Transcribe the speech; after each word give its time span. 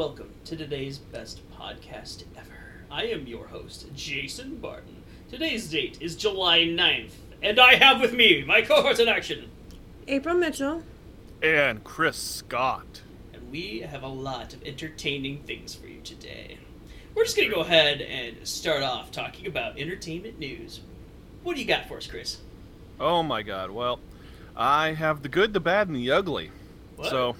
Hello, 0.00 0.08
and 0.08 0.18
welcome 0.18 0.34
to 0.46 0.56
today's 0.56 0.96
best 0.96 1.42
podcast 1.52 2.24
ever. 2.34 2.46
I 2.90 3.04
am 3.04 3.26
your 3.26 3.48
host, 3.48 3.86
Jason 3.94 4.56
Barton. 4.56 5.02
Today's 5.28 5.68
date 5.68 5.98
is 6.00 6.16
July 6.16 6.60
9th, 6.60 7.12
and 7.42 7.60
I 7.60 7.74
have 7.74 8.00
with 8.00 8.14
me 8.14 8.42
my 8.42 8.62
cohort 8.62 8.98
in 8.98 9.08
action. 9.08 9.50
April 10.08 10.36
Mitchell. 10.36 10.84
And 11.42 11.84
Chris 11.84 12.16
Scott. 12.16 13.02
And 13.34 13.52
we 13.52 13.80
have 13.80 14.02
a 14.02 14.08
lot 14.08 14.54
of 14.54 14.62
entertaining 14.62 15.42
things 15.42 15.74
for 15.74 15.86
you 15.86 16.00
today. 16.00 16.56
We're 17.14 17.24
just 17.24 17.36
gonna 17.36 17.50
go 17.50 17.60
ahead 17.60 18.00
and 18.00 18.48
start 18.48 18.82
off 18.82 19.12
talking 19.12 19.46
about 19.46 19.78
entertainment 19.78 20.38
news. 20.38 20.80
What 21.42 21.56
do 21.56 21.60
you 21.60 21.68
got 21.68 21.88
for 21.88 21.98
us, 21.98 22.06
Chris? 22.06 22.38
Oh 22.98 23.22
my 23.22 23.42
god, 23.42 23.70
well, 23.70 24.00
I 24.56 24.94
have 24.94 25.20
the 25.20 25.28
good, 25.28 25.52
the 25.52 25.60
bad, 25.60 25.88
and 25.88 25.96
the 25.96 26.10
ugly. 26.10 26.52
What? 26.96 27.10
So, 27.10 27.36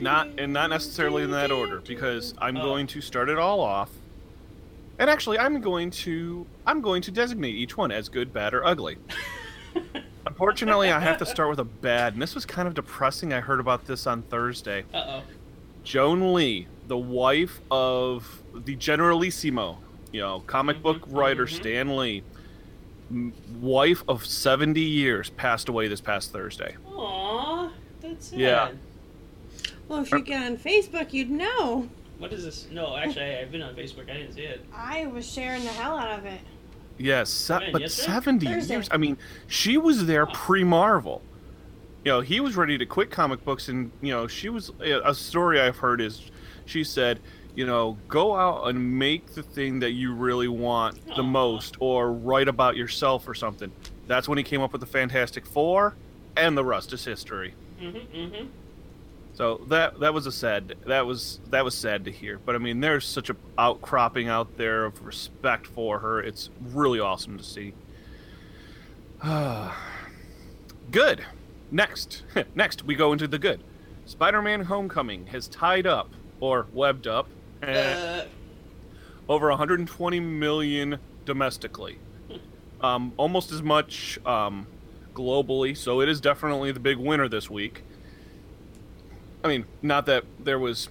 not 0.00 0.28
and 0.38 0.52
not 0.52 0.70
necessarily 0.70 1.22
in 1.22 1.30
that 1.32 1.50
order 1.50 1.80
because 1.80 2.34
I'm 2.38 2.56
Oh. 2.56 2.62
going 2.62 2.86
to 2.88 3.00
start 3.00 3.28
it 3.28 3.38
all 3.38 3.60
off. 3.60 3.90
And 4.98 5.10
actually, 5.10 5.38
I'm 5.38 5.60
going 5.60 5.90
to 5.90 6.46
I'm 6.66 6.80
going 6.80 7.02
to 7.02 7.10
designate 7.10 7.54
each 7.54 7.76
one 7.76 7.90
as 7.92 8.08
good, 8.08 8.32
bad, 8.32 8.54
or 8.54 8.64
ugly. 8.64 8.98
Unfortunately, 10.26 10.90
I 10.90 10.98
have 11.00 11.18
to 11.18 11.26
start 11.26 11.48
with 11.50 11.60
a 11.60 11.64
bad, 11.64 12.14
and 12.14 12.20
this 12.22 12.34
was 12.34 12.44
kind 12.44 12.66
of 12.66 12.74
depressing. 12.74 13.32
I 13.32 13.40
heard 13.40 13.60
about 13.60 13.86
this 13.86 14.06
on 14.06 14.22
Thursday. 14.22 14.84
Uh 14.92 15.04
oh. 15.06 15.22
Joan 15.84 16.34
Lee, 16.34 16.66
the 16.88 16.96
wife 16.98 17.60
of 17.70 18.42
the 18.54 18.74
Generalissimo, 18.74 19.78
you 20.12 20.20
know, 20.20 20.40
comic 20.46 20.82
book 20.82 21.02
Mhm, 21.08 21.16
writer 21.16 21.46
mhm. 21.46 21.50
Stan 21.56 21.96
Lee, 21.96 22.24
wife 23.60 24.02
of 24.08 24.26
70 24.26 24.80
years, 24.80 25.30
passed 25.30 25.68
away 25.68 25.86
this 25.86 26.00
past 26.00 26.32
Thursday. 26.32 26.74
Aw, 26.88 27.70
that's 28.00 28.26
sad. 28.28 28.38
Yeah. 28.38 28.70
Well, 29.88 30.00
if 30.02 30.10
you 30.10 30.20
get 30.20 30.42
on 30.44 30.56
Facebook, 30.56 31.12
you'd 31.12 31.30
know. 31.30 31.88
What 32.18 32.32
is 32.32 32.44
this? 32.44 32.66
No, 32.72 32.96
actually, 32.96 33.24
I, 33.26 33.40
I've 33.42 33.52
been 33.52 33.62
on 33.62 33.74
Facebook. 33.74 34.10
I 34.10 34.14
didn't 34.14 34.32
see 34.32 34.42
it. 34.42 34.64
I 34.74 35.06
was 35.06 35.30
sharing 35.30 35.62
the 35.62 35.70
hell 35.70 35.96
out 35.98 36.18
of 36.18 36.24
it. 36.26 36.40
Yes, 36.98 37.28
se- 37.30 37.58
When, 37.58 37.72
but 37.72 37.80
yesterday? 37.82 38.12
70 38.12 38.46
Thursday. 38.46 38.74
years. 38.74 38.88
I 38.90 38.96
mean, 38.96 39.18
she 39.48 39.76
was 39.76 40.06
there 40.06 40.24
Wow. 40.24 40.32
pre 40.34 40.64
Marvel. 40.64 41.22
You 42.04 42.12
know, 42.12 42.20
he 42.20 42.40
was 42.40 42.56
ready 42.56 42.78
to 42.78 42.86
quit 42.86 43.10
comic 43.10 43.44
books, 43.44 43.68
and, 43.68 43.90
you 44.00 44.12
know, 44.12 44.26
she 44.26 44.48
was. 44.48 44.70
A 44.80 45.12
story 45.14 45.60
I've 45.60 45.76
heard 45.78 46.00
is 46.00 46.30
she 46.64 46.84
said, 46.84 47.20
you 47.54 47.66
know, 47.66 47.98
go 48.08 48.34
out 48.36 48.68
and 48.68 48.98
make 48.98 49.34
the 49.34 49.42
thing 49.42 49.80
that 49.80 49.90
you 49.92 50.14
really 50.14 50.48
want 50.48 51.04
the 51.06 51.22
Aw. 51.22 51.22
most, 51.22 51.76
or 51.80 52.12
write 52.12 52.48
about 52.48 52.76
yourself 52.76 53.28
or 53.28 53.34
something. 53.34 53.72
That's 54.06 54.28
when 54.28 54.38
he 54.38 54.44
came 54.44 54.60
up 54.62 54.72
with 54.72 54.80
the 54.80 54.86
Fantastic 54.86 55.44
Four, 55.46 55.94
and 56.36 56.56
the 56.56 56.64
rest 56.64 56.92
is 56.92 57.04
history. 57.04 57.54
Mm-hmm, 57.80 58.16
mm-hmm. 58.16 58.46
So 59.36 59.60
that 59.68 60.00
that 60.00 60.14
was 60.14 60.26
a 60.26 60.32
sad 60.32 60.76
that 60.86 61.04
was 61.04 61.40
that 61.50 61.62
was 61.62 61.74
sad 61.74 62.06
to 62.06 62.10
hear. 62.10 62.40
But 62.42 62.54
I 62.54 62.58
mean, 62.58 62.80
there's 62.80 63.04
such 63.06 63.28
a 63.28 63.36
outcropping 63.58 64.28
out 64.28 64.56
there 64.56 64.86
of 64.86 65.04
respect 65.04 65.66
for 65.66 65.98
her. 65.98 66.20
It's 66.20 66.48
really 66.72 66.98
awesome 66.98 67.36
to 67.36 67.44
see. 67.44 67.74
good. 70.90 71.26
Next, 71.70 72.22
next 72.54 72.84
we 72.84 72.94
go 72.94 73.12
into 73.12 73.28
the 73.28 73.38
good. 73.38 73.62
Spider-Man: 74.06 74.62
Homecoming 74.62 75.26
has 75.26 75.48
tied 75.48 75.86
up 75.86 76.08
or 76.40 76.66
webbed 76.72 77.06
up 77.06 77.28
eh, 77.62 77.82
Uh, 77.82 78.24
over 79.28 79.50
120 79.50 80.18
million 80.20 80.98
domestically, 81.26 81.98
um, 82.80 83.12
almost 83.18 83.52
as 83.52 83.62
much 83.62 84.18
um, 84.24 84.66
globally. 85.12 85.76
So 85.76 86.00
it 86.00 86.08
is 86.08 86.22
definitely 86.22 86.72
the 86.72 86.80
big 86.80 86.96
winner 86.96 87.28
this 87.28 87.50
week. 87.50 87.82
I 89.46 89.48
mean, 89.48 89.64
not 89.80 90.06
that 90.06 90.24
there 90.40 90.58
was, 90.58 90.88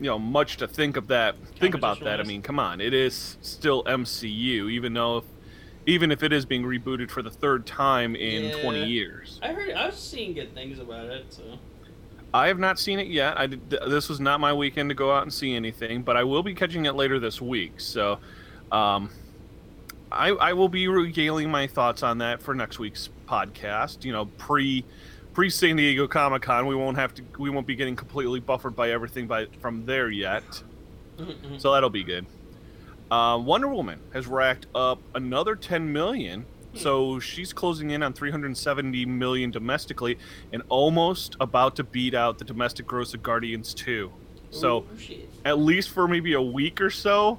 you 0.00 0.06
know, 0.06 0.18
much 0.18 0.56
to 0.58 0.66
think 0.66 0.96
of 0.96 1.08
that. 1.08 1.36
Think 1.58 1.74
about 1.74 2.00
that. 2.00 2.18
I 2.20 2.24
mean, 2.24 2.40
come 2.42 2.58
on, 2.58 2.80
it 2.80 2.94
is 2.94 3.36
still 3.42 3.84
MCU, 3.84 4.70
even 4.70 4.94
though, 4.94 5.22
even 5.86 6.10
if 6.10 6.22
it 6.22 6.32
is 6.32 6.46
being 6.46 6.64
rebooted 6.64 7.10
for 7.10 7.22
the 7.22 7.30
third 7.30 7.66
time 7.66 8.16
in 8.16 8.44
Yeah. 8.46 8.62
20 8.62 8.84
years. 8.86 9.38
I 9.42 9.52
heard 9.52 9.72
I 9.72 9.86
was 9.86 9.96
seeing 9.96 10.32
good 10.32 10.54
things 10.54 10.78
about 10.78 11.06
it. 11.06 11.26
So 11.28 11.42
I 12.32 12.48
have 12.48 12.58
not 12.58 12.78
seen 12.78 12.98
it 12.98 13.08
yet. 13.08 13.38
I 13.38 13.46
did, 13.48 13.70
this 13.70 14.08
was 14.08 14.18
not 14.18 14.40
my 14.40 14.52
weekend 14.52 14.88
to 14.90 14.94
go 14.94 15.12
out 15.14 15.22
and 15.22 15.32
see 15.32 15.54
anything, 15.54 16.02
but 16.02 16.16
I 16.16 16.24
will 16.24 16.42
be 16.42 16.54
catching 16.54 16.86
it 16.86 16.94
later 16.94 17.18
this 17.18 17.40
week. 17.40 17.80
So, 17.80 18.18
um, 18.72 19.10
I, 20.10 20.28
I 20.30 20.52
will 20.54 20.70
be 20.70 20.88
regaling 20.88 21.50
my 21.50 21.66
thoughts 21.66 22.02
on 22.02 22.18
that 22.18 22.40
for 22.40 22.54
next 22.54 22.78
week's 22.78 23.10
podcast. 23.26 24.04
You 24.04 24.12
know, 24.12 24.24
pre 24.38 24.84
pre 25.38 25.48
San 25.48 25.76
Diego 25.76 26.08
Comic 26.08 26.42
Con, 26.42 26.66
we 26.66 26.74
won't 26.74 26.96
have 26.96 27.14
to 27.14 27.22
we 27.38 27.48
won't 27.48 27.64
be 27.64 27.76
getting 27.76 27.94
completely 27.94 28.40
buffered 28.40 28.74
by 28.74 28.90
everything 28.90 29.28
by 29.28 29.46
from 29.60 29.86
there 29.86 30.10
yet. 30.10 30.64
Mhm. 31.16 31.60
So 31.60 31.72
that'll 31.72 31.90
be 31.90 32.02
good. 32.02 32.26
Uh, 33.08 33.40
Wonder 33.40 33.68
Woman 33.68 34.00
has 34.12 34.26
racked 34.26 34.66
up 34.74 34.98
another 35.14 35.54
10 35.54 35.92
million. 35.92 36.44
So 36.74 37.20
she's 37.20 37.52
closing 37.52 37.90
in 37.90 38.02
on 38.02 38.14
370 38.14 39.06
million 39.06 39.52
domestically 39.52 40.18
and 40.52 40.64
almost 40.68 41.36
about 41.38 41.76
to 41.76 41.84
beat 41.84 42.14
out 42.14 42.38
the 42.38 42.44
domestic 42.44 42.88
gross 42.88 43.14
of 43.14 43.22
Guardians 43.22 43.74
2. 43.74 44.10
So 44.50 44.78
Ooh, 44.78 45.14
at 45.44 45.60
least 45.60 45.90
for 45.90 46.08
maybe 46.08 46.32
a 46.32 46.42
week 46.42 46.80
or 46.80 46.90
so, 46.90 47.38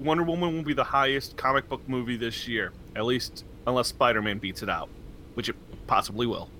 Wonder 0.00 0.24
Woman 0.24 0.52
will 0.52 0.64
be 0.64 0.74
the 0.74 0.82
highest 0.82 1.36
comic 1.36 1.68
book 1.68 1.88
movie 1.88 2.16
this 2.16 2.48
year. 2.48 2.72
At 2.96 3.04
least 3.04 3.44
unless 3.68 3.86
Spider-Man 3.86 4.38
beats 4.38 4.64
it 4.64 4.68
out, 4.68 4.88
which 5.34 5.48
it 5.48 5.54
possibly 5.86 6.26
will. 6.26 6.50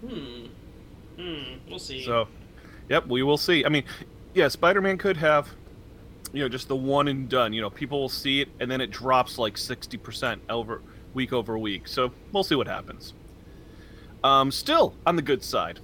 Hmm. 0.00 0.46
Hmm. 1.16 1.42
We'll 1.68 1.78
see. 1.78 2.04
So, 2.04 2.28
yep, 2.88 3.06
we 3.06 3.22
will 3.22 3.38
see. 3.38 3.64
I 3.64 3.68
mean, 3.68 3.84
yeah, 4.34 4.48
Spider 4.48 4.80
Man 4.80 4.98
could 4.98 5.16
have, 5.16 5.48
you 6.32 6.42
know, 6.42 6.48
just 6.48 6.68
the 6.68 6.76
one 6.76 7.08
and 7.08 7.28
done. 7.28 7.52
You 7.52 7.62
know, 7.62 7.70
people 7.70 8.00
will 8.00 8.08
see 8.08 8.40
it 8.42 8.48
and 8.60 8.70
then 8.70 8.80
it 8.80 8.90
drops 8.90 9.38
like 9.38 9.54
60% 9.54 10.40
over 10.50 10.82
week 11.14 11.32
over 11.32 11.58
week. 11.58 11.88
So 11.88 12.12
we'll 12.32 12.44
see 12.44 12.54
what 12.54 12.66
happens. 12.66 13.14
Um, 14.22 14.50
still 14.50 14.94
on 15.06 15.16
the 15.16 15.22
good 15.22 15.42
side. 15.42 15.80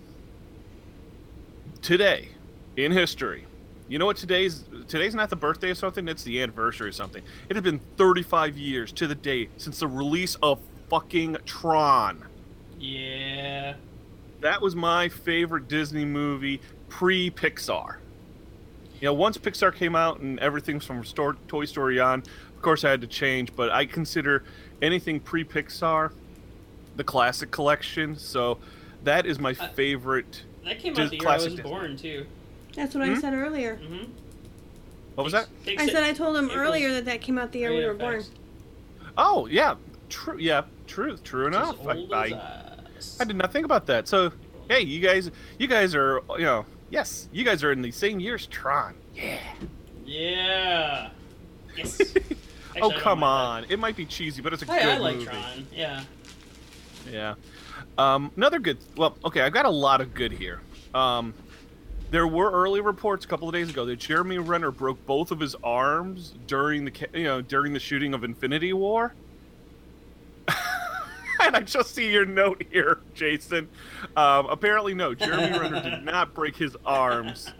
Today, 1.80 2.28
in 2.76 2.92
history, 2.92 3.46
you 3.88 3.98
know 3.98 4.06
what 4.06 4.16
today's 4.16 4.64
today's 4.88 5.14
not 5.14 5.30
the 5.30 5.36
birthday 5.36 5.70
of 5.70 5.78
something, 5.78 6.06
it's 6.08 6.22
the 6.22 6.40
anniversary 6.40 6.88
of 6.88 6.94
something. 6.94 7.22
It 7.48 7.56
has 7.56 7.62
been 7.62 7.80
35 7.96 8.56
years 8.56 8.92
to 8.92 9.06
the 9.06 9.14
date 9.14 9.50
since 9.56 9.80
the 9.80 9.88
release 9.88 10.36
of 10.42 10.60
fucking 10.88 11.38
Tron. 11.44 12.24
yeah. 12.78 13.74
That 14.42 14.60
was 14.60 14.74
my 14.76 15.08
favorite 15.08 15.68
Disney 15.68 16.04
movie 16.04 16.60
pre 16.88 17.30
Pixar. 17.30 17.96
You 19.00 19.06
know, 19.06 19.14
once 19.14 19.38
Pixar 19.38 19.74
came 19.74 19.96
out 19.96 20.20
and 20.20 20.38
everything 20.40 20.78
from 20.80 21.04
Stor- 21.04 21.36
Toy 21.48 21.64
Story 21.64 21.98
on, 21.98 22.20
of 22.20 22.62
course 22.62 22.84
I 22.84 22.90
had 22.90 23.00
to 23.00 23.06
change, 23.06 23.54
but 23.56 23.70
I 23.70 23.86
consider 23.86 24.44
anything 24.80 25.20
pre 25.20 25.44
Pixar 25.44 26.12
the 26.96 27.04
classic 27.04 27.50
collection. 27.50 28.16
So 28.16 28.58
that 29.04 29.26
is 29.26 29.38
my 29.38 29.50
I- 29.50 29.68
favorite. 29.68 30.42
That 30.64 30.78
came 30.78 30.94
Just 30.94 31.06
out 31.06 31.10
the 31.10 31.16
year 31.18 31.28
I 31.28 31.34
was 31.36 31.44
Disney. 31.46 31.62
born 31.62 31.96
too. 31.96 32.26
That's 32.76 32.94
what 32.94 33.06
Hmm? 33.08 33.14
I 33.14 33.20
said 33.20 33.34
earlier. 33.34 33.76
Mm-hmm. 33.82 34.10
What 35.16 35.24
was 35.24 35.32
that? 35.32 35.48
I 35.66 35.86
said 35.88 36.02
I 36.04 36.12
told 36.12 36.36
him 36.36 36.50
earlier 36.52 36.92
that 36.94 37.04
that 37.04 37.20
came 37.20 37.36
out 37.38 37.52
the 37.52 37.60
year 37.60 37.70
we 37.76 37.84
were 37.84 37.94
born. 37.94 38.22
Oh, 39.18 39.46
yeah. 39.46 39.74
True. 40.08 40.38
Yeah, 40.38 40.62
true. 40.86 41.16
True 41.18 41.46
enough. 41.48 41.78
As 41.80 41.96
old 41.96 42.12
I, 42.14 42.26
as 42.28 42.32
I, 42.32 42.71
I 43.20 43.24
did 43.24 43.36
not 43.36 43.52
think 43.52 43.64
about 43.64 43.86
that. 43.86 44.08
So, 44.08 44.32
hey, 44.68 44.80
you 44.80 45.00
guys, 45.00 45.30
you 45.58 45.66
guys 45.66 45.94
are, 45.94 46.20
you 46.38 46.44
know, 46.44 46.66
yes, 46.90 47.28
you 47.32 47.44
guys 47.44 47.62
are 47.64 47.72
in 47.72 47.82
the 47.82 47.90
same 47.90 48.20
year 48.20 48.34
as 48.34 48.46
Tron. 48.46 48.94
Yeah. 49.14 49.38
Yeah. 50.04 51.10
Yes. 51.76 52.00
oh 52.00 52.06
Actually, 52.10 52.80
don't 52.80 52.96
come 52.96 53.22
on! 53.22 53.64
It 53.68 53.78
might 53.78 53.96
be 53.96 54.06
cheesy, 54.06 54.42
but 54.42 54.52
it's 54.52 54.62
a 54.62 54.66
that. 54.66 54.82
good 54.82 54.82
Hey, 54.82 54.92
I 54.92 54.98
like 54.98 55.14
movie. 55.16 55.26
Tron. 55.26 55.66
Yeah. 55.74 56.04
Yeah. 57.10 57.34
Um, 57.98 58.30
another 58.36 58.58
good. 58.58 58.78
Well, 58.96 59.16
okay, 59.24 59.42
I've 59.42 59.52
got 59.52 59.66
a 59.66 59.70
lot 59.70 60.00
of 60.00 60.14
good 60.14 60.32
here. 60.32 60.60
Um, 60.94 61.34
there 62.10 62.26
were 62.26 62.50
early 62.50 62.80
reports 62.80 63.24
a 63.24 63.28
couple 63.28 63.48
of 63.48 63.54
days 63.54 63.70
ago 63.70 63.86
that 63.86 63.96
Jeremy 63.96 64.38
Renner 64.38 64.70
broke 64.70 65.04
both 65.06 65.30
of 65.30 65.40
his 65.40 65.54
arms 65.64 66.34
during 66.46 66.84
the 66.84 66.92
you 67.14 67.24
know 67.24 67.40
during 67.40 67.72
the 67.72 67.80
shooting 67.80 68.14
of 68.14 68.24
Infinity 68.24 68.72
War. 68.72 69.14
And 71.46 71.56
I 71.56 71.60
just 71.60 71.94
see 71.94 72.10
your 72.10 72.24
note 72.26 72.62
here, 72.70 73.00
Jason. 73.14 73.68
Um, 74.16 74.46
apparently, 74.46 74.94
no. 74.94 75.14
Jeremy 75.14 75.58
Renner 75.58 75.82
did 75.82 76.04
not 76.04 76.34
break 76.34 76.56
his 76.56 76.76
arms 76.84 77.52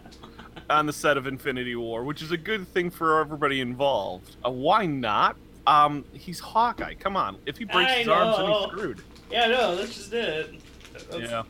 on 0.69 0.85
the 0.85 0.93
set 0.93 1.17
of 1.17 1.27
Infinity 1.27 1.75
War, 1.75 2.03
which 2.03 2.21
is 2.21 2.31
a 2.31 2.37
good 2.37 2.67
thing 2.69 2.89
for 2.89 3.19
everybody 3.19 3.59
involved. 3.61 4.35
Uh, 4.45 4.49
why 4.51 4.85
not? 4.85 5.35
Um, 5.67 6.03
he's 6.13 6.39
Hawkeye. 6.39 6.95
Come 6.95 7.15
on. 7.15 7.37
If 7.45 7.57
he 7.57 7.65
breaks 7.65 7.91
I 7.91 7.95
his 7.99 8.07
arms, 8.07 8.37
then 8.37 8.47
he's 8.47 8.63
screwed. 8.71 9.01
Yeah, 9.31 9.47
no, 9.47 9.75
that's 9.75 9.95
just 9.95 10.13
it. 10.13 10.53
That's- 11.09 11.29
Yeah. 11.29 11.43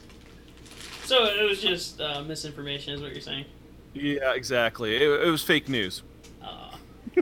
So 1.03 1.25
it 1.25 1.43
was 1.49 1.61
just 1.61 1.99
uh, 1.99 2.21
misinformation, 2.23 2.93
is 2.93 3.01
what 3.01 3.11
you're 3.11 3.19
saying? 3.21 3.45
Yeah, 3.93 4.33
exactly. 4.33 4.95
It, 4.95 5.03
it 5.03 5.29
was 5.29 5.43
fake 5.43 5.67
news. 5.67 6.01
Uh, 6.41 6.71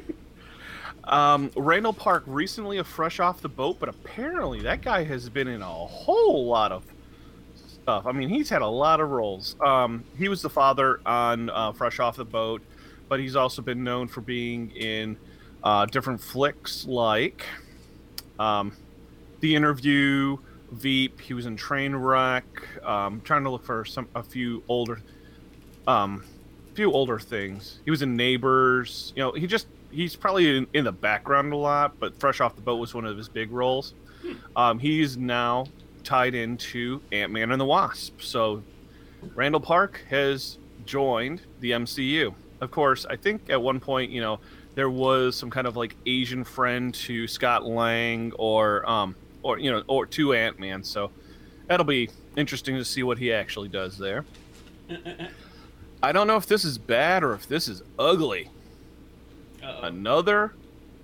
Um, 1.12 1.52
Randall 1.58 1.92
Park 1.92 2.24
recently 2.26 2.78
a 2.78 2.84
fresh 2.86 3.20
off 3.20 3.42
the 3.42 3.50
boat, 3.50 3.78
but 3.80 3.90
apparently 3.90 4.62
that 4.62 4.82
guy 4.82 5.04
has 5.04 5.28
been 5.30 5.50
in 5.50 5.62
a 5.62 5.66
whole 5.66 6.46
lot 6.46 6.72
of 6.72 6.86
stuff. 7.56 8.06
I 8.06 8.14
mean, 8.14 8.30
he's 8.30 8.50
had 8.50 8.62
a 8.62 8.68
lot 8.68 9.02
of 9.02 9.10
roles. 9.10 9.58
Um, 9.60 10.06
he 10.18 10.30
was 10.30 10.42
the 10.42 10.50
father 10.50 11.02
on 11.06 11.50
uh, 11.50 11.74
Fresh 11.74 12.00
Off 12.00 12.16
the 12.16 12.24
Boat, 12.24 12.62
but 13.10 13.20
he's 13.20 13.36
also 13.36 13.62
been 13.62 13.84
known 13.84 14.08
for 14.08 14.22
being 14.22 14.72
in 14.72 15.18
uh, 15.64 15.86
different 15.86 16.22
flicks 16.22 16.86
like 16.86 17.46
um, 18.40 18.72
The 19.42 19.54
Interview, 19.54 20.38
Veep. 20.72 21.20
He 21.20 21.34
was 21.34 21.46
in 21.46 21.58
Trainwreck. 21.58 22.44
Um, 22.86 23.20
trying 23.22 23.44
to 23.44 23.50
look 23.50 23.66
for 23.66 23.84
some 23.84 24.08
a 24.16 24.24
few 24.24 24.64
older, 24.70 25.02
um, 25.88 26.24
few 26.74 26.90
older 26.94 27.20
things. 27.20 27.80
He 27.84 27.92
was 27.92 28.02
in 28.02 28.16
Neighbors. 28.16 29.12
You 29.16 29.24
know, 29.24 29.32
he 29.34 29.46
just 29.46 29.68
he's 29.92 30.16
probably 30.16 30.58
in, 30.58 30.68
in 30.74 30.84
the 30.86 30.92
background 30.92 31.54
a 31.54 31.58
lot, 31.58 32.00
but 32.00 32.20
Fresh 32.20 32.42
Off 32.42 32.56
the 32.56 32.62
Boat 32.62 32.78
was 32.78 32.94
one 32.94 33.06
of 33.06 33.18
his 33.18 33.30
big 33.30 33.52
roles. 33.52 33.94
Um, 34.56 34.80
he's 34.80 35.18
now 35.18 35.66
tied 36.04 36.36
into 36.36 37.02
Ant 37.12 37.32
Man 37.32 37.52
and 37.52 37.60
the 37.60 37.66
Wasp. 37.66 38.22
So 38.22 38.64
Randall 39.36 39.62
Park 39.62 40.02
has 40.10 40.58
joined 40.86 41.42
the 41.60 41.72
MCU. 41.72 42.34
Of 42.60 42.72
course, 42.72 43.06
I 43.06 43.16
think 43.16 43.50
at 43.50 43.62
one 43.62 43.80
point, 43.80 44.12
you 44.12 44.22
know, 44.22 44.40
there 44.76 44.90
was 44.90 45.36
some 45.36 45.50
kind 45.50 45.68
of 45.68 45.76
like 45.76 45.96
Asian 46.06 46.44
friend 46.44 46.94
to 46.94 47.28
Scott 47.28 47.66
Lang 47.66 48.32
or 48.38 48.88
um 48.90 49.16
or 49.44 49.60
you 49.60 49.72
know 49.72 49.84
or 49.88 50.06
to 50.06 50.34
Ant 50.34 50.60
Man. 50.60 50.84
So 50.84 51.12
that'll 51.68 51.86
be 51.86 52.10
interesting 52.38 52.76
to 52.76 52.86
see 52.86 53.04
what 53.04 53.18
he 53.18 53.34
actually 53.34 53.68
does 53.70 53.98
there. 53.98 54.26
I 56.04 56.12
don't 56.12 56.28
know 56.28 56.38
if 56.38 56.48
this 56.48 56.66
is 56.66 56.78
bad 56.78 57.24
or 57.24 57.34
if 57.34 57.48
this 57.48 57.68
is 57.68 57.84
ugly. 58.00 58.50
Uh-oh. 59.64 59.84
Another 59.84 60.54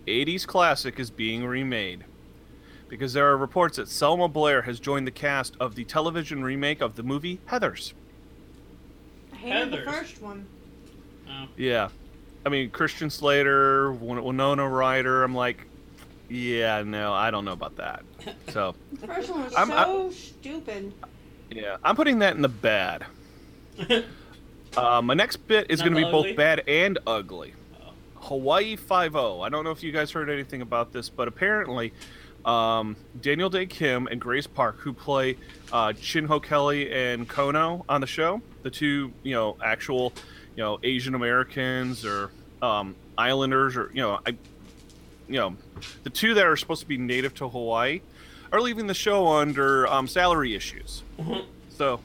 80s 0.07 0.45
classic 0.48 1.00
is 1.00 1.09
being 1.12 1.45
remade. 1.45 2.04
Because 2.89 3.13
there 3.13 3.27
are 3.30 3.38
reports 3.38 3.77
that 3.77 3.89
Selma 3.89 4.27
Blair 4.30 4.62
has 4.62 4.80
joined 4.80 5.06
the 5.06 5.12
cast 5.12 5.56
of 5.59 5.75
the 5.75 5.83
television 5.83 6.44
remake 6.44 6.81
of 6.81 6.95
the 6.95 7.04
movie 7.04 7.39
Heathers. 7.50 7.94
I 9.33 9.36
hated 9.36 9.71
the 9.71 9.77
Heathers. 9.77 9.86
first 9.86 10.21
one. 10.21 10.45
Oh. 11.30 11.48
Yeah. 11.57 11.89
I 12.45 12.50
mean, 12.50 12.69
Christian 12.69 13.09
Slater, 13.09 13.92
Win- 13.92 14.24
Winona 14.24 14.68
Ryder. 14.68 15.24
I'm 15.24 15.36
like, 15.36 15.65
yeah, 16.30 16.81
no, 16.83 17.12
I 17.13 17.30
don't 17.30 17.44
know 17.45 17.51
about 17.53 17.75
that. 17.77 18.03
So, 18.50 18.75
The 19.01 19.07
first 19.07 19.30
one 19.30 19.44
was 19.44 19.53
I'm- 19.53 19.68
so 19.69 20.10
stupid. 20.12 20.94
yeah, 21.51 21.77
I'm 21.83 21.95
putting 21.98 22.19
that 22.19 22.36
in 22.36 22.42
the 22.42 22.50
bad. 22.50 23.06
Uh, 24.75 25.01
my 25.01 25.13
next 25.15 25.38
bit 25.48 25.65
is 25.71 25.80
going 25.81 25.92
to 25.94 25.98
be 25.98 26.03
the 26.03 26.12
both 26.12 26.36
bad 26.36 26.62
and 26.68 27.00
ugly. 27.07 27.53
Oh. 28.27 28.39
Hawaii 28.39 28.75
Five 28.75 29.15
O. 29.15 29.41
I 29.41 29.50
don't 29.50 29.63
know 29.63 29.71
if 29.71 29.83
you 29.83 29.91
guys 29.91 30.12
heard 30.12 30.29
anything 30.29 30.62
about 30.62 30.91
this, 30.94 31.09
but 31.09 31.27
apparently, 31.27 31.94
um, 32.45 32.95
Daniel 33.21 33.50
Dae 33.50 33.65
Kim 33.65 34.07
and 34.07 34.21
Grace 34.21 34.47
Park, 34.47 34.79
who 34.79 34.94
play 34.94 35.38
uh, 35.71 35.94
Chin 35.94 36.25
Ho 36.25 36.39
Kelly 36.39 36.91
and 36.91 37.27
Kono 37.27 37.83
on 37.89 38.01
the 38.01 38.07
show, 38.07 38.41
the 38.63 38.69
two 38.69 39.12
you 39.24 39.33
know 39.33 39.57
actual 39.63 40.13
you 40.56 40.63
know 40.63 40.79
Asian 40.83 41.15
Americans 41.15 42.06
or 42.06 42.31
um, 42.62 42.95
Islanders 43.18 43.75
or 43.75 43.91
you 43.94 44.01
know 44.01 44.19
I, 44.25 44.31
you 45.27 45.39
know 45.39 45.56
the 46.03 46.09
two 46.09 46.33
that 46.35 46.45
are 46.45 46.56
supposed 46.56 46.81
to 46.81 46.88
be 46.88 46.97
native 46.97 47.33
to 47.35 47.50
Hawaii, 47.50 48.01
are 48.51 48.62
leaving 48.62 48.88
the 48.88 48.94
show 48.94 49.27
under 49.27 49.88
um, 49.88 50.07
salary 50.07 50.56
issues. 50.56 51.03
So 51.69 52.00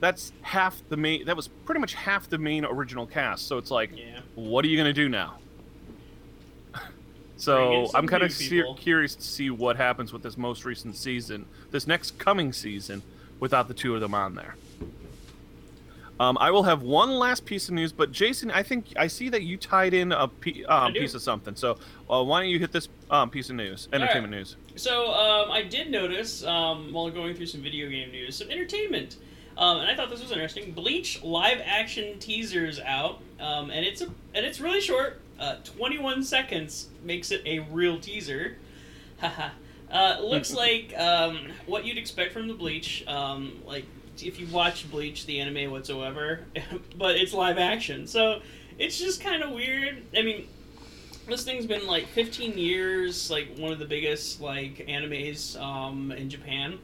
that's 0.00 0.32
half 0.42 0.82
the 0.88 0.96
main. 0.96 1.26
That 1.26 1.36
was 1.36 1.48
pretty 1.48 1.80
much 1.80 1.94
half 1.94 2.28
the 2.28 2.38
main 2.38 2.64
original 2.64 3.06
cast. 3.06 3.46
So 3.46 3.58
it's 3.58 3.70
like, 3.70 3.96
yeah. 3.96 4.20
what 4.34 4.64
are 4.64 4.68
you 4.68 4.76
gonna 4.76 4.92
do 4.92 5.08
now? 5.08 5.38
So 7.36 7.90
I'm 7.94 8.06
kind 8.06 8.22
of 8.22 8.36
curious 8.76 9.14
to 9.14 9.22
see 9.22 9.48
what 9.48 9.78
happens 9.78 10.12
with 10.12 10.22
this 10.22 10.36
most 10.36 10.66
recent 10.66 10.94
season, 10.94 11.46
this 11.70 11.86
next 11.86 12.18
coming 12.18 12.52
season, 12.52 13.00
without 13.38 13.66
the 13.66 13.72
two 13.72 13.94
of 13.94 14.02
them 14.02 14.14
on 14.14 14.34
there. 14.34 14.56
Um, 16.20 16.36
I 16.38 16.50
will 16.50 16.64
have 16.64 16.82
one 16.82 17.12
last 17.12 17.46
piece 17.46 17.68
of 17.68 17.74
news, 17.74 17.92
but 17.92 18.12
Jason, 18.12 18.50
I 18.50 18.62
think 18.62 18.92
I 18.94 19.06
see 19.06 19.30
that 19.30 19.42
you 19.42 19.56
tied 19.56 19.94
in 19.94 20.12
a 20.12 20.28
pe- 20.28 20.64
um, 20.64 20.92
piece 20.92 21.14
of 21.14 21.22
something. 21.22 21.56
So 21.56 21.78
uh, 22.10 22.22
why 22.22 22.40
don't 22.40 22.50
you 22.50 22.58
hit 22.58 22.72
this 22.72 22.90
um, 23.10 23.30
piece 23.30 23.48
of 23.48 23.56
news, 23.56 23.88
entertainment 23.90 24.30
news? 24.30 24.56
So 24.76 25.10
um, 25.14 25.50
I 25.50 25.62
did 25.62 25.90
notice 25.90 26.44
um, 26.44 26.92
while 26.92 27.08
going 27.08 27.34
through 27.34 27.46
some 27.46 27.62
video 27.62 27.88
game 27.88 28.10
news, 28.10 28.36
some 28.36 28.50
entertainment, 28.50 29.16
um, 29.60 29.76
and 29.76 29.90
I 29.90 29.94
thought 29.94 30.08
this 30.08 30.22
was 30.22 30.32
interesting. 30.32 30.72
Bleach 30.72 31.22
live 31.22 31.60
action 31.64 32.18
teasers 32.18 32.80
out, 32.80 33.20
um, 33.38 33.70
and 33.70 33.84
it's 33.84 34.00
a 34.00 34.06
and 34.34 34.46
it's 34.46 34.58
really 34.58 34.80
short. 34.80 35.20
Uh, 35.38 35.56
Twenty 35.62 35.98
one 35.98 36.24
seconds 36.24 36.88
makes 37.04 37.30
it 37.30 37.42
a 37.44 37.60
real 37.60 38.00
teaser. 38.00 38.56
Haha. 39.20 39.50
uh, 39.92 40.18
looks 40.22 40.52
like 40.54 40.94
um, 40.98 41.38
what 41.66 41.84
you'd 41.84 41.98
expect 41.98 42.32
from 42.32 42.48
the 42.48 42.54
Bleach. 42.54 43.06
Um, 43.06 43.60
like 43.66 43.84
if 44.18 44.40
you 44.40 44.46
watch 44.46 44.90
Bleach, 44.90 45.26
the 45.26 45.40
anime 45.40 45.70
whatsoever, 45.70 46.40
but 46.96 47.16
it's 47.16 47.34
live 47.34 47.58
action, 47.58 48.06
so 48.06 48.40
it's 48.78 48.98
just 48.98 49.20
kind 49.20 49.42
of 49.42 49.50
weird. 49.50 50.02
I 50.16 50.22
mean, 50.22 50.48
this 51.28 51.44
thing's 51.44 51.66
been 51.66 51.86
like 51.86 52.06
15 52.08 52.56
years, 52.56 53.30
like 53.30 53.56
one 53.58 53.72
of 53.72 53.78
the 53.78 53.84
biggest 53.84 54.40
like 54.40 54.86
animes 54.88 55.60
um, 55.60 56.12
in 56.12 56.30
Japan. 56.30 56.78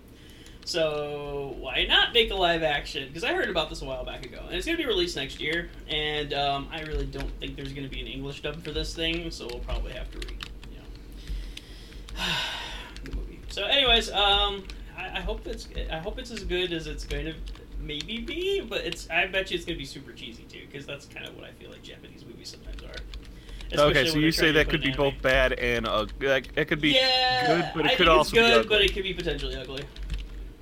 So 0.67 1.55
why 1.61 1.87
not 1.89 2.13
make 2.13 2.33
a 2.33 2.35
live 2.35 2.65
action? 2.65 3.07
Because 3.07 3.23
I 3.23 3.33
heard 3.33 3.49
about 3.49 3.71
this 3.71 3.83
a 3.83 3.85
while 3.85 4.05
back 4.05 4.27
ago, 4.27 4.41
and 4.47 4.57
it's 4.57 4.67
gonna 4.67 4.77
be 4.77 4.85
released 4.85 5.15
next 5.15 5.41
year. 5.41 5.71
And 5.89 6.35
um, 6.35 6.69
I 6.73 6.81
really 6.83 7.07
don't 7.07 7.31
think 7.39 7.55
there's 7.55 7.73
gonna 7.73 7.89
be 7.89 8.01
an 8.01 8.09
English 8.09 8.43
dub 8.43 8.65
for 8.65 8.73
this 8.73 8.93
thing, 8.93 9.31
so 9.31 9.47
we'll 9.47 9.61
probably 9.61 9.93
have 9.93 10.11
to 10.11 10.19
read, 10.19 10.45
you 10.73 10.79
know, 10.79 12.25
the 13.05 13.15
movie. 13.15 13.41
So, 13.49 13.65
anyways, 13.65 14.11
um, 14.11 14.65
I, 14.99 15.19
I 15.19 15.21
hope 15.21 15.47
it's 15.47 15.69
I 15.89 15.99
hope 15.99 16.19
it's 16.19 16.33
as 16.33 16.43
good 16.43 16.73
as 16.73 16.89
it's 16.89 17.05
going 17.05 17.27
to 17.27 17.35
maybe 17.81 18.19
be, 18.19 18.61
but 18.61 18.81
it's 18.81 19.09
I 19.09 19.29
bet 19.29 19.53
you 19.53 19.57
it's 19.57 19.65
gonna 19.65 19.79
be 19.79 19.85
super 19.85 20.11
cheesy 20.11 20.43
too, 20.49 20.63
because 20.69 20.85
that's 20.85 21.07
kind 21.07 21.27
of 21.27 21.37
what 21.37 21.45
I 21.45 21.53
feel 21.53 21.71
like 21.71 21.85
Japanese 21.85 22.25
movies 22.27 22.49
sometimes 22.49 22.83
are. 22.83 23.87
Okay, 23.89 24.07
so 24.07 24.19
you 24.19 24.33
say 24.33 24.51
that 24.51 24.69
could 24.69 24.83
be 24.83 24.93
both 24.93 25.15
bad 25.23 25.53
and 25.55 25.87
uh, 25.87 26.07
it 26.21 26.67
could 26.67 26.81
be 26.81 26.91
yeah, 26.91 27.47
good, 27.47 27.71
but 27.75 27.87
it 27.87 27.93
I 27.93 27.95
could 27.95 28.09
also 28.09 28.37
it's 28.37 28.49
be 28.49 28.53
ugly. 28.53 28.69
but 28.69 28.83
it 28.83 28.95
could 28.95 29.03
be 29.05 29.15
potentially 29.15 29.57
ugly. 29.57 29.85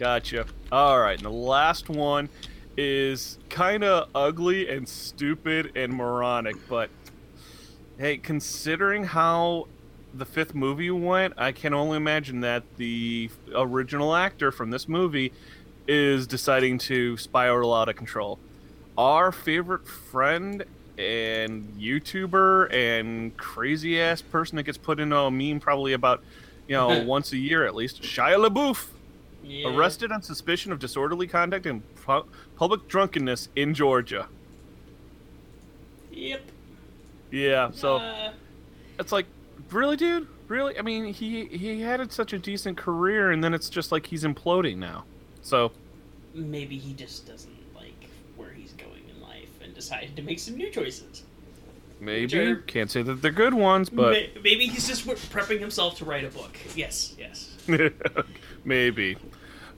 Gotcha. 0.04 0.44
All 0.70 1.00
right, 1.00 1.16
and 1.16 1.25
the 1.25 1.30
last 1.30 1.88
one 1.88 2.28
is 2.76 3.38
kind 3.49 3.82
of 3.82 4.11
ugly 4.14 4.68
and 4.68 4.87
stupid 4.87 5.73
and 5.76 5.94
moronic, 5.94 6.56
but 6.68 6.90
hey, 7.96 8.18
considering 8.18 9.04
how 9.04 9.66
the 10.12 10.26
fifth 10.26 10.54
movie 10.54 10.90
went, 10.90 11.32
I 11.38 11.52
can 11.52 11.73
only 11.73 11.96
imagine 11.96 12.40
that 12.40 12.64
the 12.76 13.30
original 13.54 14.14
actor 14.14 14.52
from 14.52 14.70
this 14.70 14.88
movie 14.88 15.32
is 15.88 16.26
deciding 16.26 16.76
to 16.80 17.16
spiral 17.16 17.73
out 17.73 17.88
of 17.88 17.96
control. 17.96 18.38
Our 18.99 19.32
favorite 19.32 19.88
friend 19.88 20.64
and 20.99 21.66
YouTuber 21.80 22.75
and 22.75 23.34
crazy 23.38 23.99
ass 23.99 24.20
person 24.20 24.56
that 24.56 24.64
gets 24.64 24.76
put 24.76 25.00
into 25.00 25.16
a 25.16 25.30
meme 25.30 25.61
probably 25.61 25.94
about, 25.94 26.23
you 26.68 26.75
know, 26.75 27.02
once 27.06 27.32
a 27.32 27.38
year 27.38 27.64
at 27.64 27.75
least, 27.75 28.02
Shia 28.02 28.46
LaBeouf 28.46 28.88
Yeah. 29.44 29.68
arrested 29.76 30.10
on 30.10 30.22
suspicion 30.22 30.72
of 30.72 30.78
disorderly 30.78 31.26
conduct 31.26 31.66
and 31.66 31.82
pu- 31.96 32.24
public 32.56 32.88
drunkenness 32.88 33.48
in 33.54 33.74
Georgia. 33.74 34.26
Yep. 36.12 36.42
Yeah, 37.30 37.70
so 37.72 37.96
Uh, 37.96 38.32
it's 38.98 39.12
like, 39.12 39.26
really, 39.70 39.96
dude? 39.96 40.28
Really? 40.48 40.78
I 40.78 40.82
mean, 40.82 41.12
he 41.12 41.46
he 41.46 41.80
had 41.80 42.12
such 42.12 42.32
a 42.32 42.38
decent 42.38 42.76
career, 42.76 43.32
and 43.32 43.42
then 43.42 43.54
it's 43.54 43.68
just 43.70 43.90
like 43.90 44.06
he's 44.06 44.24
imploding 44.24 44.76
now. 44.76 45.04
So 45.42 45.72
maybe 46.34 46.76
he 46.78 46.92
just 46.92 47.26
doesn't 47.26 47.50
like 47.74 48.08
where 48.36 48.50
he's 48.50 48.72
going 48.72 49.02
in 49.14 49.20
life 49.22 49.48
and 49.62 49.74
decided 49.74 50.14
to 50.16 50.22
make 50.22 50.38
some 50.38 50.56
new 50.56 50.70
choices. 50.70 51.24
maybe 52.00 52.28
Sure. 52.28 52.56
can't 52.56 52.90
say 52.90 53.00
that 53.02 53.22
they're 53.22 53.30
good 53.30 53.54
ones, 53.54 53.88
but 53.88 54.10
May- 54.10 54.30
maybe 54.42 54.66
he's 54.66 54.86
just 54.86 55.06
prepping 55.06 55.58
himself 55.60 55.96
to 55.98 56.04
write 56.04 56.24
a 56.24 56.28
book. 56.28 56.54
Yes, 56.76 57.14
yes. 57.18 57.50
maybe. 58.64 59.16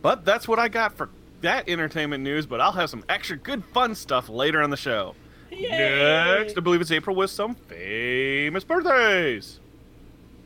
But 0.07 0.25
that's 0.25 0.47
what 0.47 0.61
I 0.61 0.69
got 0.69 0.97
for 0.97 1.09
that 1.41 1.69
entertainment 1.69 2.23
news. 2.23 2.47
But 2.47 2.61
I'll 2.61 2.71
have 2.71 2.89
some 2.89 3.05
extra 3.09 3.37
good 3.37 3.65
fun 3.65 3.97
stuff 3.97 4.29
later 4.29 4.63
on 4.63 4.71
the 4.71 4.77
show. 4.77 5.17
Yay! 5.51 6.39
Next, 6.39 6.57
I 6.57 6.61
believe 6.61 6.81
it's 6.81 6.93
April 6.93 7.17
with 7.17 7.29
some 7.29 7.57
famous 7.57 8.63
birthdays. 8.63 9.59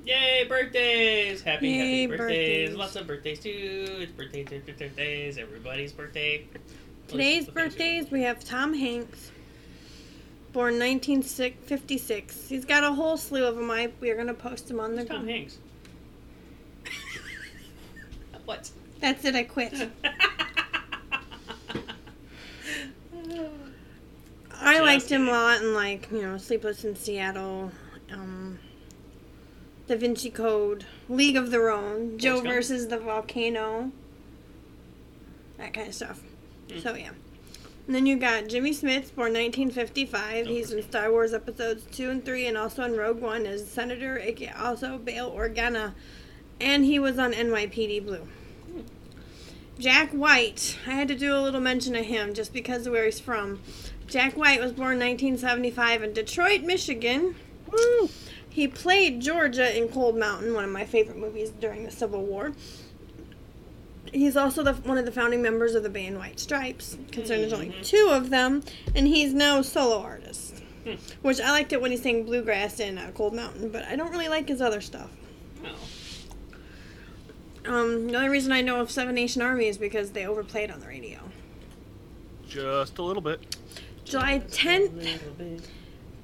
Yay, 0.06 0.46
birthdays! 0.48 1.42
Happy, 1.42 1.68
Yay, 1.68 1.76
happy 1.76 2.06
birthdays. 2.06 2.68
birthdays. 2.70 2.74
Lots 2.74 2.96
of 2.96 3.06
birthdays 3.06 3.40
too. 3.40 3.50
It's 4.00 4.12
birthdays, 4.12 4.48
birthdays, 4.48 4.78
birthdays. 4.78 5.36
Everybody's 5.36 5.92
birthday. 5.92 6.46
Today's 7.08 7.40
Let's- 7.48 7.54
let's- 7.54 7.74
birthdays, 7.74 8.10
we 8.10 8.22
have 8.22 8.42
Tom 8.42 8.72
Hanks, 8.72 9.30
born 10.54 10.78
1956. 10.78 12.48
He's 12.48 12.64
got 12.64 12.82
a 12.82 12.94
whole 12.94 13.18
slew 13.18 13.44
of 13.44 13.56
them. 13.56 13.70
I 13.70 13.92
we 14.00 14.08
are 14.08 14.16
gonna 14.16 14.32
post 14.32 14.68
them 14.68 14.80
on 14.80 14.92
the. 14.94 15.02
Who's 15.02 15.10
Tom 15.10 15.28
Hanks. 15.28 15.58
what? 18.46 18.70
That's 19.00 19.25
it. 19.25 19.35
I 19.35 19.45
quit. 19.45 19.73
I 24.62 24.75
Just 24.75 24.85
liked 24.85 25.09
him 25.09 25.28
a 25.28 25.30
lot 25.30 25.62
in 25.62 25.75
like 25.75 26.09
you 26.12 26.23
know 26.23 26.37
Sleepless 26.37 26.85
in 26.85 26.95
Seattle, 26.95 27.73
um, 28.12 28.59
Da 29.88 29.97
Vinci 29.97 30.30
Code, 30.30 30.85
League 31.09 31.37
of 31.37 31.50
Their 31.50 31.71
Own, 31.71 32.19
Joe 32.19 32.40
versus 32.40 32.88
the 32.88 32.99
Volcano. 32.99 33.90
that 35.57 35.73
kind 35.73 35.88
of 35.88 35.95
stuff. 35.95 36.21
So 36.83 36.95
yeah. 36.95 37.11
And 37.87 37.95
then 37.97 38.07
you 38.07 38.19
got 38.19 38.47
Jimmy 38.49 38.71
Smits, 38.71 39.12
born 39.12 39.33
1955. 39.33 40.47
He's 40.47 40.71
in 40.71 40.83
Star 40.83 41.11
Wars 41.11 41.33
episodes 41.33 41.85
two 41.90 42.11
and 42.11 42.25
three, 42.25 42.47
and 42.47 42.57
also 42.57 42.85
in 42.85 42.97
Rogue 42.97 43.21
One 43.21 43.47
as 43.47 43.69
Senator, 43.69 44.19
aka 44.19 44.52
also 44.52 44.99
Bail 44.99 45.30
Organa, 45.33 45.95
and 46.61 46.85
he 46.85 46.99
was 46.99 47.19
on 47.19 47.33
NYPD 47.33 48.04
Blue. 48.04 48.28
Jack 49.80 50.10
White, 50.10 50.78
I 50.87 50.90
had 50.90 51.08
to 51.08 51.14
do 51.14 51.34
a 51.34 51.40
little 51.40 51.60
mention 51.60 51.96
of 51.96 52.04
him 52.04 52.34
just 52.34 52.52
because 52.52 52.87
of 52.87 52.92
where 52.92 53.06
he's 53.06 53.18
from. 53.18 53.60
Jack 54.06 54.37
White 54.37 54.60
was 54.60 54.72
born 54.72 54.99
1975 54.99 56.02
in 56.02 56.12
Detroit, 56.12 56.60
Michigan. 56.60 57.34
Woo! 57.66 58.10
He 58.50 58.68
played 58.68 59.20
Georgia 59.20 59.75
in 59.75 59.88
Cold 59.88 60.18
Mountain, 60.18 60.52
one 60.52 60.64
of 60.64 60.70
my 60.70 60.84
favorite 60.84 61.16
movies 61.16 61.49
during 61.49 61.84
the 61.84 61.90
Civil 61.90 62.22
War. 62.25 62.52
He's 64.12 64.37
also 64.37 64.62
the, 64.62 64.75
one 64.75 64.99
of 64.99 65.06
the 65.06 65.12
founding 65.12 65.40
members 65.40 65.75
of 65.75 65.82
the 65.82 65.88
band 65.88 66.18
White 66.18 66.40
Stripes, 66.40 66.99
considering 67.10 67.40
there's 67.40 67.52
only 67.54 67.75
two 67.82 68.08
of 68.10 68.28
them, 68.28 68.62
and 68.94 69.06
he's 69.06 69.32
now 69.32 69.62
solo 69.62 70.02
artist. 70.02 70.58
Hmm. 70.84 70.94
Which 71.22 71.40
I 71.40 71.52
liked 71.52 71.72
it 71.72 71.80
when 71.80 71.90
he 71.90 71.96
sang 71.96 72.25
bluegrass 72.25 72.80
in 72.80 72.99
uh, 72.99 73.12
Cold 73.14 73.34
Mountain, 73.34 73.70
but 73.70 73.84
I 73.84 73.96
don't 73.96 74.10
really 74.10 74.28
like 74.28 74.49
his 74.49 74.60
other 74.60 74.82
stuff. 74.82 75.10
Oh. 75.64 75.68
Um, 77.70 78.08
the 78.08 78.16
only 78.16 78.28
reason 78.28 78.50
I 78.52 78.62
know 78.62 78.80
of 78.80 78.90
Seven 78.90 79.14
Nation 79.14 79.42
Army 79.42 79.66
is 79.68 79.78
because 79.78 80.10
they 80.10 80.26
overplayed 80.26 80.70
on 80.70 80.80
the 80.80 80.86
radio. 80.86 81.20
Just 82.48 82.98
a 82.98 83.02
little 83.02 83.22
bit. 83.22 83.56
July 84.04 84.40
10th, 84.40 85.62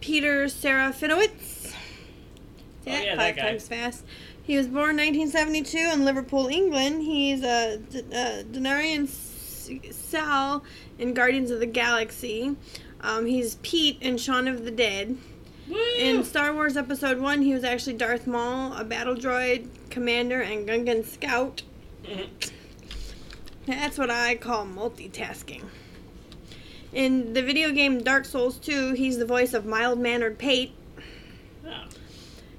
Peter 0.01 0.47
Serafinowicz. 0.47 1.31
See 1.39 1.73
Oh, 2.89 2.91
that? 2.93 3.05
yeah, 3.05 3.15
that 3.15 3.23
Five 3.23 3.37
guy. 3.37 3.43
times 3.51 3.69
fast. 3.69 4.05
He 4.43 4.57
was 4.57 4.67
born 4.67 4.97
1972 4.97 5.79
in 5.93 6.05
Liverpool, 6.05 6.49
England. 6.49 7.03
He's 7.03 7.43
a 7.45 7.79
D- 7.79 8.01
uh, 8.13 8.43
Denarian 8.51 9.05
S- 9.05 9.71
Sal 9.91 10.65
in 10.99 11.15
Guardians 11.15 11.51
of 11.51 11.61
the 11.61 11.67
Galaxy. 11.67 12.57
Um, 13.03 13.27
he's 13.27 13.57
Pete 13.63 13.99
in 14.01 14.19
Shaun 14.19 14.49
of 14.49 14.65
the 14.65 14.71
Dead. 14.71 15.17
Woo! 15.69 15.77
In 15.99 16.23
Star 16.25 16.53
Wars 16.55 16.77
Episode 16.77 17.19
1, 17.19 17.43
he 17.43 17.53
was 17.55 17.65
actually 17.65 17.95
Darth 17.95 18.27
Maul, 18.29 18.73
a 18.77 18.85
battle 18.85 19.15
droid, 19.17 19.67
commander, 19.97 20.43
and 20.43 20.69
Gungan 20.69 21.07
scout. 21.07 21.63
That's 23.67 23.97
what 23.97 24.11
I 24.11 24.37
call 24.37 24.67
multitasking. 24.67 25.65
In 26.93 27.33
the 27.33 27.43
video 27.43 27.73
game 27.73 28.03
Dark 28.03 28.27
Souls 28.27 28.59
2, 28.59 28.93
he's 28.93 29.17
the 29.17 29.25
voice 29.25 29.55
of 29.55 29.65
mild 29.65 29.99
mannered 29.99 30.37
Pate. 30.39 30.75
Oh. 31.67 31.85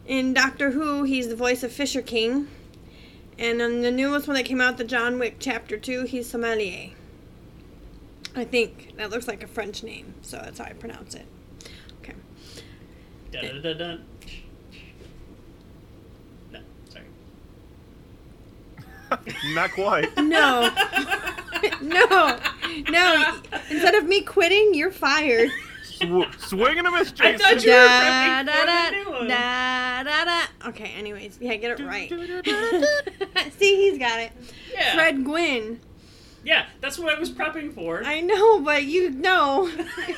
In 0.08 0.34
Doctor 0.34 0.72
Who, 0.72 1.04
he's 1.04 1.28
the 1.28 1.36
voice 1.36 1.62
of 1.62 1.72
Fisher 1.72 2.02
King. 2.02 2.48
And 3.38 3.62
in 3.62 3.84
the 3.84 3.92
newest 3.92 4.28
one 4.28 4.36
that 4.36 4.46
came 4.46 4.60
out, 4.60 4.80
the 4.80 4.84
John 4.84 5.20
Wick 5.20 5.36
Chapter 5.38 5.78
2, 5.78 6.06
he's 6.06 6.28
Sommelier. 6.28 6.90
I 8.36 8.46
think 8.46 8.96
that 8.98 9.12
looks 9.12 9.28
like 9.28 9.44
a 9.44 9.48
French 9.48 9.84
name, 9.84 10.16
so 10.24 10.38
that's 10.38 10.58
how 10.58 10.66
I 10.66 10.74
pronounce 10.74 11.14
it. 11.14 11.28
Okay. 12.02 12.16
Dun, 13.32 13.62
dun, 13.62 13.78
dun. 13.78 14.06
No, 16.52 16.60
sorry. 16.90 17.06
Not 19.54 19.72
quite. 19.72 20.10
No. 20.18 20.70
no. 21.82 22.40
No. 22.90 23.40
Instead 23.70 23.96
of 23.96 24.06
me 24.06 24.22
quitting, 24.22 24.74
you're 24.74 24.92
fired. 24.92 25.50
Sw- 25.84 26.48
swing 26.48 26.78
and 26.78 26.88
a 26.88 26.92
miss, 26.92 27.12
I 27.20 27.32
Jason. 27.34 27.40
thought 27.40 27.64
you- 27.64 27.72
Da, 27.72 27.88
prepping 27.88 28.46
da, 28.46 28.54
for 28.54 28.66
da, 28.66 28.90
new 28.92 29.12
one. 29.12 29.28
da, 29.28 30.04
da, 30.04 30.26
da. 30.26 30.70
Okay, 30.70 30.94
anyways. 30.98 31.38
Yeah, 31.42 31.56
get 31.56 31.80
it 31.80 31.84
right. 31.84 32.10
See, 33.58 33.76
he's 33.90 33.98
got 33.98 34.20
it. 34.20 34.32
Yeah. 34.74 34.94
Fred 34.96 35.24
Gwynne. 35.24 35.80
Yeah, 36.44 36.66
that's 36.82 36.98
what 37.00 37.14
I 37.14 37.20
was 37.20 37.30
prepping 37.32 37.74
for. 37.74 38.04
I 38.06 38.22
know, 38.22 38.60
but 38.62 38.86
you 38.86 39.10
know. 39.10 39.70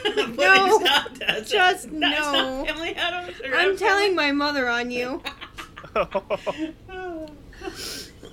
but 0.03 0.35
no. 0.35 0.77
not 0.77 1.15
that. 1.15 1.47
Just 1.47 1.51
that's 1.51 1.85
no. 1.87 1.99
Not 2.09 2.67
Family 2.67 2.93
Adams. 2.95 3.37
I'm 3.45 3.53
Adams 3.53 3.79
telling 3.79 4.15
my 4.15 4.31
mother 4.31 4.67
on 4.67 4.91
you. 4.91 5.23
Oh. 5.95 7.27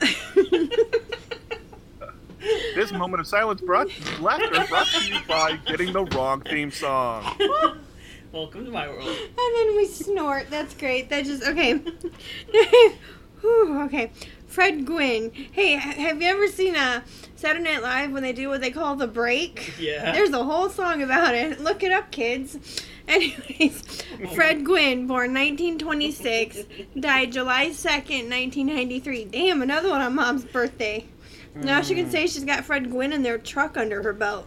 Family. 0.00 0.70
this 2.74 2.92
moment 2.92 3.20
of 3.20 3.26
silence 3.26 3.60
brought 3.60 3.88
laughter 4.20 4.64
brought 4.68 4.86
to 4.86 5.04
you 5.06 5.18
by 5.26 5.58
getting 5.66 5.92
the 5.92 6.04
wrong 6.04 6.40
theme 6.42 6.70
song. 6.70 7.24
Welcome 8.32 8.66
to 8.66 8.70
my 8.70 8.88
world. 8.88 9.08
And 9.08 9.56
then 9.56 9.76
we 9.76 9.86
snort. 9.86 10.50
That's 10.50 10.74
great. 10.74 11.08
That 11.08 11.24
just 11.24 11.42
okay. 11.42 11.74
Whew, 13.40 13.82
okay. 13.84 14.10
Fred 14.46 14.84
Gwynne. 14.84 15.30
Hey, 15.52 15.72
have 15.72 16.20
you 16.20 16.28
ever 16.28 16.46
seen 16.48 16.76
a 16.76 17.02
Saturday 17.34 17.64
Night 17.64 17.82
Live 17.82 18.12
when 18.12 18.22
they 18.22 18.32
do 18.32 18.48
what 18.48 18.60
they 18.60 18.70
call 18.70 18.96
the 18.96 19.06
break? 19.06 19.74
Yeah. 19.78 20.12
There's 20.12 20.30
a 20.30 20.44
whole 20.44 20.68
song 20.68 21.02
about 21.02 21.34
it. 21.34 21.60
Look 21.60 21.82
it 21.82 21.92
up, 21.92 22.10
kids. 22.10 22.58
Anyways, 23.08 24.02
Fred 24.34 24.64
Gwynne, 24.64 25.06
born 25.06 25.32
1926, 25.32 26.64
died 26.98 27.32
July 27.32 27.68
2nd, 27.68 28.28
1993. 28.28 29.24
Damn, 29.26 29.62
another 29.62 29.90
one 29.90 30.00
on 30.00 30.14
Mom's 30.14 30.44
birthday. 30.44 31.06
Now 31.54 31.80
she 31.82 31.94
can 31.94 32.10
say 32.10 32.26
she's 32.26 32.44
got 32.44 32.64
Fred 32.64 32.90
Gwynne 32.90 33.12
in 33.12 33.22
their 33.22 33.38
truck 33.38 33.76
under 33.76 34.02
her 34.02 34.12
belt. 34.12 34.46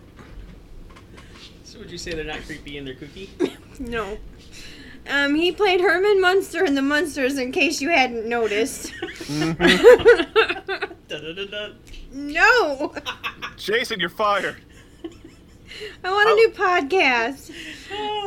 So 1.63 1.79
would 1.79 1.89
you 1.89 1.97
say 1.97 2.11
they're 2.11 2.23
not 2.23 2.41
creepy 2.45 2.77
and 2.77 2.85
they're 2.85 2.95
kooky? 2.95 3.29
No. 3.79 4.17
Um, 5.09 5.35
he 5.35 5.53
played 5.53 5.79
Herman 5.79 6.19
Munster 6.19 6.65
in 6.65 6.75
the 6.75 6.81
Munsters, 6.81 7.37
in 7.37 7.53
case 7.53 7.79
you 7.79 7.89
hadn't 7.89 8.27
noticed. 8.27 8.93
Dun, 9.29 9.55
dun, 11.07 11.35
dun, 11.35 11.47
dun. 11.49 11.75
no! 12.11 12.93
Jason, 13.55 14.01
you're 14.01 14.09
fired. 14.09 14.57
I 16.03 16.11
want 16.11 16.29
a 16.29 16.33
new 16.33 16.49
podcast. 16.49 17.51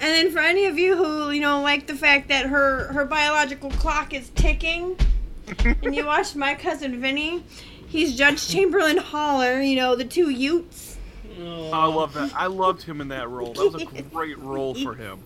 And 0.00 0.14
then 0.14 0.30
for 0.30 0.38
any 0.38 0.66
of 0.66 0.78
you 0.78 0.96
who, 0.96 1.30
you 1.30 1.40
know, 1.40 1.60
like 1.60 1.86
the 1.86 1.94
fact 1.94 2.28
that 2.28 2.46
her, 2.46 2.92
her 2.92 3.04
biological 3.04 3.70
clock 3.70 4.14
is 4.14 4.30
ticking, 4.30 4.96
and 5.82 5.94
you 5.94 6.06
watched 6.06 6.36
My 6.36 6.54
Cousin 6.54 7.00
Vinny, 7.00 7.42
he's 7.88 8.14
Judge 8.14 8.48
Chamberlain 8.48 8.98
Holler, 8.98 9.60
you 9.60 9.76
know, 9.76 9.96
the 9.96 10.04
two 10.04 10.30
Utes. 10.30 10.96
Oh. 11.40 11.70
I 11.72 11.86
love 11.86 12.14
that. 12.14 12.32
I 12.34 12.46
loved 12.46 12.82
him 12.82 13.00
in 13.00 13.08
that 13.08 13.28
role. 13.28 13.52
That 13.54 13.72
was 13.72 13.82
a 13.82 14.02
great 14.12 14.38
role 14.38 14.74
for 14.74 14.94
him. 14.94 15.20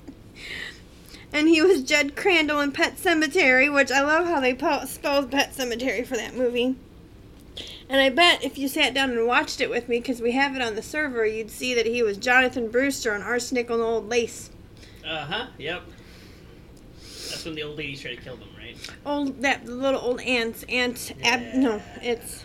And 1.33 1.49
he 1.49 1.62
was 1.62 1.83
Jed 1.83 2.14
Crandall 2.14 2.61
in 2.61 2.73
Pet 2.73 2.97
Sematary, 2.97 3.73
which 3.73 3.91
I 3.91 4.02
love 4.02 4.26
how 4.26 4.41
they 4.41 4.55
po- 4.55 4.85
spelled 4.85 5.31
Pet 5.31 5.55
Sematary 5.55 6.07
for 6.07 6.17
that 6.17 6.35
movie. 6.35 6.76
And 7.88 8.00
I 8.00 8.09
bet 8.11 8.45
if 8.45 8.59
you 8.59 8.69
sat 8.69 8.95
down 8.95 9.11
and 9.11 9.26
watched 9.26 9.61
it 9.61 9.71
with 9.71 9.88
me, 9.88 9.99
because 9.99 10.21
we 10.21 10.33
have 10.33 10.55
it 10.57 10.62
on 10.62 10.75
the 10.75 10.83
server, 10.83 11.26
you'd 11.26 11.50
see 11.50 11.75
that 11.75 11.87
he 11.87 12.02
was 12.02 12.17
Jonathan 12.17 12.71
Brewster 12.71 13.14
on 13.14 13.23
Arsenic 13.23 13.71
and 13.71 13.81
Old 13.81 14.09
Lace. 14.09 14.50
Uh 15.06 15.25
huh. 15.25 15.47
Yep. 15.59 15.82
That's 17.30 17.44
when 17.44 17.54
the 17.54 17.62
old 17.62 17.78
ladies 17.78 18.00
try 18.00 18.14
to 18.14 18.21
kill 18.21 18.37
them, 18.37 18.49
right? 18.59 18.76
Old 19.04 19.42
that 19.42 19.66
little 19.66 20.00
old 20.00 20.21
ants, 20.21 20.64
Aunt 20.68 21.12
Ab. 21.23 21.54
No, 21.54 21.82
it's 22.00 22.44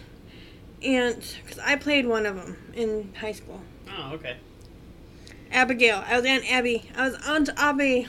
Aunt. 0.82 1.40
Because 1.44 1.60
I 1.60 1.76
played 1.76 2.06
one 2.06 2.26
of 2.26 2.36
them 2.36 2.58
in 2.74 3.14
high 3.20 3.32
school. 3.32 3.62
Oh, 3.90 4.14
okay. 4.14 4.38
Abigail. 5.52 6.04
I 6.08 6.18
was 6.18 6.26
Aunt 6.26 6.52
Abby. 6.52 6.90
I 6.96 7.10
was 7.10 7.18
Aunt 7.28 7.50
Abby. 7.58 8.08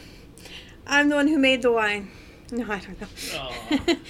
I'm 0.86 1.08
the 1.08 1.16
one 1.16 1.28
who 1.28 1.38
made 1.38 1.62
the 1.62 1.72
wine. 1.72 2.10
No, 2.50 2.64
I 2.70 2.80
don't 2.80 3.00
know. 3.00 3.96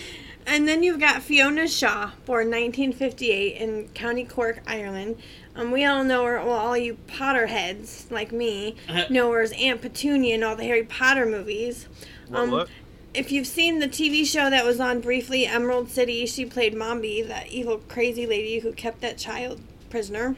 And 0.49 0.67
then 0.67 0.83
you've 0.83 0.99
got 0.99 1.23
Fiona 1.23 1.69
Shaw, 1.69 2.13
born 2.25 2.47
1958 2.47 3.57
in 3.57 3.89
County 3.89 4.25
Cork, 4.25 4.63
Ireland. 4.67 5.19
Um, 5.59 5.73
we 5.73 5.85
all 5.85 6.05
know 6.05 6.25
her, 6.25 6.39
well, 6.39 6.53
all 6.53 6.77
you 6.77 6.97
Potterheads 7.09 8.11
like 8.11 8.31
me 8.33 8.77
know 9.11 9.31
her 9.33 9.41
as 9.43 9.53
Aunt 9.53 9.83
Petunia 9.83 10.37
in 10.37 10.43
all 10.43 10.57
the 10.57 10.65
Harry 10.65 10.85
Potter 10.85 11.27
movies. 11.27 11.89
What, 12.29 12.41
Um, 12.41 12.51
what? 12.53 12.69
If 13.13 13.33
you've 13.33 13.47
seen 13.47 13.81
the 13.81 13.89
TV 13.89 14.25
show 14.25 14.49
that 14.51 14.65
was 14.65 14.79
on 14.79 15.01
briefly, 15.01 15.47
Emerald 15.47 15.91
City, 15.91 16.27
she 16.27 16.45
played 16.47 16.75
Mombi, 16.75 17.27
that 17.27 17.49
evil, 17.49 17.79
crazy 17.89 18.27
lady 18.27 18.61
who 18.61 18.73
kept 18.73 19.01
that 19.01 19.19
child 19.19 19.61
prisoner. 19.91 20.37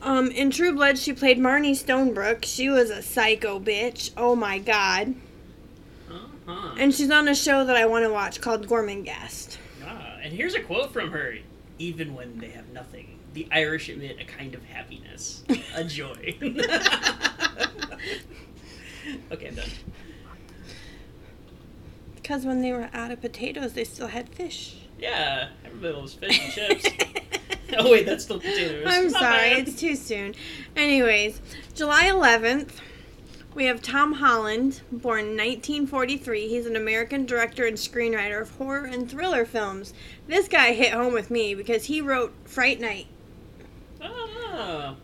Um, 0.00 0.30
in 0.30 0.50
True 0.50 0.72
Blood, 0.74 0.98
she 0.98 1.12
played 1.12 1.38
Marnie 1.38 1.72
Stonebrook. 1.72 2.44
She 2.44 2.68
was 2.68 2.90
a 2.90 3.02
psycho 3.02 3.60
bitch. 3.60 4.10
Oh 4.16 4.34
my 4.34 4.58
god. 4.58 5.14
Uh-huh. 6.10 6.74
And 6.78 6.92
she's 6.94 7.10
on 7.10 7.28
a 7.28 7.34
show 7.34 7.64
that 7.64 7.76
I 7.76 7.86
want 7.86 8.04
to 8.04 8.12
watch 8.12 8.40
called 8.40 8.66
Gormenghast. 8.66 9.58
Ah, 9.84 10.16
and 10.22 10.32
here's 10.32 10.54
a 10.54 10.60
quote 10.60 10.92
from 10.92 11.10
her 11.10 11.36
Even 11.78 12.14
when 12.14 12.38
they 12.38 12.48
have 12.50 12.68
nothing, 12.70 13.11
the 13.34 13.46
Irish 13.50 13.88
emit 13.88 14.18
a 14.20 14.24
kind 14.24 14.54
of 14.54 14.64
happiness, 14.64 15.42
a 15.74 15.84
joy. 15.88 16.36
okay, 19.32 19.48
I'm 19.48 19.54
done. 19.54 19.68
Because 22.16 22.44
when 22.46 22.62
they 22.62 22.72
were 22.72 22.88
out 22.92 23.10
of 23.10 23.20
potatoes, 23.20 23.72
they 23.72 23.84
still 23.84 24.08
had 24.08 24.28
fish. 24.28 24.76
Yeah, 24.98 25.48
everybody 25.64 25.94
loves 25.94 26.14
fish 26.14 26.56
and 26.58 26.78
chips. 26.80 26.88
oh, 27.76 27.90
wait, 27.90 28.06
that's 28.06 28.24
still 28.24 28.38
potatoes. 28.38 28.84
I'm 28.86 29.10
sorry, 29.10 29.48
it's 29.52 29.78
too 29.80 29.96
soon. 29.96 30.34
Anyways, 30.76 31.40
July 31.74 32.04
11th, 32.04 32.70
We 33.54 33.64
have 33.64 33.82
Tom 33.82 34.14
Holland, 34.14 34.82
born 34.92 35.36
1943. 35.36 36.48
He's 36.48 36.66
an 36.66 36.76
American 36.76 37.26
director 37.26 37.66
and 37.66 37.76
screenwriter 37.76 38.40
of 38.40 38.50
horror 38.56 38.84
and 38.84 39.10
thriller 39.10 39.44
films. 39.44 39.92
This 40.28 40.46
guy 40.48 40.72
hit 40.72 40.92
home 40.92 41.12
with 41.12 41.30
me 41.30 41.54
because 41.54 41.84
he 41.86 42.00
wrote 42.00 42.32
Fright 42.44 42.80
Night. 42.80 43.08
Ah. 44.02 44.96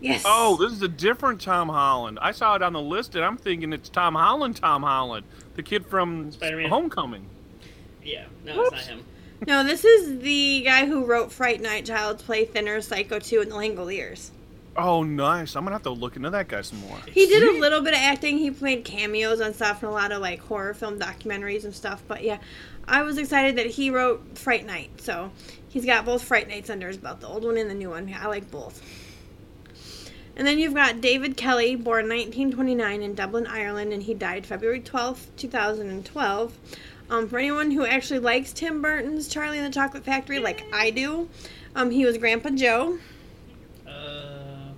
Yes. 0.00 0.22
Oh, 0.26 0.56
this 0.56 0.72
is 0.72 0.82
a 0.82 0.88
different 0.88 1.40
Tom 1.40 1.68
Holland. 1.68 2.18
I 2.20 2.32
saw 2.32 2.54
it 2.54 2.62
on 2.62 2.74
the 2.74 2.80
list, 2.80 3.14
and 3.14 3.24
I'm 3.24 3.38
thinking 3.38 3.72
it's 3.72 3.88
Tom 3.88 4.14
Holland. 4.14 4.56
Tom 4.56 4.82
Holland, 4.82 5.24
the 5.54 5.62
kid 5.62 5.86
from 5.86 6.30
Spider-Man. 6.32 6.68
Homecoming. 6.68 7.26
Yeah, 8.04 8.26
no, 8.44 8.62
it's 8.62 8.72
not 8.72 8.80
him. 8.82 9.04
No, 9.46 9.64
this 9.64 9.84
is 9.84 10.20
the 10.20 10.62
guy 10.62 10.86
who 10.86 11.04
wrote 11.04 11.32
Fright 11.32 11.60
Night, 11.60 11.86
Child's 11.86 12.22
Play, 12.22 12.44
Thinner, 12.44 12.80
Psycho 12.80 13.18
2, 13.18 13.40
and 13.40 13.50
The 13.50 13.56
Langoliers. 13.56 14.30
Oh, 14.76 15.02
nice. 15.02 15.56
I'm 15.56 15.64
gonna 15.64 15.74
have 15.74 15.82
to 15.84 15.90
look 15.90 16.16
into 16.16 16.28
that 16.30 16.48
guy 16.48 16.60
some 16.60 16.80
more. 16.80 16.98
He 17.08 17.26
did 17.26 17.42
a 17.42 17.58
little 17.58 17.80
bit 17.80 17.94
of 17.94 18.00
acting. 18.00 18.36
He 18.36 18.50
played 18.50 18.84
cameos 18.84 19.40
on 19.40 19.54
stuff 19.54 19.82
and 19.82 19.90
a 19.90 19.94
lot 19.94 20.12
of 20.12 20.20
like 20.20 20.40
horror 20.40 20.74
film 20.74 20.98
documentaries 20.98 21.64
and 21.64 21.74
stuff. 21.74 22.02
But 22.06 22.22
yeah, 22.22 22.38
I 22.88 23.02
was 23.02 23.18
excited 23.18 23.56
that 23.56 23.66
he 23.66 23.90
wrote 23.90 24.38
Fright 24.38 24.64
Night. 24.64 25.00
So 25.00 25.30
he's 25.68 25.84
got 25.84 26.04
both 26.04 26.22
Fright 26.22 26.48
Nights 26.48 26.70
under 26.70 26.88
his 26.88 26.96
belt, 26.96 27.20
the 27.20 27.26
old 27.26 27.44
one 27.44 27.56
and 27.56 27.68
the 27.68 27.74
new 27.74 27.90
one. 27.90 28.14
I 28.18 28.26
like 28.28 28.50
both. 28.50 28.82
And 30.36 30.46
then 30.46 30.58
you've 30.58 30.74
got 30.74 31.00
David 31.00 31.36
Kelly, 31.36 31.76
born 31.76 32.08
1929 32.08 33.02
in 33.02 33.14
Dublin, 33.14 33.46
Ireland, 33.46 33.94
and 33.94 34.02
he 34.02 34.12
died 34.12 34.44
February 34.44 34.80
12, 34.80 35.28
2012. 35.36 36.58
Um, 37.08 37.28
for 37.28 37.38
anyone 37.38 37.70
who 37.70 37.86
actually 37.86 38.18
likes 38.18 38.52
Tim 38.52 38.82
Burton's 38.82 39.28
Charlie 39.28 39.58
and 39.58 39.66
the 39.66 39.74
Chocolate 39.74 40.04
Factory, 40.04 40.38
like 40.38 40.66
I 40.72 40.90
do, 40.90 41.28
um, 41.74 41.90
he 41.90 42.04
was 42.04 42.18
Grandpa 42.18 42.50
Joe. 42.50 42.98
Uh, 43.88 44.72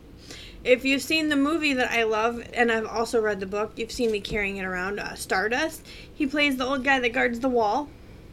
If 0.62 0.84
you've 0.84 1.02
seen 1.02 1.28
the 1.28 1.36
movie 1.36 1.72
that 1.72 1.90
I 1.90 2.04
love, 2.04 2.42
and 2.52 2.70
I've 2.70 2.86
also 2.86 3.20
read 3.20 3.40
the 3.40 3.46
book, 3.46 3.72
you've 3.76 3.90
seen 3.90 4.12
me 4.12 4.20
carrying 4.20 4.58
it 4.58 4.64
around, 4.64 5.00
uh, 5.00 5.14
Stardust. 5.14 5.84
He 6.12 6.26
plays 6.26 6.56
the 6.56 6.66
old 6.66 6.84
guy 6.84 7.00
that 7.00 7.12
guards 7.12 7.40
the 7.40 7.48
wall. 7.48 7.88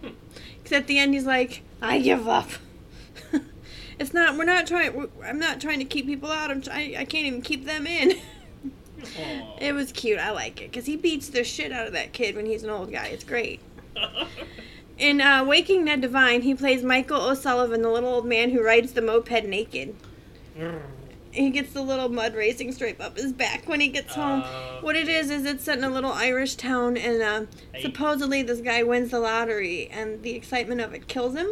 Because 0.64 0.80
at 0.80 0.88
the 0.88 0.98
end, 0.98 1.14
he's 1.14 1.26
like, 1.28 1.62
"I 1.80 2.00
give 2.00 2.28
up." 2.28 2.50
it's 4.00 4.14
not. 4.16 4.36
We're 4.36 4.46
not 4.46 4.66
trying. 4.66 4.96
we're- 4.96 5.12
I'm 5.24 5.38
not 5.38 5.62
trying 5.62 5.78
to 5.78 5.86
keep 5.86 6.08
people 6.08 6.32
out. 6.32 6.50
I'm. 6.50 6.64
I 6.72 7.06
can't 7.06 7.26
even 7.28 7.44
keep 7.44 7.66
them 7.66 7.86
in. 7.86 8.16
it 9.62 9.74
was 9.74 9.92
cute. 9.92 10.18
I 10.20 10.32
like 10.32 10.62
it 10.62 10.72
because 10.72 10.88
he 10.88 10.96
beats 10.96 11.30
the 11.30 11.44
shit 11.44 11.72
out 11.72 11.86
of 11.86 11.94
that 11.94 12.14
kid 12.14 12.36
when 12.36 12.48
he's 12.48 12.64
an 12.64 12.72
old 12.72 12.92
guy. 12.92 13.08
It's 13.08 13.24
great. 13.24 13.60
In 14.98 15.22
uh, 15.22 15.44
Waking 15.46 15.84
Ned 15.86 16.02
Devine, 16.02 16.42
he 16.42 16.56
plays 16.56 16.82
Michael 16.82 17.22
O'Sullivan, 17.22 17.82
the 17.82 17.90
little 17.90 18.10
old 18.10 18.26
man 18.26 18.52
who 18.52 18.64
rides 18.64 18.94
the 18.94 19.02
moped 19.02 19.46
naked. 19.46 19.96
He 21.36 21.50
gets 21.50 21.74
the 21.74 21.82
little 21.82 22.10
mud 22.10 22.34
racing 22.34 22.72
stripe 22.72 23.02
up 23.02 23.18
his 23.18 23.34
back 23.34 23.68
when 23.68 23.80
he 23.82 23.90
gets 23.90 24.16
home. 24.16 24.42
Uh, 24.44 24.80
What 24.82 24.96
it 24.96 25.08
is 25.10 25.30
is 25.30 25.46
it's 25.46 25.64
set 25.66 25.78
in 25.78 25.84
a 25.84 25.90
little 25.90 26.12
Irish 26.12 26.56
town, 26.56 26.96
and 26.98 27.22
uh, 27.22 27.46
Hey. 27.74 27.82
supposedly 27.82 28.42
this 28.42 28.62
guy 28.62 28.84
wins 28.84 29.12
the 29.12 29.20
lottery, 29.20 29.90
and 29.92 30.24
the 30.24 30.32
excitement 30.32 30.82
of 30.82 30.94
it 30.94 31.08
kills 31.08 31.36
him. 31.36 31.48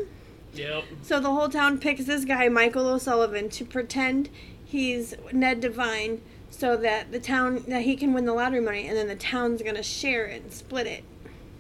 Yep. 0.53 0.83
So 1.01 1.19
the 1.19 1.31
whole 1.31 1.49
town 1.49 1.79
picks 1.79 2.05
this 2.05 2.25
guy, 2.25 2.47
Michael 2.47 2.87
O'Sullivan, 2.87 3.49
to 3.49 3.65
pretend 3.65 4.29
he's 4.63 5.15
Ned 5.31 5.59
Devine, 5.61 6.21
so 6.49 6.77
that 6.77 7.11
the 7.11 7.19
town 7.19 7.63
that 7.67 7.81
he 7.81 7.95
can 7.95 8.13
win 8.13 8.25
the 8.25 8.33
lottery 8.33 8.61
money, 8.61 8.87
and 8.87 8.95
then 8.95 9.07
the 9.07 9.15
town's 9.15 9.61
gonna 9.61 9.83
share 9.83 10.25
it 10.27 10.43
and 10.43 10.53
split 10.53 10.87
it. 10.87 11.03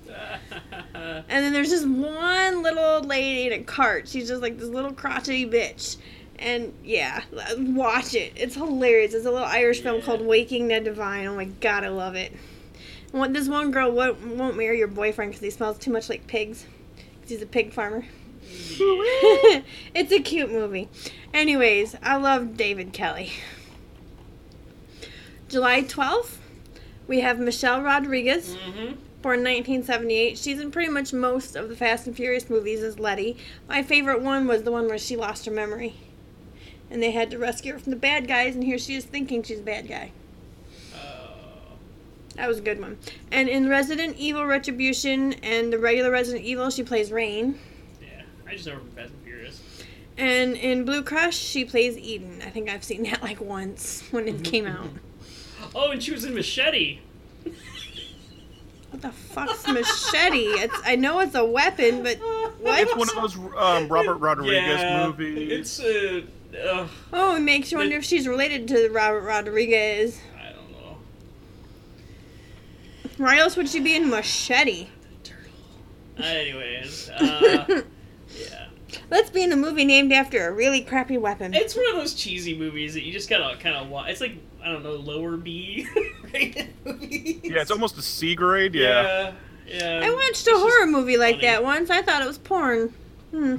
And 0.95 1.43
then 1.43 1.53
there's 1.53 1.69
just 1.69 1.87
one 1.87 2.61
little 2.61 2.83
old 2.83 3.05
lady 3.07 3.47
in 3.47 3.53
a 3.61 3.63
cart. 3.63 4.07
She's 4.07 4.27
just 4.27 4.41
like 4.41 4.57
this 4.59 4.69
little 4.69 4.93
crotchety 4.93 5.45
bitch. 5.49 5.97
And 6.39 6.73
yeah, 6.83 7.23
watch 7.57 8.15
it. 8.15 8.33
It's 8.35 8.55
hilarious. 8.55 9.13
It's 9.13 9.25
a 9.25 9.31
little 9.31 9.47
Irish 9.47 9.81
film 9.81 10.01
called 10.01 10.21
Waking 10.21 10.67
Ned 10.67 10.85
Devine. 10.85 11.27
Oh 11.27 11.35
my 11.35 11.45
god, 11.45 11.83
I 11.83 11.89
love 11.89 12.15
it. 12.15 12.33
What 13.11 13.33
this 13.33 13.47
one 13.47 13.71
girl 13.71 13.91
won't, 13.91 14.19
won't 14.35 14.57
marry 14.57 14.79
your 14.79 14.87
boyfriend 14.87 15.31
because 15.31 15.43
he 15.43 15.51
smells 15.51 15.77
too 15.77 15.91
much 15.91 16.09
like 16.09 16.25
pigs. 16.27 16.65
Cause 17.21 17.29
he's 17.29 17.41
a 17.41 17.45
pig 17.45 17.71
farmer. 17.71 18.05
it's 19.93 20.11
a 20.11 20.19
cute 20.19 20.51
movie. 20.51 20.89
Anyways, 21.33 21.95
I 22.01 22.17
love 22.17 22.57
David 22.57 22.91
Kelly. 22.91 23.31
July 25.47 25.83
12th, 25.83 26.37
we 27.07 27.19
have 27.19 27.39
Michelle 27.39 27.81
Rodriguez 27.81 28.55
mm-hmm. 28.55 28.95
born 29.21 29.43
1978. 29.43 30.37
She's 30.37 30.59
in 30.59 30.71
pretty 30.71 30.91
much 30.91 31.13
most 31.13 31.55
of 31.55 31.69
the 31.69 31.75
Fast 31.75 32.07
and 32.07 32.15
Furious 32.15 32.49
movies 32.49 32.81
as 32.81 32.97
Letty. 32.97 33.37
My 33.69 33.83
favorite 33.83 34.21
one 34.21 34.47
was 34.47 34.63
the 34.63 34.71
one 34.71 34.87
where 34.87 34.97
she 34.97 35.15
lost 35.15 35.45
her 35.45 35.51
memory. 35.51 35.95
And 36.93 37.01
they 37.01 37.09
had 37.11 37.31
to 37.31 37.39
rescue 37.39 37.73
her 37.73 37.79
from 37.79 37.89
the 37.89 37.97
bad 37.97 38.27
guys, 38.27 38.53
and 38.53 38.63
here 38.63 38.77
she 38.77 38.93
is 38.93 39.03
thinking 39.03 39.41
she's 39.41 39.59
a 39.59 39.63
bad 39.63 39.87
guy. 39.89 40.11
Uh, 40.95 41.27
That 42.35 42.47
was 42.47 42.59
a 42.59 42.61
good 42.61 42.79
one. 42.79 42.99
And 43.31 43.49
in 43.49 43.67
Resident 43.67 44.15
Evil 44.17 44.45
Retribution 44.45 45.33
and 45.41 45.73
the 45.73 45.79
regular 45.79 46.11
Resident 46.11 46.45
Evil, 46.45 46.69
she 46.69 46.83
plays 46.83 47.11
Rain. 47.11 47.57
yeah, 47.99 48.21
I 48.47 48.51
just 48.53 48.67
know 48.67 48.73
her 48.73 48.79
from 48.79 48.91
Fast 48.91 49.09
and 49.11 49.23
Furious. 49.23 49.59
And 50.19 50.55
in 50.55 50.85
Blue 50.85 51.01
Crush, 51.01 51.35
she 51.35 51.65
plays 51.65 51.97
Eden. 51.97 52.43
I 52.45 52.51
think 52.51 52.69
I've 52.69 52.83
seen 52.83 53.01
that 53.09 53.23
like 53.23 53.41
once 53.41 54.03
when 54.11 54.27
it 54.27 54.43
came 54.43 54.67
out. 54.67 54.89
Oh, 55.75 55.89
and 55.89 56.03
she 56.03 56.11
was 56.11 56.23
in 56.23 56.35
Machete. 56.35 56.99
What 58.91 59.01
the 59.01 59.11
fuck's 59.11 59.67
machete? 59.67 60.43
It's 60.61 60.75
I 60.85 60.95
know 60.95 61.19
it's 61.21 61.33
a 61.33 61.43
weapon, 61.43 62.03
but 62.03 62.17
what? 62.59 62.79
It's 62.79 62.95
one 62.95 63.09
of 63.09 63.15
those 63.15 63.35
um, 63.57 63.87
Robert 63.87 64.15
Rodriguez 64.19 64.79
yeah, 64.81 65.07
movies. 65.07 65.51
It's 65.51 65.79
uh, 65.79 66.21
uh, 66.55 66.87
Oh, 67.11 67.35
it 67.35 67.41
makes 67.41 67.71
you 67.71 67.77
wonder 67.77 67.95
if 67.97 68.03
she's 68.03 68.27
related 68.27 68.67
to 68.69 68.89
Robert 68.89 69.21
Rodriguez. 69.21 70.19
I 70.39 70.51
don't 70.53 70.71
know. 70.71 70.97
Why 73.17 73.37
else 73.37 73.55
would 73.57 73.69
she 73.69 73.79
be 73.79 73.95
in 73.95 74.09
Machete? 74.09 74.87
Turtle. 75.23 75.51
Uh, 76.19 76.23
anyways, 76.23 77.09
uh, 77.09 77.65
yeah, 78.37 78.67
Let's 79.09 79.29
be 79.29 79.43
in 79.43 79.51
a 79.51 79.55
movie 79.55 79.85
named 79.85 80.11
after 80.13 80.47
a 80.47 80.51
really 80.51 80.81
crappy 80.81 81.17
weapon. 81.17 81.53
it's 81.53 81.75
one 81.75 81.87
of 81.89 81.95
those 81.95 82.13
cheesy 82.13 82.55
movies 82.57 82.93
that 82.93 83.03
you 83.03 83.11
just 83.11 83.29
gotta 83.29 83.57
kind 83.57 83.75
of 83.75 83.89
watch. 83.89 84.09
It's 84.09 84.21
like 84.21 84.35
I 84.63 84.71
don't 84.71 84.83
know, 84.83 84.93
lower 84.93 85.35
B 85.37 85.87
rated 86.33 86.73
movies. 86.85 87.41
yeah, 87.43 87.61
it's 87.61 87.71
almost 87.71 87.97
a 87.97 88.01
C 88.01 88.33
grade. 88.35 88.73
Yeah. 88.75 89.33
yeah, 89.67 89.99
yeah. 89.99 90.05
I 90.05 90.09
watched 90.13 90.47
a 90.47 90.51
horror 90.57 90.87
movie 90.87 91.17
like 91.17 91.35
funny. 91.37 91.47
that 91.47 91.63
once. 91.63 91.89
I 91.89 92.01
thought 92.01 92.21
it 92.21 92.27
was 92.27 92.37
porn. 92.37 92.93
Hmm. 93.33 93.55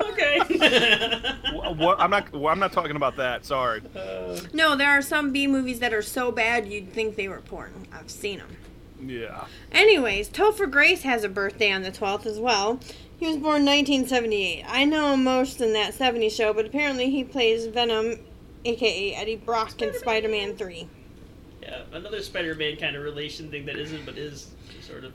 Okay. 0.00 0.38
Wha- 1.52 1.72
what, 1.72 2.00
I'm 2.00 2.10
not. 2.10 2.32
well, 2.32 2.52
I'm 2.52 2.60
not 2.60 2.72
talking 2.72 2.94
about 2.94 3.16
that. 3.16 3.44
Sorry. 3.44 3.82
Uh, 3.96 4.38
No, 4.52 4.76
there 4.76 4.90
are 4.90 5.02
some 5.02 5.32
B 5.32 5.46
movies 5.48 5.80
that 5.80 5.92
are 5.92 6.02
so 6.02 6.30
bad 6.30 6.68
you'd 6.68 6.92
think 6.92 7.16
they 7.16 7.26
were 7.28 7.40
porn. 7.40 7.72
I've 7.92 8.10
seen 8.10 8.38
them. 8.38 8.56
Yeah. 9.04 9.46
Anyways, 9.72 10.28
Topher 10.28 10.70
Grace 10.70 11.02
has 11.02 11.24
a 11.24 11.28
birthday 11.28 11.72
on 11.72 11.82
the 11.82 11.90
12th 11.90 12.26
as 12.26 12.38
well. 12.38 12.78
He 13.18 13.26
was 13.26 13.36
born 13.36 13.64
1978. 13.66 14.64
I 14.68 14.84
know 14.84 15.12
him 15.14 15.24
most 15.24 15.60
in 15.60 15.72
that 15.72 15.92
70s 15.94 16.30
show, 16.30 16.52
but 16.52 16.66
apparently 16.66 17.10
he 17.10 17.24
plays 17.24 17.66
Venom, 17.66 18.20
aka 18.64 19.14
Eddie 19.14 19.36
Brock, 19.36 19.82
in 19.82 19.92
Spider 19.98 20.28
Man 20.28 20.54
3. 20.56 20.86
yeah, 21.62 21.82
another 21.92 22.22
Spider-Man 22.22 22.76
kind 22.76 22.94
of 22.94 23.02
relation 23.02 23.50
thing 23.50 23.66
that 23.66 23.76
isn't, 23.76 24.06
but 24.06 24.16
is 24.16 24.50
sort 24.80 25.02
of. 25.04 25.12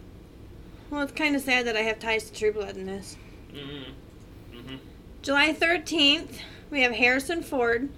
Well, 0.91 1.01
it's 1.01 1.11
kind 1.13 1.35
of 1.35 1.41
sad 1.41 1.65
that 1.67 1.75
I 1.77 1.81
have 1.81 1.99
ties 1.99 2.29
to 2.29 2.33
True 2.37 2.51
Blood 2.53 2.75
in 2.77 2.85
this. 2.85 3.17
Mm-hmm. 3.55 4.57
Mm-hmm. 4.57 4.75
July 5.21 5.53
13th, 5.53 6.39
we 6.69 6.81
have 6.81 6.93
Harrison 6.93 7.41
Ford, 7.41 7.89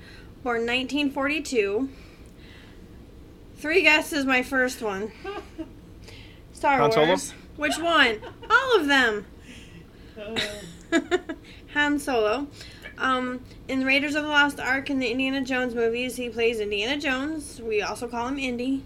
born 0.44 0.62
1942. 0.62 1.90
Three 3.58 3.82
guesses, 3.82 4.26
my 4.26 4.44
first 4.44 4.82
one. 4.82 5.12
Star 6.54 6.78
Han 6.78 6.92
Solo? 6.92 7.08
Wars. 7.08 7.34
Which 7.56 7.80
one? 7.80 8.20
All 8.50 8.80
of 8.80 8.88
them. 8.88 9.26
Uh, 10.20 10.40
Han 11.74 11.98
Solo. 12.00 12.48
Um, 13.00 13.42
in 13.68 13.84
Raiders 13.84 14.16
of 14.16 14.24
the 14.24 14.30
Lost 14.30 14.60
Ark 14.60 14.90
and 14.90 15.02
the 15.02 15.10
Indiana 15.10 15.42
Jones 15.42 15.74
movies, 15.74 16.16
he 16.16 16.30
plays 16.30 16.60
Indiana 16.60 17.00
Jones. 17.00 17.62
We 17.62 17.82
also 17.82 18.08
call 18.08 18.28
him 18.28 18.40
Indy. 18.40 18.84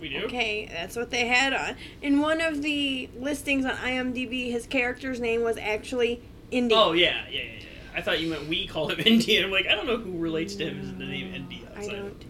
We 0.00 0.08
do. 0.10 0.24
Okay, 0.26 0.68
that's 0.70 0.96
what 0.96 1.10
they 1.10 1.26
had 1.26 1.52
on. 1.54 1.76
In 2.02 2.20
one 2.20 2.40
of 2.40 2.62
the 2.62 3.08
listings 3.18 3.64
on 3.64 3.72
IMDb, 3.76 4.50
his 4.50 4.66
character's 4.66 5.20
name 5.20 5.42
was 5.42 5.56
actually 5.56 6.22
Indy. 6.50 6.74
Oh 6.74 6.92
yeah, 6.92 7.24
yeah, 7.30 7.40
yeah, 7.40 7.42
yeah. 7.58 7.62
I 7.94 8.02
thought 8.02 8.20
you 8.20 8.28
meant 8.28 8.46
we 8.46 8.66
call 8.66 8.88
him 8.88 9.00
Indy. 9.06 9.38
I'm 9.42 9.50
like, 9.50 9.66
I 9.66 9.74
don't 9.74 9.86
know 9.86 9.96
who 9.96 10.18
relates 10.18 10.54
to 10.56 10.66
him 10.66 10.80
as 10.80 10.92
the 10.92 11.04
name 11.06 11.34
Indy. 11.34 11.66
I 11.76 11.86
don't. 11.86 12.24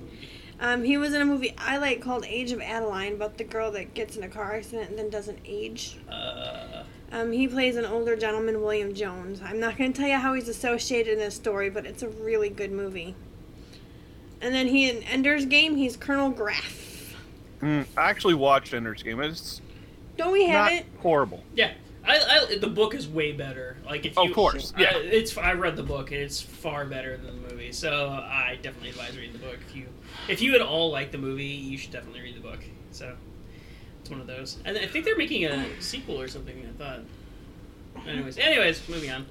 Um, 0.59 0.85
he 0.85 0.97
was 0.97 1.13
in 1.13 1.21
a 1.21 1.25
movie 1.27 1.55
I 1.59 1.77
like 1.77 2.01
called 2.01 2.25
Age 2.25 2.51
of 2.53 2.61
Adaline 2.63 3.13
about 3.13 3.37
the 3.37 3.45
girl 3.45 3.71
that 3.73 3.93
gets 3.93 4.17
in 4.17 4.23
a 4.23 4.29
car 4.29 4.55
accident 4.55 4.89
and 4.89 4.99
then 4.99 5.11
doesn't 5.11 5.39
age. 5.45 5.99
Uh, 6.11 6.85
Um, 7.13 7.31
he 7.33 7.47
plays 7.47 7.77
an 7.77 7.85
older 7.85 8.17
gentleman, 8.17 8.63
William 8.63 8.95
Jones. 8.95 9.41
I'm 9.45 9.61
not 9.61 9.77
going 9.77 9.93
to 9.93 9.99
tell 10.01 10.09
you 10.09 10.17
how 10.17 10.33
he's 10.35 10.49
associated 10.49 11.13
in 11.15 11.19
this 11.19 11.35
story, 11.35 11.69
but 11.69 11.85
it's 11.85 12.03
a 12.03 12.09
really 12.09 12.49
good 12.49 12.73
movie. 12.73 13.15
And 14.41 14.55
then 14.55 14.67
he 14.69 14.89
in 14.89 15.03
Ender's 15.05 15.45
Game, 15.47 15.77
he's 15.77 15.97
Colonel 15.97 16.31
Graff. 16.31 16.86
Mm, 17.61 17.87
I 17.97 18.11
actually 18.11 18.35
watched 18.35 18.75
Ender's 18.75 19.03
Game. 19.03 19.21
It's 19.21 19.61
Don't 20.17 20.33
we 20.33 20.47
have 20.47 20.65
not 20.65 20.73
it? 20.73 20.87
horrible. 21.01 21.43
yeah, 21.55 21.73
I, 22.07 22.19
I 22.51 22.59
the 22.59 22.67
book 22.67 22.95
is 22.95 23.09
way 23.09 23.33
better. 23.33 23.77
Like 23.85 24.05
if 24.07 24.17
you, 24.17 24.23
Of 24.25 24.33
course, 24.35 24.73
yeah. 24.79 24.93
I, 24.95 24.99
it's 24.99 25.37
I 25.37 25.53
read 25.55 25.77
the 25.77 25.83
book 25.83 26.11
and 26.13 26.21
it's 26.21 26.41
far 26.41 26.85
better 26.85 27.17
than 27.17 27.43
the 27.43 27.49
movie. 27.51 27.73
So 27.73 28.09
I 28.11 28.59
definitely 28.63 28.91
advise 28.91 29.17
reading 29.17 29.33
the 29.33 29.39
book. 29.39 29.59
If 29.69 29.77
you 29.77 29.87
if 30.29 30.43
you 30.43 30.55
at 30.55 30.61
all 30.63 30.91
like 30.91 31.13
the 31.13 31.19
movie, 31.19 31.45
you 31.45 31.79
should 31.79 31.93
definitely 31.93 32.21
read 32.21 32.37
the 32.37 32.41
book. 32.41 32.61
So 32.93 33.15
it's 34.01 34.11
one 34.11 34.21
of 34.21 34.27
those. 34.27 34.59
And 34.65 34.77
I 34.79 34.87
think 34.87 35.05
they're 35.05 35.17
making 35.17 35.45
a 35.47 35.67
sequel 35.81 36.21
or 36.21 36.29
something. 36.29 36.55
I 36.69 36.79
thought. 36.83 37.01
Anyways, 38.07 38.37
anyways, 38.39 38.87
moving 38.89 39.11
on. 39.11 39.27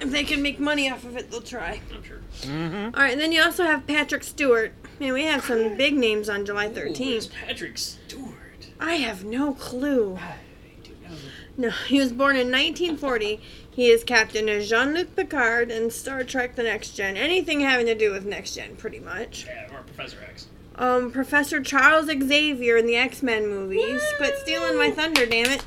If 0.00 0.10
they 0.10 0.24
can 0.24 0.40
make 0.42 0.58
money 0.58 0.90
off 0.90 1.04
of 1.04 1.16
it, 1.16 1.30
they'll 1.30 1.40
try. 1.40 1.80
I'm 1.94 2.02
sure. 2.02 2.20
Mm-hmm. 2.42 2.94
All 2.96 3.02
right, 3.02 3.12
and 3.12 3.20
then 3.20 3.32
you 3.32 3.42
also 3.42 3.64
have 3.64 3.86
Patrick 3.86 4.22
Stewart. 4.24 4.72
Man, 5.00 5.12
we 5.12 5.24
have 5.24 5.44
some 5.44 5.76
big 5.76 5.94
names 5.94 6.28
on 6.28 6.46
July 6.46 6.66
Ooh, 6.66 6.70
it's 6.70 6.98
13th. 6.98 7.32
Patrick 7.32 7.78
Stewart. 7.78 8.68
I 8.78 8.94
have 8.96 9.24
no 9.24 9.54
clue. 9.54 10.16
I 10.20 10.36
do 10.82 10.92
know. 11.02 11.16
No, 11.56 11.70
he 11.70 11.98
was 11.98 12.12
born 12.12 12.36
in 12.36 12.50
1940. 12.50 13.40
He 13.70 13.90
is 13.90 14.04
Captain 14.04 14.48
of 14.48 14.62
Jean-Luc 14.62 15.16
Picard 15.16 15.70
in 15.70 15.90
Star 15.90 16.22
Trek: 16.22 16.54
The 16.54 16.62
Next 16.62 16.90
Gen. 16.92 17.16
Anything 17.16 17.60
having 17.60 17.86
to 17.86 17.94
do 17.94 18.12
with 18.12 18.24
Next 18.24 18.54
Gen, 18.54 18.76
pretty 18.76 19.00
much. 19.00 19.46
Yeah, 19.46 19.66
or 19.74 19.82
Professor 19.82 20.18
X. 20.28 20.46
Um, 20.76 21.10
Professor 21.10 21.60
Charles 21.60 22.06
Xavier 22.06 22.76
in 22.76 22.86
the 22.86 22.96
X-Men 22.96 23.48
movies. 23.48 24.02
Quit 24.16 24.36
stealing 24.38 24.76
my 24.76 24.90
thunder, 24.90 25.26
damn 25.26 25.50
it. 25.50 25.64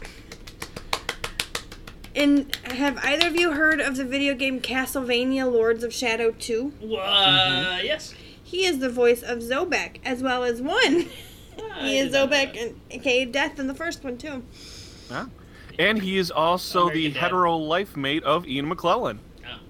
And 2.16 2.54
have 2.66 2.98
either 3.06 3.28
of 3.28 3.36
you 3.36 3.52
heard 3.52 3.80
of 3.80 3.96
the 3.96 4.04
video 4.04 4.34
game 4.34 4.60
Castlevania 4.60 5.50
Lords 5.50 5.84
of 5.84 5.94
Shadow 5.94 6.32
2? 6.32 6.74
Uh, 6.98 7.80
yes. 7.84 8.13
He 8.47 8.65
is 8.65 8.79
the 8.79 8.89
voice 8.89 9.21
of 9.23 9.39
Zobek, 9.39 9.97
as 10.05 10.23
well 10.23 10.43
as 10.45 10.62
one. 10.62 11.07
Ah, 11.60 11.79
I 11.81 11.88
he 11.88 11.97
is 11.97 12.12
did 12.12 12.29
Zobek, 12.29 12.62
and 12.62 12.79
aka 12.91 13.25
Death 13.25 13.57
in 13.57 13.65
the 13.65 13.73
first 13.73 14.03
one 14.03 14.15
too. 14.15 14.43
And 15.79 16.01
he 16.03 16.17
is 16.19 16.29
also 16.29 16.81
oh, 16.81 16.89
the 16.89 17.07
American 17.07 17.13
Dad. 17.13 17.19
hetero 17.19 17.57
life 17.57 17.97
mate 17.97 18.23
of 18.23 18.47
Ian 18.47 18.69
McKellen. 18.69 19.17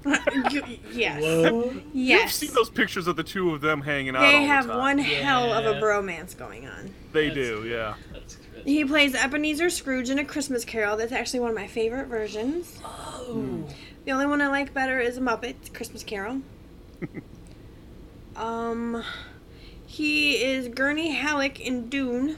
Oh. 0.05 0.17
You- 0.51 0.79
yes. 0.91 1.21
Whoa. 1.23 1.73
Yes. 1.93 2.21
You've 2.23 2.49
seen 2.49 2.55
those 2.55 2.69
pictures 2.69 3.07
of 3.07 3.15
the 3.15 3.23
two 3.23 3.53
of 3.53 3.61
them 3.61 3.81
hanging 3.83 4.17
out. 4.17 4.19
They 4.19 4.35
all 4.35 4.45
have 4.47 4.67
the 4.67 4.73
time. 4.73 4.79
one 4.81 4.97
hell 4.97 5.53
of 5.53 5.65
a 5.65 5.79
bromance 5.79 6.37
going 6.37 6.67
on. 6.67 6.93
They 7.13 7.29
That's- 7.29 7.47
do, 7.47 7.65
yeah. 7.67 7.93
That's 8.11 8.35
good. 8.35 8.63
He 8.65 8.83
plays 8.83 9.15
Ebenezer 9.15 9.69
Scrooge 9.69 10.09
in 10.09 10.19
A 10.19 10.25
Christmas 10.25 10.65
Carol. 10.65 10.97
That's 10.97 11.13
actually 11.13 11.39
one 11.39 11.51
of 11.51 11.55
my 11.55 11.67
favorite 11.67 12.07
versions. 12.07 12.79
Oh. 12.83 13.63
The 14.03 14.11
only 14.11 14.25
one 14.25 14.41
I 14.41 14.47
like 14.49 14.73
better 14.73 14.99
is 14.99 15.17
a 15.17 15.21
Muppet 15.21 15.73
Christmas 15.73 16.03
Carol. 16.03 16.41
um, 18.37 19.03
he 19.85 20.41
is 20.43 20.67
Gurney 20.69 21.11
Halleck 21.11 21.59
in 21.59 21.89
Dune. 21.89 22.37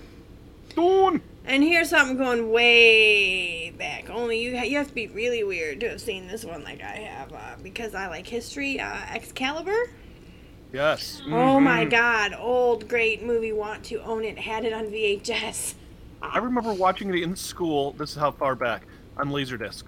Dawn. 0.75 1.21
And 1.45 1.63
here's 1.63 1.89
something 1.89 2.17
going 2.17 2.51
way 2.51 3.71
back. 3.71 4.09
Only 4.09 4.39
you 4.41 4.55
ha- 4.57 4.63
you 4.65 4.77
have 4.77 4.87
to 4.89 4.93
be 4.93 5.07
really 5.07 5.43
weird 5.43 5.79
to 5.79 5.89
have 5.89 6.01
seen 6.01 6.27
this 6.27 6.45
one 6.45 6.63
like 6.63 6.81
I 6.81 6.97
have, 6.97 7.33
uh, 7.33 7.55
because 7.63 7.95
I 7.95 8.07
like 8.07 8.27
history. 8.27 8.79
Uh, 8.79 8.97
Excalibur. 9.13 9.89
Yes. 10.71 11.23
Oh 11.27 11.59
my 11.59 11.85
Mhm. 11.85 11.89
God! 11.89 12.35
Old 12.39 12.87
great 12.87 13.23
movie. 13.23 13.51
Want 13.51 13.83
to 13.85 13.97
own 14.03 14.23
it? 14.23 14.37
Had 14.37 14.63
it 14.65 14.73
on 14.73 14.91
VHS. 14.91 15.73
I 16.21 16.37
remember 16.37 16.71
watching 16.73 17.09
it 17.09 17.23
in 17.23 17.35
school. 17.35 17.93
This 17.93 18.11
is 18.11 18.17
how 18.17 18.29
far 18.31 18.53
back 18.55 18.83
on 19.17 19.29
Laserdisc. 19.29 19.83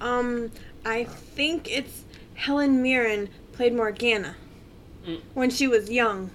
Um, 0.00 0.50
I 0.84 1.04
think 1.04 1.70
it's 1.74 2.04
Helen 2.34 2.82
Mirren 2.82 3.28
played 3.52 3.74
Morgana 3.74 4.36
Mm. 5.06 5.20
when 5.34 5.50
she 5.50 5.66
was 5.66 5.90
young. 5.90 6.30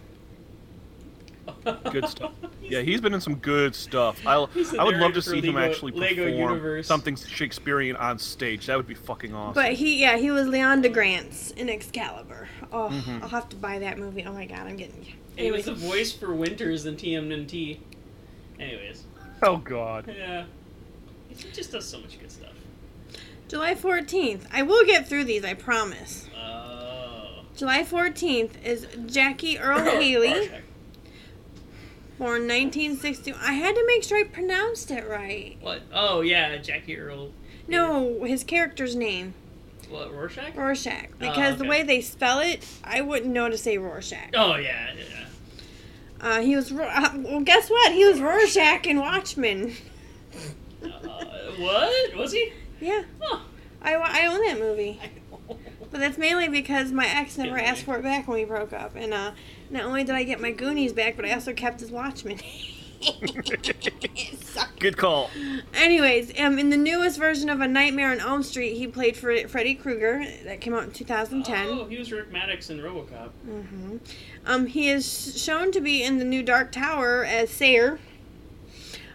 Good 1.91 2.07
stuff. 2.07 2.31
Yeah, 2.69 2.81
he's 2.81 2.99
been 2.99 3.13
in 3.13 3.21
some 3.21 3.35
good 3.35 3.73
stuff. 3.73 4.19
I 4.27 4.33
I 4.77 4.83
would 4.83 4.97
love 4.97 5.13
to 5.13 5.21
for 5.21 5.29
see 5.29 5.39
him 5.39 5.55
actually 5.57 5.93
Lego 5.93 6.25
perform 6.29 6.83
something 6.83 7.15
Shakespearean 7.15 7.95
on 7.95 8.19
stage. 8.19 8.65
That 8.65 8.75
would 8.75 8.87
be 8.87 8.93
fucking 8.93 9.33
awesome. 9.33 9.53
But 9.53 9.71
he, 9.71 10.01
yeah, 10.01 10.17
he 10.17 10.31
was 10.31 10.47
Leondegrance 10.47 11.55
in 11.55 11.69
Excalibur. 11.69 12.49
Oh, 12.73 12.89
Mhm. 12.91 13.21
I'll 13.21 13.29
have 13.29 13.47
to 13.49 13.55
buy 13.55 13.79
that 13.79 13.97
movie. 13.97 14.25
Oh 14.25 14.33
my 14.33 14.45
God, 14.45 14.67
I'm 14.67 14.75
getting. 14.75 15.05
He 15.37 15.49
was 15.49 15.63
the 15.63 15.75
voice 15.75 16.11
for 16.11 16.33
Winters 16.33 16.85
in 16.85 16.97
TMNT. 16.97 17.79
Anyways, 18.59 19.05
oh 19.43 19.55
god. 19.59 20.13
yeah. 20.13 20.43
He 21.29 21.35
just 21.53 21.71
does 21.71 21.87
so 21.87 22.01
much 22.01 22.19
good 22.19 22.29
stuff. 22.33 22.51
July 23.47 23.75
14th. 23.75 24.41
I 24.51 24.63
will 24.63 24.85
get 24.85 25.07
through 25.07 25.23
these. 25.23 25.45
I 25.45 25.53
promise. 25.53 26.26
Oh. 27.57 27.59
July 27.59 27.83
14th 27.83 28.63
is 28.63 28.87
Jackie 29.07 29.57
Earle 29.57 29.79
Haley, 29.99 30.49
born 32.19 32.47
1960. 32.47 33.33
I 33.33 33.53
had 33.53 33.75
to 33.75 33.83
make 33.87 34.03
sure 34.03 34.17
I 34.19 34.23
pronounced 34.25 34.91
it 34.91 35.07
right. 35.07 35.57
What? 35.61 35.81
Oh 35.93 36.21
yeah, 36.21 36.57
Jackie 36.57 36.97
Earle. 36.97 37.31
No, 37.67 38.23
his 38.23 38.43
character's 38.43 38.95
name, 38.95 39.33
What 39.89 40.13
Rorschach? 40.13 40.55
Rorschach. 40.55 41.09
Because 41.19 41.57
the 41.57 41.63
okay. 41.63 41.69
way 41.69 41.83
they 41.83 42.01
spell 42.01 42.39
it, 42.39 42.65
I 42.83 43.01
wouldn't 43.01 43.33
know 43.33 43.49
to 43.49 43.57
say 43.57 43.77
Rorschach. 43.77 44.29
Oh 44.35 44.55
yeah, 44.55 44.93
yeah. 44.97 45.25
Uh, 46.21 46.41
he 46.41 46.55
was. 46.55 46.71
Ro- 46.71 46.87
Uh, 46.91 47.09
well, 47.17 47.41
guess 47.41 47.69
what? 47.69 47.91
He 47.91 48.05
was 48.05 48.19
Rorschach 48.19 48.87
in 48.87 48.99
Watchmen. 48.99 49.73
Uh, 50.83 50.89
what 51.59 52.15
was 52.15 52.31
he? 52.31 52.53
Yeah, 52.79 53.03
Huh. 53.19 53.39
I, 53.81 53.95
I 53.95 54.25
own 54.27 54.41
that 54.45 54.59
movie. 54.59 54.99
I. 55.01 55.09
But 55.89 55.99
that's 55.99 56.17
mainly 56.17 56.49
because 56.49 56.91
my 56.91 57.07
ex 57.07 57.37
never 57.37 57.57
asked 57.57 57.83
for 57.83 57.97
it 57.97 58.03
back 58.03 58.27
when 58.27 58.39
we 58.39 58.45
broke 58.45 58.73
up. 58.73 58.95
And 58.95 59.13
uh, 59.13 59.31
not 59.69 59.83
only 59.83 60.03
did 60.03 60.15
I 60.15 60.23
get 60.23 60.41
my 60.41 60.51
Goonies 60.51 60.93
back, 60.93 61.15
but 61.15 61.25
I 61.25 61.33
also 61.33 61.53
kept 61.53 61.79
his 61.79 61.91
Watchmen. 61.91 62.39
Good 64.79 64.97
call. 64.97 65.29
Anyways, 65.73 66.39
um, 66.39 66.59
in 66.59 66.69
the 66.69 66.77
newest 66.77 67.17
version 67.17 67.49
of 67.49 67.61
A 67.61 67.67
Nightmare 67.67 68.11
on 68.11 68.19
Elm 68.19 68.43
Street, 68.43 68.75
he 68.75 68.87
played 68.87 69.15
Fre- 69.15 69.47
Freddy 69.47 69.75
Krueger. 69.75 70.25
That 70.43 70.61
came 70.61 70.73
out 70.73 70.83
in 70.83 70.91
2010. 70.91 71.67
Oh, 71.67 71.85
he 71.85 71.97
was 71.97 72.11
Rick 72.11 72.31
Maddox 72.31 72.69
in 72.69 72.79
RoboCop. 72.79 73.29
Mm-hmm. 73.47 73.97
Um, 74.45 74.65
he 74.67 74.89
is 74.89 75.41
shown 75.41 75.71
to 75.71 75.81
be 75.81 76.03
in 76.03 76.17
the 76.17 76.25
new 76.25 76.43
Dark 76.43 76.71
Tower 76.71 77.23
as 77.23 77.49
Sayer. 77.49 77.99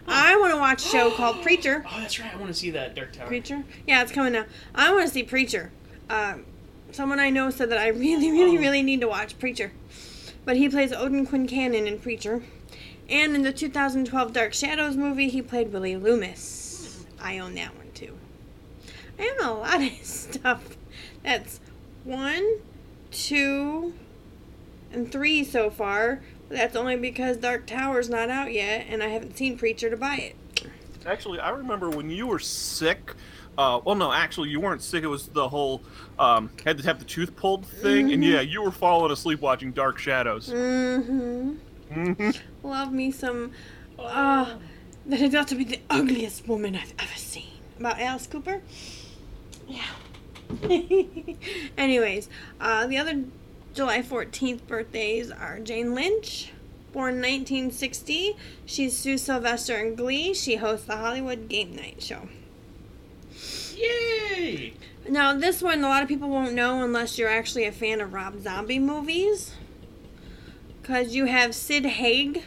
I 0.07 0.35
want 0.37 0.53
to 0.53 0.57
watch 0.57 0.85
a 0.85 0.89
show 0.89 1.11
called 1.15 1.41
Preacher. 1.41 1.85
Oh, 1.87 1.99
that's 1.99 2.19
right. 2.19 2.33
I 2.33 2.37
want 2.37 2.47
to 2.47 2.53
see 2.53 2.71
that 2.71 2.95
Dark 2.95 3.13
Tower. 3.13 3.27
Preacher? 3.27 3.63
Yeah, 3.87 4.01
it's 4.01 4.11
coming 4.11 4.33
now. 4.33 4.45
I 4.75 4.91
want 4.91 5.07
to 5.07 5.13
see 5.13 5.23
Preacher. 5.23 5.71
Um, 6.09 6.45
someone 6.95 7.19
I 7.19 7.29
know 7.29 7.49
said 7.49 7.69
that 7.69 7.77
I 7.77 7.87
really, 7.89 8.31
really, 8.31 8.57
Oh. 8.57 8.61
really 8.61 8.81
need 8.83 9.01
to 9.01 9.07
watch 9.07 9.37
Preacher. 9.39 9.71
But 10.45 10.57
he 10.57 10.69
plays 10.69 10.91
Odin 10.91 11.25
Quincannon 11.25 11.87
in 11.87 11.99
Preacher. 11.99 12.43
And 13.09 13.35
in 13.35 13.41
the 13.43 13.51
2012 13.53 14.33
Dark 14.33 14.53
Shadows 14.53 14.95
movie, 14.95 15.29
he 15.29 15.41
played 15.41 15.71
Willie 15.73 15.95
Loomis. 15.97 17.05
I 17.21 17.39
own 17.39 17.55
that 17.55 17.75
one 17.75 17.91
too. 17.93 18.17
I 19.19 19.29
own 19.39 19.45
a 19.47 19.53
lot 19.53 19.81
of 19.81 19.91
stuff. 20.03 20.77
That's 21.23 21.59
one, 22.03 22.59
two, 23.11 23.93
and 24.91 25.11
three 25.11 25.43
so 25.43 25.69
far. 25.69 26.21
But 26.49 26.57
that's 26.57 26.75
only 26.75 26.97
because 26.97 27.37
Dark 27.37 27.65
Tower's 27.65 28.09
not 28.09 28.29
out 28.29 28.51
yet, 28.51 28.85
and 28.89 29.01
I 29.01 29.07
haven't 29.07 29.37
seen 29.37 29.57
Preacher 29.57 29.89
to 29.89 29.97
buy 29.97 30.15
it. 30.17 30.35
Actually, 31.05 31.39
I 31.39 31.49
remember 31.49 31.89
when 31.89 32.09
you 32.09 32.27
were 32.27 32.39
sick. 32.39 33.13
Uh, 33.57 33.79
well, 33.85 33.95
no, 33.95 34.11
actually, 34.11 34.49
you 34.49 34.59
weren't 34.59 34.81
sick. 34.81 35.03
It 35.03 35.07
was 35.07 35.27
the 35.27 35.47
whole 35.47 35.83
um, 36.17 36.49
had 36.65 36.77
to 36.79 36.83
have 36.85 36.99
the 36.99 37.05
tooth 37.05 37.35
pulled 37.35 37.65
thing, 37.65 38.11
and 38.11 38.23
Mhm. 38.23 38.31
yeah, 38.33 38.41
you 38.41 38.61
were 38.63 38.71
falling 38.71 39.11
asleep 39.11 39.41
watching 39.41 39.71
Dark 39.71 39.99
Shadows. 39.99 40.49
Mm-hmm. 40.49 41.51
hmm 41.93 42.29
Love 42.63 42.91
me 42.91 43.11
some. 43.11 43.51
Uh, 43.99 44.55
that 45.05 45.21
is 45.21 45.31
got 45.31 45.47
to 45.49 45.55
be 45.55 45.63
the 45.65 45.79
ugliest 45.89 46.47
woman 46.47 46.75
I've 46.75 46.93
ever 46.97 47.15
seen. 47.15 47.51
About 47.79 47.99
Alice 47.99 48.25
Cooper? 48.27 48.61
Yeah. 49.67 49.83
Anyways, 51.77 52.29
uh, 52.59 52.87
the 52.87 52.97
other 52.97 53.23
July 53.73 54.01
14th 54.01 54.65
birthdays 54.67 55.31
are 55.31 55.59
Jane 55.59 55.93
Lynch, 55.95 56.51
born 56.91 57.15
1960. 57.15 58.35
She's 58.65 58.97
Sue 58.97 59.17
Sylvester 59.17 59.77
in 59.77 59.95
Glee. 59.95 60.33
She 60.33 60.55
hosts 60.57 60.85
the 60.85 60.97
Hollywood 60.97 61.49
Game 61.49 61.75
Night 61.75 62.01
Show. 62.01 62.27
Yay! 63.83 64.73
Now, 65.07 65.35
this 65.35 65.61
one, 65.61 65.83
a 65.83 65.87
lot 65.89 66.01
of 66.01 66.09
people 66.09 66.29
won't 66.29 66.53
know 66.53 66.83
unless 66.83 67.17
you're 67.17 67.29
actually 67.29 67.65
a 67.65 67.71
fan 67.71 67.99
of 68.01 68.13
Rob 68.13 68.41
Zombie 68.41 68.79
movies. 68.79 69.53
Because 70.81 71.15
you 71.15 71.25
have 71.25 71.53
Sid 71.53 71.85
Haig. 71.85 72.43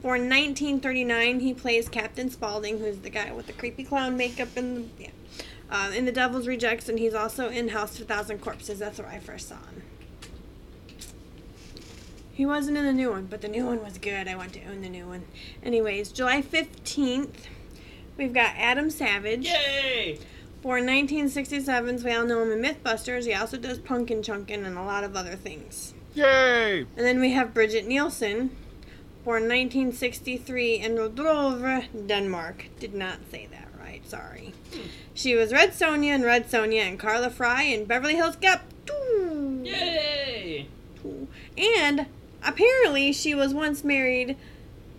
For 0.00 0.18
1939, 0.18 1.40
he 1.40 1.54
plays 1.54 1.88
Captain 1.88 2.28
Spaulding, 2.28 2.78
who's 2.78 2.98
the 2.98 3.08
guy 3.08 3.32
with 3.32 3.46
the 3.46 3.54
creepy 3.54 3.84
clown 3.84 4.18
makeup 4.18 4.54
and 4.54 4.90
the, 4.98 5.04
yeah. 5.04 5.10
Uh, 5.70 5.90
in 5.94 6.04
The 6.04 6.12
Devil's 6.12 6.46
Rejects, 6.46 6.90
and 6.90 6.98
he's 6.98 7.14
also 7.14 7.48
in 7.48 7.68
House 7.68 7.96
of 7.96 8.02
a 8.02 8.04
Thousand 8.04 8.40
Corpses. 8.40 8.78
That's 8.78 8.98
where 8.98 9.08
I 9.08 9.18
first 9.18 9.48
saw 9.48 9.56
him. 9.56 9.82
He 12.34 12.44
wasn't 12.44 12.76
in 12.76 12.84
the 12.84 12.92
new 12.92 13.10
one, 13.10 13.26
but 13.26 13.40
the 13.40 13.48
new 13.48 13.64
one 13.64 13.82
was 13.82 13.96
good. 13.96 14.28
I 14.28 14.36
want 14.36 14.52
to 14.54 14.64
own 14.64 14.82
the 14.82 14.88
new 14.88 15.06
one. 15.06 15.24
Anyways, 15.62 16.12
July 16.12 16.42
15th, 16.42 17.46
we've 18.18 18.34
got 18.34 18.54
Adam 18.56 18.90
Savage. 18.90 19.46
Yay! 19.46 20.18
Born 20.64 20.86
1967, 20.86 22.02
we 22.02 22.12
all 22.14 22.24
know 22.24 22.42
him 22.42 22.50
in 22.50 22.62
Mythbusters. 22.62 23.26
He 23.26 23.34
also 23.34 23.58
does 23.58 23.78
Punkin' 23.78 24.22
Chunkin' 24.22 24.64
and 24.64 24.78
a 24.78 24.82
lot 24.82 25.04
of 25.04 25.14
other 25.14 25.36
things. 25.36 25.92
Yay! 26.14 26.86
And 26.96 27.06
then 27.06 27.20
we 27.20 27.32
have 27.32 27.52
Brigitte 27.52 27.86
Nielsen, 27.86 28.48
born 29.24 29.42
1963 29.42 30.76
in 30.76 30.96
Rodrove, 30.96 31.84
Denmark. 32.06 32.68
Did 32.80 32.94
not 32.94 33.18
say 33.30 33.46
that 33.50 33.68
right, 33.78 34.08
sorry. 34.08 34.54
She 35.12 35.34
was 35.34 35.52
Red 35.52 35.72
Sonja 35.72 36.06
and 36.06 36.24
Red 36.24 36.48
Sonja 36.48 36.80
and 36.80 36.98
Karla 36.98 37.28
Fry 37.28 37.64
in 37.64 37.84
Beverly 37.84 38.14
Hills 38.14 38.36
Cop. 38.40 38.62
Two. 38.86 39.60
Yay! 39.64 40.66
And 41.58 42.06
apparently 42.42 43.12
she 43.12 43.34
was 43.34 43.52
once 43.52 43.84
married 43.84 44.38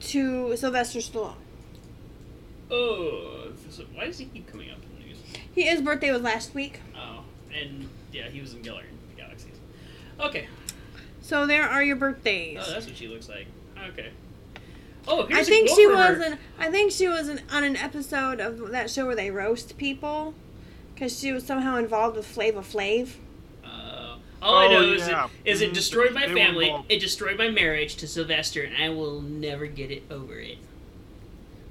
to 0.02 0.56
Sylvester 0.58 1.00
Stallone. 1.00 1.34
Oh, 2.70 3.48
so 3.72 3.84
why 3.96 4.06
does 4.06 4.20
he 4.20 4.26
keep 4.26 4.46
coming 4.46 4.70
up 4.70 4.78
in 4.84 5.00
the 5.00 5.06
news? 5.08 5.18
He, 5.56 5.64
his 5.64 5.82
birthday 5.82 6.12
was 6.12 6.22
last 6.22 6.54
week. 6.54 6.80
Oh, 6.96 7.24
and 7.58 7.90
yeah, 8.12 8.28
he 8.30 8.42
was 8.42 8.54
in 8.54 8.62
Guardians 8.62 9.00
of 9.04 9.16
the 9.16 9.22
Galaxies. 9.22 9.54
Okay. 10.20 10.48
So 11.22 11.48
there 11.48 11.64
are 11.64 11.82
your 11.84 11.96
birthdays. 11.96 12.60
Oh, 12.62 12.72
that's 12.72 12.86
what 12.86 12.96
she 12.96 13.08
looks 13.08 13.28
like. 13.30 13.48
Okay. 13.90 14.10
Oh, 15.08 15.24
I 15.24 15.28
here's 15.28 15.48
a 15.48 15.52
think 15.52 15.68
quote 15.68 15.78
she 15.78 15.86
from 15.86 15.96
her. 15.98 16.14
was 16.18 16.22
an, 16.32 16.38
I 16.60 16.70
think 16.72 16.92
she 16.92 17.08
was 17.08 17.28
an, 17.30 17.42
on 17.52 17.64
an 17.64 17.76
episode 17.78 18.40
of 18.40 18.70
that 18.72 18.90
show 18.90 19.06
where 19.06 19.16
they 19.16 19.32
roast 19.32 19.78
people 19.78 20.34
because 20.94 21.18
she 21.20 21.32
was 21.32 21.46
somehow 21.46 21.78
involved 21.78 22.16
with 22.18 22.26
Flava 22.26 22.62
Flav. 22.62 23.14
Uh, 23.64 24.18
all 24.42 24.56
I 24.58 24.66
Oh, 24.68 24.72
know 24.72 24.82
is, 24.94 25.08
it, 25.08 25.16
is 25.46 25.62
it 25.62 25.72
Mhm. 25.72 25.74
destroyed 25.74 26.14
my 26.14 26.26
They 26.28 26.34
family, 26.34 26.74
it 26.90 27.00
destroyed 27.00 27.38
my 27.38 27.50
marriage 27.50 27.96
to 27.98 28.08
Sylvester, 28.08 28.64
and 28.64 28.76
I 28.78 28.90
will 28.90 29.22
never 29.22 29.68
get 29.68 29.92
it 29.92 30.04
over 30.10 30.40
it. 30.40 30.58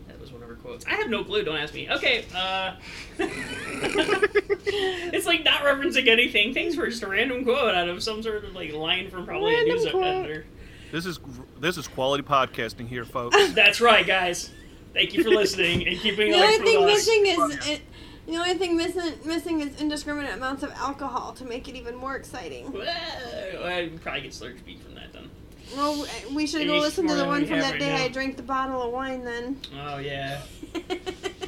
That 0.09 0.21
was 0.21 0.31
one 0.33 0.43
of 0.43 0.49
her 0.49 0.54
quotes. 0.65 0.87
I 0.87 0.95
have 0.95 1.11
no 1.11 1.25
clue, 1.25 1.45
don't 1.45 1.57
ask 1.57 1.75
me. 1.75 1.91
Okay, 1.91 2.25
uh. 2.35 2.77
it's 4.65 5.27
like 5.27 5.45
not 5.45 5.63
referencing 5.63 6.09
anything. 6.09 6.55
Thanks 6.55 6.75
for 6.75 6.87
just 6.87 7.03
a 7.03 7.09
random 7.09 7.45
quote 7.45 7.75
out 7.75 7.89
of 7.89 8.03
some 8.03 8.23
sort 8.23 8.45
of 8.45 8.55
like 8.55 8.73
line 8.73 9.11
from 9.11 9.27
probably 9.27 9.55
Random 9.55 9.77
a 9.77 9.81
news 9.81 9.91
quote. 9.91 10.05
editor. 10.05 10.47
This 10.91 11.07
is 11.07 11.19
this 11.61 11.77
is 11.77 11.89
quality 11.89 12.23
podcasting 12.23 12.89
here, 12.89 13.05
folks. 13.05 13.37
That's 13.53 13.81
right, 13.81 14.07
guys. 14.07 14.51
Thank 14.93 15.13
you 15.13 15.23
for 15.23 15.31
listening 15.31 15.87
and 15.87 15.99
keeping 15.99 16.31
The 16.31 16.39
up 16.39 16.45
only 16.45 16.59
with 16.59 16.67
thing 16.67 16.87
missing 16.87 17.27
is 17.27 17.69
it, 17.69 17.81
the 18.27 18.37
only 18.37 18.55
thing 18.55 18.77
missing 18.77 19.13
missing 19.25 19.61
is 19.61 19.81
indiscriminate 19.81 20.35
amounts 20.35 20.63
of 20.63 20.73
alcohol 20.73 21.33
to 21.35 21.45
make 21.45 21.69
it 21.69 21.75
even 21.75 21.97
more 21.97 22.17
exciting. 22.17 22.73
Well, 22.73 22.87
I 22.87 23.91
probably 24.03 24.23
get 24.23 24.35
slurred 24.35 24.59
speak 24.59 24.83
from 24.83 24.94
that 24.94 24.94
then. 24.94 24.94
Well, 25.77 26.07
we 26.33 26.47
should 26.47 26.67
go 26.67 26.79
listen 26.79 27.07
to 27.09 27.15
the 27.15 27.25
one 27.27 27.47
from 27.47 27.59
that 27.61 27.73
right 27.73 27.81
day 27.81 27.89
now. 27.89 28.05
I 28.05 28.09
drank 28.09 28.37
the 28.37 28.43
bottle 28.43 28.83
of 28.83 28.93
wine. 28.93 29.25
Then. 29.25 29.61
Oh 29.79 29.99
yeah. 29.99 30.43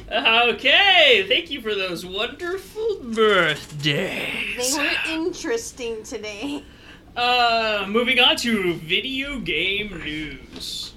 Okay, 0.09 1.25
thank 1.27 1.51
you 1.51 1.59
for 1.59 1.75
those 1.75 2.05
wonderful 2.05 3.01
birthdays. 3.01 4.73
They 4.75 4.83
were 4.83 4.89
interesting 5.09 6.03
today. 6.03 6.63
Uh, 7.17 7.83
moving 7.89 8.19
on 8.19 8.35
to 8.35 8.75
video 8.75 9.39
game 9.39 9.89
news. 10.03 10.93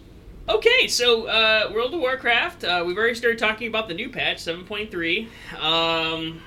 Okay, 0.50 0.86
so 0.86 1.24
uh, 1.26 1.70
World 1.72 1.94
of 1.94 2.00
Warcraft. 2.00 2.62
Uh, 2.62 2.84
we've 2.86 2.98
already 2.98 3.14
started 3.14 3.38
talking 3.38 3.68
about 3.68 3.88
the 3.88 3.94
new 3.94 4.10
patch 4.10 4.36
7.3. 4.36 5.26
Um, 5.58 6.42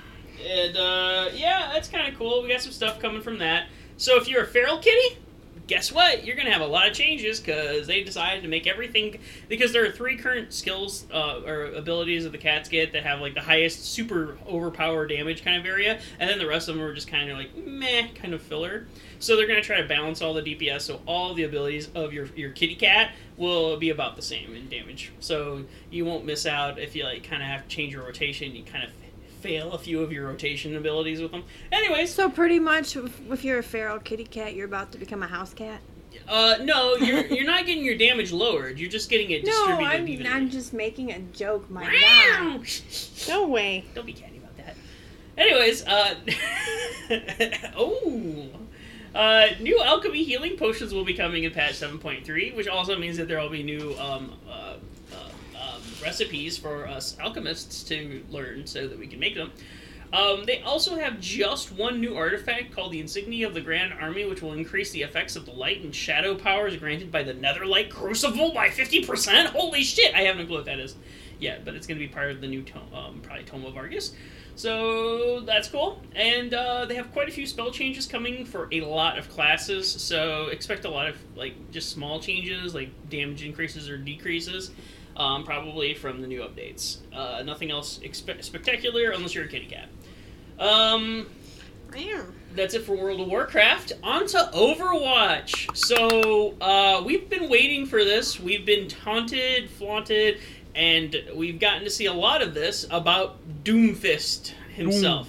and 0.46 0.76
uh, 0.76 1.28
yeah, 1.34 1.70
that's 1.72 1.88
kind 1.88 2.06
of 2.06 2.16
cool. 2.16 2.44
We 2.44 2.50
got 2.50 2.60
some 2.60 2.70
stuff 2.70 3.00
coming 3.00 3.20
from 3.20 3.38
that. 3.38 3.66
So 3.96 4.16
if 4.16 4.28
you're 4.28 4.44
a 4.44 4.46
feral 4.46 4.78
kitty, 4.78 5.18
guess 5.66 5.90
what? 5.90 6.24
You're 6.24 6.36
gonna 6.36 6.52
have 6.52 6.60
a 6.60 6.66
lot 6.66 6.88
of 6.88 6.94
changes 6.94 7.40
because 7.40 7.86
they 7.86 8.02
decided 8.02 8.42
to 8.42 8.48
make 8.48 8.66
everything 8.66 9.18
because 9.48 9.72
there 9.72 9.84
are 9.84 9.90
three 9.90 10.16
current 10.16 10.52
skills 10.52 11.06
uh, 11.12 11.40
or 11.44 11.66
abilities 11.66 12.24
that 12.24 12.32
the 12.32 12.38
cats 12.38 12.68
get 12.68 12.92
that 12.92 13.02
have 13.04 13.20
like 13.20 13.34
the 13.34 13.40
highest 13.40 13.84
super 13.84 14.36
overpower 14.46 15.06
damage 15.06 15.44
kind 15.44 15.58
of 15.58 15.66
area, 15.66 16.00
and 16.18 16.28
then 16.28 16.38
the 16.38 16.46
rest 16.46 16.68
of 16.68 16.76
them 16.76 16.84
are 16.84 16.94
just 16.94 17.08
kind 17.08 17.30
of 17.30 17.38
like 17.38 17.56
meh 17.56 18.08
kind 18.14 18.34
of 18.34 18.42
filler. 18.42 18.86
So 19.18 19.36
they're 19.36 19.46
gonna 19.46 19.62
try 19.62 19.80
to 19.80 19.88
balance 19.88 20.20
all 20.20 20.34
the 20.34 20.42
DPS, 20.42 20.82
so 20.82 21.00
all 21.06 21.34
the 21.34 21.44
abilities 21.44 21.88
of 21.94 22.12
your 22.12 22.26
your 22.36 22.50
kitty 22.50 22.74
cat 22.74 23.12
will 23.36 23.76
be 23.78 23.90
about 23.90 24.16
the 24.16 24.22
same 24.22 24.54
in 24.54 24.68
damage. 24.68 25.12
So 25.20 25.64
you 25.90 26.04
won't 26.04 26.24
miss 26.24 26.46
out 26.46 26.78
if 26.78 26.94
you 26.94 27.04
like 27.04 27.24
kind 27.24 27.42
of 27.42 27.48
have 27.48 27.62
to 27.62 27.68
change 27.68 27.92
your 27.92 28.04
rotation. 28.04 28.54
You 28.54 28.64
kind 28.64 28.84
of 28.84 28.90
fail 29.44 29.72
a 29.72 29.78
few 29.78 30.00
of 30.00 30.10
your 30.10 30.26
rotation 30.26 30.74
abilities 30.74 31.20
with 31.20 31.30
them. 31.30 31.44
Anyways, 31.70 32.14
So 32.14 32.30
pretty 32.30 32.58
much, 32.58 32.96
if, 32.96 33.44
you're 33.44 33.58
a 33.58 33.62
feral 33.62 33.98
kitty 33.98 34.24
cat, 34.24 34.54
you're 34.54 34.64
about 34.64 34.90
to 34.92 34.98
become 34.98 35.22
a 35.22 35.26
house 35.26 35.52
cat. 35.52 35.80
uh, 36.26 36.56
no, 36.62 36.96
you're 36.96 37.26
you're 37.26 37.44
not 37.44 37.66
getting 37.66 37.84
your 37.84 37.98
damage 37.98 38.32
lowered. 38.32 38.78
You're 38.78 38.90
just 38.90 39.10
getting 39.10 39.30
it 39.32 39.44
distributed. 39.44 39.82
No, 39.82 39.86
I'm, 39.86 40.08
evenly. 40.08 40.32
I'm 40.32 40.48
just 40.48 40.72
making 40.72 41.12
a 41.12 41.18
joke. 41.18 41.68
My 41.70 41.84
God. 41.84 42.66
No 43.28 43.46
way. 43.46 43.84
Don't 43.94 44.06
be 44.06 44.14
catty 44.14 44.38
about 44.38 44.56
that. 44.56 44.76
Anyways, 45.36 45.84
uh, 45.86 46.14
oh, 47.76 48.48
uh, 49.14 49.46
new 49.60 49.78
alchemy 49.82 50.24
healing 50.24 50.56
potions 50.56 50.94
will 50.94 51.04
be 51.04 51.14
coming 51.14 51.44
in 51.44 51.50
patch 51.52 51.74
7.3, 51.74 52.56
which 52.56 52.68
also 52.68 52.98
means 52.98 53.18
that 53.18 53.28
there 53.28 53.40
will 53.40 53.50
be 53.50 53.62
new 53.62 53.94
um, 53.98 54.32
uh, 54.48 54.76
recipes 56.04 56.56
for 56.56 56.86
us 56.86 57.16
alchemists 57.18 57.82
to 57.84 58.22
learn 58.28 58.66
so 58.66 58.86
that 58.86 58.98
we 58.98 59.06
can 59.06 59.18
make 59.18 59.34
them. 59.34 59.50
Um, 60.12 60.44
they 60.44 60.60
also 60.60 60.96
have 60.96 61.18
just 61.18 61.72
one 61.72 62.00
new 62.00 62.14
artifact 62.14 62.72
called 62.72 62.92
the 62.92 63.00
Insignia 63.00 63.48
of 63.48 63.54
the 63.54 63.60
Grand 63.60 63.92
Army, 63.94 64.24
which 64.26 64.42
will 64.42 64.52
increase 64.52 64.92
the 64.92 65.02
effects 65.02 65.34
of 65.34 65.44
the 65.44 65.50
light 65.50 65.80
and 65.82 65.92
shadow 65.92 66.36
powers 66.36 66.76
granted 66.76 67.10
by 67.10 67.24
the 67.24 67.34
Netherlight 67.34 67.90
Crucible 67.90 68.52
by 68.52 68.68
50%. 68.68 69.46
Holy 69.46 69.82
shit! 69.82 70.14
I 70.14 70.20
have 70.20 70.36
no 70.36 70.46
clue 70.46 70.56
what 70.58 70.66
that 70.66 70.78
is 70.78 70.94
yet, 71.40 71.64
but 71.64 71.74
it's 71.74 71.86
going 71.86 71.98
to 71.98 72.06
be 72.06 72.12
part 72.12 72.30
of 72.30 72.40
the 72.40 72.46
new 72.46 72.62
tome, 72.62 72.82
um, 72.94 73.20
probably 73.22 73.44
Tome 73.44 73.64
of 73.64 73.76
Argus. 73.76 74.12
So 74.56 75.40
that's 75.40 75.68
cool. 75.68 76.00
And 76.14 76.54
uh, 76.54 76.84
they 76.86 76.94
have 76.94 77.12
quite 77.12 77.28
a 77.28 77.32
few 77.32 77.46
spell 77.46 77.72
changes 77.72 78.06
coming 78.06 78.44
for 78.44 78.68
a 78.70 78.82
lot 78.82 79.18
of 79.18 79.28
classes, 79.28 79.90
so 79.90 80.46
expect 80.46 80.84
a 80.84 80.90
lot 80.90 81.08
of 81.08 81.16
like 81.34 81.72
just 81.72 81.90
small 81.90 82.20
changes, 82.20 82.74
like 82.74 82.90
damage 83.10 83.44
increases 83.44 83.90
or 83.90 83.96
decreases. 83.98 84.70
Um, 85.16 85.44
probably 85.44 85.94
from 85.94 86.20
the 86.20 86.26
new 86.26 86.40
updates. 86.40 86.98
Uh, 87.12 87.42
nothing 87.44 87.70
else 87.70 88.00
expe- 88.02 88.42
spectacular 88.42 89.10
unless 89.10 89.34
you're 89.34 89.44
a 89.44 89.48
kitty 89.48 89.66
cat. 89.66 89.88
Um, 90.58 91.28
Meow. 91.92 92.24
that's 92.54 92.74
it 92.74 92.82
for 92.82 92.96
World 92.96 93.20
of 93.20 93.28
Warcraft. 93.28 93.92
On 94.02 94.26
to 94.26 94.50
Overwatch. 94.52 95.76
So, 95.76 96.54
uh, 96.60 97.02
we've 97.04 97.28
been 97.30 97.48
waiting 97.48 97.86
for 97.86 98.04
this. 98.04 98.40
We've 98.40 98.66
been 98.66 98.88
taunted, 98.88 99.70
flaunted, 99.70 100.38
and 100.74 101.16
we've 101.34 101.60
gotten 101.60 101.84
to 101.84 101.90
see 101.90 102.06
a 102.06 102.12
lot 102.12 102.42
of 102.42 102.54
this 102.54 102.84
about 102.90 103.36
Doomfist 103.64 104.52
himself. 104.74 105.28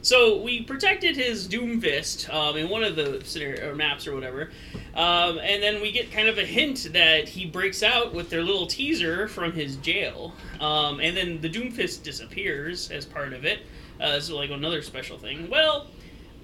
So 0.00 0.40
we 0.40 0.62
protected 0.62 1.16
his 1.16 1.48
Doomfist 1.48 2.32
um, 2.32 2.56
in 2.56 2.68
one 2.68 2.84
of 2.84 2.94
the 2.94 3.20
scenario 3.24 3.70
or 3.70 3.74
maps 3.74 4.06
or 4.06 4.14
whatever, 4.14 4.50
um, 4.96 5.38
and 5.38 5.62
then 5.62 5.80
we 5.82 5.92
get 5.92 6.10
kind 6.10 6.28
of 6.28 6.38
a 6.38 6.44
hint 6.44 6.88
that 6.92 7.28
he 7.28 7.44
breaks 7.44 7.82
out 7.82 8.14
with 8.14 8.30
their 8.30 8.42
little 8.42 8.66
teaser 8.66 9.28
from 9.28 9.52
his 9.52 9.76
jail, 9.76 10.32
um, 10.58 11.00
and 11.00 11.16
then 11.16 11.40
the 11.40 11.50
Doomfist 11.50 12.02
disappears 12.02 12.90
as 12.90 13.04
part 13.04 13.32
of 13.32 13.44
it. 13.44 13.60
Uh, 14.00 14.18
so 14.20 14.36
like 14.36 14.50
another 14.50 14.82
special 14.82 15.18
thing. 15.18 15.48
Well, 15.48 15.86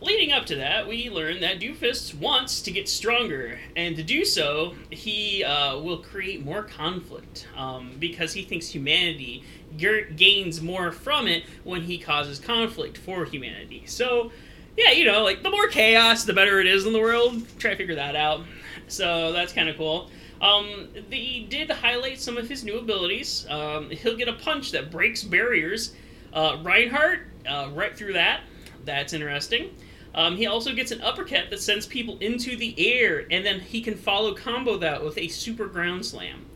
leading 0.02 0.32
up 0.32 0.46
to 0.46 0.56
that, 0.56 0.86
we 0.86 1.08
learn 1.08 1.40
that 1.40 1.60
Doomfist 1.60 2.14
wants 2.18 2.60
to 2.62 2.70
get 2.70 2.88
stronger, 2.88 3.58
and 3.76 3.96
to 3.96 4.02
do 4.02 4.24
so, 4.24 4.74
he 4.90 5.44
uh, 5.44 5.78
will 5.78 5.98
create 5.98 6.44
more 6.44 6.62
conflict 6.62 7.46
um, 7.56 7.92
because 7.98 8.32
he 8.32 8.42
thinks 8.42 8.68
humanity 8.68 9.44
g- 9.76 10.04
gains 10.16 10.60
more 10.60 10.92
from 10.92 11.26
it 11.26 11.44
when 11.64 11.82
he 11.82 11.98
causes 11.98 12.38
conflict 12.38 12.98
for 12.98 13.24
humanity. 13.24 13.84
So, 13.86 14.32
yeah, 14.76 14.90
you 14.92 15.04
know, 15.04 15.22
like 15.22 15.42
the 15.42 15.50
more 15.50 15.68
chaos, 15.68 16.24
the 16.24 16.32
better 16.32 16.60
it 16.60 16.66
is 16.66 16.86
in 16.86 16.92
the 16.92 17.00
world. 17.00 17.42
Try 17.58 17.72
to 17.72 17.76
figure 17.76 17.94
that 17.96 18.16
out. 18.16 18.42
So 18.88 19.32
that's 19.32 19.52
kind 19.52 19.68
of 19.68 19.76
cool. 19.76 20.10
Um, 20.40 20.88
they 21.08 21.46
did 21.48 21.70
highlight 21.70 22.20
some 22.20 22.36
of 22.36 22.48
his 22.48 22.64
new 22.64 22.78
abilities. 22.78 23.46
Um, 23.48 23.90
he'll 23.90 24.16
get 24.16 24.28
a 24.28 24.32
punch 24.32 24.72
that 24.72 24.90
breaks 24.90 25.22
barriers. 25.22 25.94
Uh, 26.32 26.58
Reinhardt, 26.62 27.20
uh, 27.46 27.70
right 27.72 27.96
through 27.96 28.14
that. 28.14 28.40
That's 28.84 29.12
interesting. 29.12 29.74
Um, 30.14 30.36
he 30.36 30.46
also 30.46 30.74
gets 30.74 30.90
an 30.90 31.00
uppercut 31.00 31.50
that 31.50 31.60
sends 31.60 31.86
people 31.86 32.18
into 32.18 32.56
the 32.56 32.74
air, 32.78 33.24
and 33.30 33.46
then 33.46 33.60
he 33.60 33.80
can 33.80 33.94
follow 33.94 34.34
combo 34.34 34.76
that 34.78 35.02
with 35.02 35.16
a 35.16 35.28
super 35.28 35.66
ground 35.66 36.04
slam. 36.04 36.46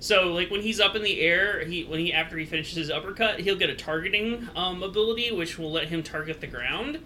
So, 0.00 0.32
like 0.32 0.50
when 0.50 0.60
he's 0.60 0.78
up 0.78 0.94
in 0.94 1.02
the 1.02 1.20
air, 1.20 1.64
he 1.64 1.84
when 1.84 2.00
he 2.00 2.12
after 2.12 2.36
he 2.36 2.44
finishes 2.44 2.76
his 2.76 2.90
uppercut, 2.90 3.40
he'll 3.40 3.56
get 3.56 3.70
a 3.70 3.74
targeting 3.74 4.48
um, 4.54 4.82
ability, 4.82 5.32
which 5.32 5.58
will 5.58 5.72
let 5.72 5.88
him 5.88 6.02
target 6.02 6.40
the 6.40 6.46
ground, 6.46 7.00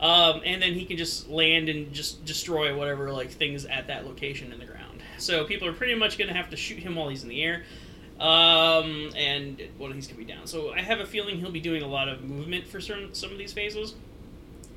um, 0.00 0.40
and 0.44 0.62
then 0.62 0.74
he 0.74 0.84
can 0.84 0.96
just 0.96 1.28
land 1.28 1.68
and 1.68 1.92
just 1.92 2.24
destroy 2.24 2.76
whatever 2.76 3.12
like 3.12 3.30
things 3.30 3.64
at 3.64 3.86
that 3.86 4.04
location 4.04 4.52
in 4.52 4.58
the 4.58 4.66
ground. 4.66 5.02
So 5.18 5.44
people 5.44 5.68
are 5.68 5.72
pretty 5.72 5.94
much 5.94 6.18
going 6.18 6.28
to 6.28 6.34
have 6.34 6.50
to 6.50 6.56
shoot 6.56 6.78
him 6.78 6.96
while 6.96 7.08
he's 7.08 7.22
in 7.22 7.28
the 7.28 7.42
air, 7.42 7.62
um, 8.20 9.10
and 9.16 9.62
well, 9.78 9.92
he's 9.92 10.06
going 10.06 10.18
to 10.18 10.24
be 10.26 10.32
down. 10.32 10.46
So 10.46 10.72
I 10.72 10.80
have 10.80 11.00
a 11.00 11.06
feeling 11.06 11.38
he'll 11.38 11.50
be 11.50 11.60
doing 11.60 11.82
a 11.82 11.88
lot 11.88 12.08
of 12.08 12.24
movement 12.24 12.66
for 12.66 12.80
certain 12.80 13.14
some 13.14 13.30
of 13.30 13.38
these 13.38 13.52
phases. 13.52 13.94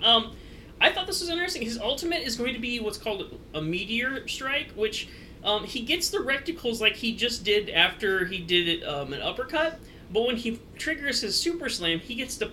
Um, 0.03 0.35
I 0.79 0.91
thought 0.91 1.07
this 1.07 1.21
was 1.21 1.29
interesting. 1.29 1.63
His 1.63 1.79
ultimate 1.79 2.21
is 2.21 2.35
going 2.35 2.53
to 2.53 2.59
be 2.59 2.79
what's 2.79 2.97
called 2.97 3.39
a 3.53 3.61
meteor 3.61 4.27
strike, 4.27 4.69
which 4.75 5.07
um, 5.43 5.63
he 5.63 5.81
gets 5.81 6.09
the 6.09 6.19
reticles 6.19 6.79
like 6.79 6.95
he 6.95 7.15
just 7.15 7.43
did 7.43 7.69
after 7.69 8.25
he 8.25 8.39
did 8.39 8.83
um, 8.83 9.13
an 9.13 9.21
uppercut. 9.21 9.79
But 10.11 10.25
when 10.25 10.37
he 10.37 10.59
triggers 10.77 11.21
his 11.21 11.37
super 11.37 11.67
slam, 11.67 11.99
he 11.99 12.15
gets 12.15 12.37
the 12.37 12.51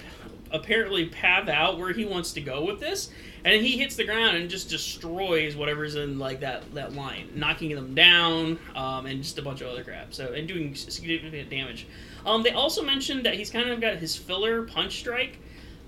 apparently 0.54 1.06
path 1.06 1.48
out 1.48 1.78
where 1.78 1.92
he 1.92 2.06
wants 2.06 2.32
to 2.32 2.40
go 2.40 2.64
with 2.64 2.80
this, 2.80 3.10
and 3.44 3.60
he 3.60 3.76
hits 3.76 3.96
the 3.96 4.04
ground 4.04 4.36
and 4.36 4.48
just 4.48 4.70
destroys 4.70 5.56
whatever's 5.56 5.96
in 5.96 6.18
like 6.18 6.40
that 6.40 6.72
that 6.74 6.94
line, 6.94 7.28
knocking 7.34 7.74
them 7.74 7.94
down, 7.94 8.58
um, 8.74 9.04
and 9.04 9.22
just 9.22 9.38
a 9.38 9.42
bunch 9.42 9.60
of 9.60 9.68
other 9.68 9.84
crap. 9.84 10.14
So 10.14 10.32
and 10.32 10.48
doing 10.48 10.74
significant 10.74 11.50
damage. 11.50 11.86
Um, 12.24 12.42
they 12.42 12.52
also 12.52 12.82
mentioned 12.82 13.26
that 13.26 13.34
he's 13.34 13.50
kind 13.50 13.68
of 13.68 13.80
got 13.80 13.96
his 13.96 14.16
filler 14.16 14.62
punch 14.62 14.98
strike. 14.98 15.38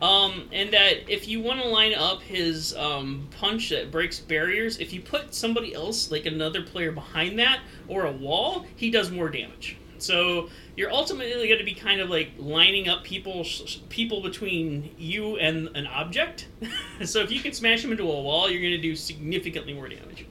Um, 0.02 0.50
and 0.52 0.70
that 0.74 1.10
if 1.10 1.26
you 1.26 1.40
want 1.40 1.62
to 1.62 1.68
line 1.68 1.94
up 1.94 2.20
his 2.20 2.76
um, 2.76 3.26
punch 3.40 3.70
that 3.70 3.90
breaks 3.90 4.20
barriers, 4.20 4.78
if 4.78 4.92
you 4.92 5.00
put 5.00 5.34
somebody 5.34 5.72
else, 5.72 6.10
like 6.10 6.26
another 6.26 6.60
player 6.60 6.92
behind 6.92 7.38
that 7.38 7.60
or 7.88 8.04
a 8.04 8.12
wall, 8.12 8.66
he 8.76 8.90
does 8.90 9.10
more 9.10 9.30
damage. 9.30 9.78
So 9.96 10.50
you're 10.76 10.92
ultimately 10.92 11.48
going 11.48 11.58
to 11.58 11.64
be 11.64 11.74
kind 11.74 12.00
of 12.00 12.10
like 12.10 12.32
lining 12.38 12.88
up 12.88 13.02
people 13.02 13.44
people 13.88 14.20
between 14.20 14.94
you 14.98 15.36
and 15.36 15.74
an 15.74 15.86
object. 15.86 16.48
so 17.04 17.20
if 17.20 17.32
you 17.32 17.40
can 17.40 17.52
smash 17.52 17.82
them 17.82 17.92
into 17.92 18.04
a 18.04 18.06
wall, 18.06 18.50
you're 18.50 18.60
going 18.60 18.72
to 18.72 18.78
do 18.78 18.94
significantly 18.94 19.72
more 19.72 19.88
damage. 19.88 20.26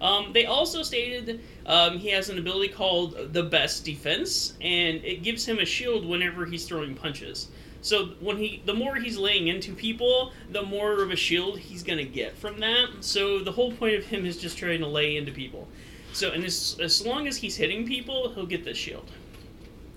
Um, 0.00 0.32
they 0.32 0.46
also 0.46 0.82
stated 0.82 1.40
um, 1.66 1.98
he 1.98 2.10
has 2.10 2.28
an 2.28 2.38
ability 2.38 2.72
called 2.72 3.32
the 3.32 3.42
best 3.44 3.84
defense, 3.84 4.54
and 4.60 5.04
it 5.04 5.22
gives 5.22 5.44
him 5.44 5.58
a 5.60 5.64
shield 5.64 6.04
whenever 6.04 6.44
he's 6.44 6.64
throwing 6.64 6.94
punches. 6.94 7.48
So 7.82 8.06
when 8.20 8.36
he, 8.36 8.62
the 8.64 8.74
more 8.74 8.96
he's 8.96 9.16
laying 9.16 9.48
into 9.48 9.74
people, 9.74 10.32
the 10.50 10.62
more 10.62 11.02
of 11.02 11.10
a 11.10 11.16
shield 11.16 11.58
he's 11.58 11.82
gonna 11.82 12.04
get 12.04 12.36
from 12.36 12.60
that. 12.60 12.88
So 13.00 13.40
the 13.40 13.52
whole 13.52 13.72
point 13.72 13.96
of 13.96 14.04
him 14.04 14.26
is 14.26 14.36
just 14.38 14.58
trying 14.58 14.80
to 14.80 14.86
lay 14.86 15.16
into 15.16 15.32
people. 15.32 15.68
So 16.12 16.30
and 16.30 16.44
as 16.44 16.76
as 16.80 17.04
long 17.04 17.26
as 17.26 17.36
he's 17.36 17.56
hitting 17.56 17.86
people, 17.86 18.32
he'll 18.34 18.46
get 18.46 18.64
the 18.64 18.74
shield. 18.74 19.10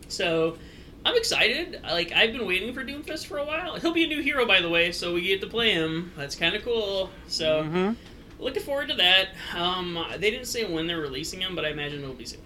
So 0.07 0.57
I'm 1.05 1.15
excited. 1.15 1.79
Like 1.83 2.11
I've 2.13 2.31
been 2.33 2.45
waiting 2.47 2.73
for 2.73 2.83
Doomfist 2.83 3.25
for 3.27 3.37
a 3.37 3.45
while. 3.45 3.75
He'll 3.79 3.93
be 3.93 4.03
a 4.03 4.07
new 4.07 4.21
hero, 4.21 4.45
by 4.45 4.61
the 4.61 4.69
way, 4.69 4.91
so 4.91 5.13
we 5.13 5.21
get 5.21 5.41
to 5.41 5.47
play 5.47 5.71
him. 5.71 6.11
That's 6.17 6.35
kind 6.35 6.55
of 6.55 6.63
cool. 6.63 7.09
So 7.27 7.63
Mm-hmm. 7.63 7.93
looking 8.43 8.63
forward 8.63 8.89
to 8.89 8.95
that. 8.95 9.29
Um, 9.55 10.03
they 10.17 10.31
didn't 10.31 10.47
say 10.47 10.63
when 10.65 10.87
they're 10.87 10.99
releasing 11.01 11.41
him, 11.41 11.55
but 11.55 11.65
I 11.65 11.69
imagine 11.69 12.01
it'll 12.03 12.15
be 12.15 12.25
soon. 12.25 12.41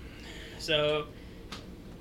So, 0.58 1.06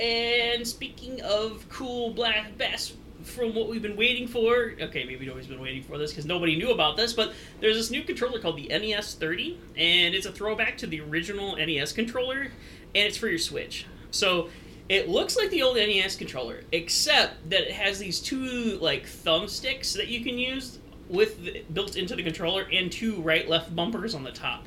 and 0.00 0.66
speaking 0.66 1.20
of 1.22 1.68
cool 1.68 2.10
black 2.10 2.56
bass 2.56 2.92
from 3.24 3.54
what 3.54 3.68
we've 3.68 3.82
been 3.82 3.96
waiting 3.96 4.28
for. 4.28 4.74
Okay, 4.80 5.04
maybe 5.04 5.26
nobody's 5.26 5.48
been 5.48 5.60
waiting 5.60 5.82
for 5.82 5.98
this 5.98 6.10
because 6.12 6.24
nobody 6.24 6.56
knew 6.56 6.70
about 6.70 6.96
this, 6.96 7.12
but 7.12 7.32
there's 7.60 7.76
this 7.76 7.90
new 7.90 8.02
controller 8.02 8.38
called 8.40 8.56
the 8.56 8.68
NES 8.68 9.14
30, 9.16 9.58
and 9.76 10.14
it's 10.14 10.24
a 10.26 10.32
throwback 10.32 10.78
to 10.78 10.86
the 10.86 11.00
original 11.00 11.56
NES 11.56 11.92
controller, 11.92 12.42
and 12.42 12.50
it's 12.94 13.16
for 13.16 13.26
your 13.28 13.38
Switch. 13.38 13.86
So 14.12 14.50
it 14.88 15.08
looks 15.08 15.36
like 15.36 15.50
the 15.50 15.62
old 15.62 15.76
NES 15.76 16.16
controller, 16.16 16.62
except 16.72 17.50
that 17.50 17.62
it 17.62 17.72
has 17.72 17.98
these 17.98 18.20
two 18.20 18.78
like 18.80 19.04
thumbsticks 19.04 19.94
that 19.94 20.08
you 20.08 20.22
can 20.24 20.38
use 20.38 20.78
with 21.08 21.44
the, 21.44 21.64
built 21.72 21.96
into 21.96 22.16
the 22.16 22.22
controller, 22.22 22.66
and 22.72 22.90
two 22.90 23.20
right-left 23.22 23.74
bumpers 23.74 24.14
on 24.14 24.24
the 24.24 24.32
top, 24.32 24.64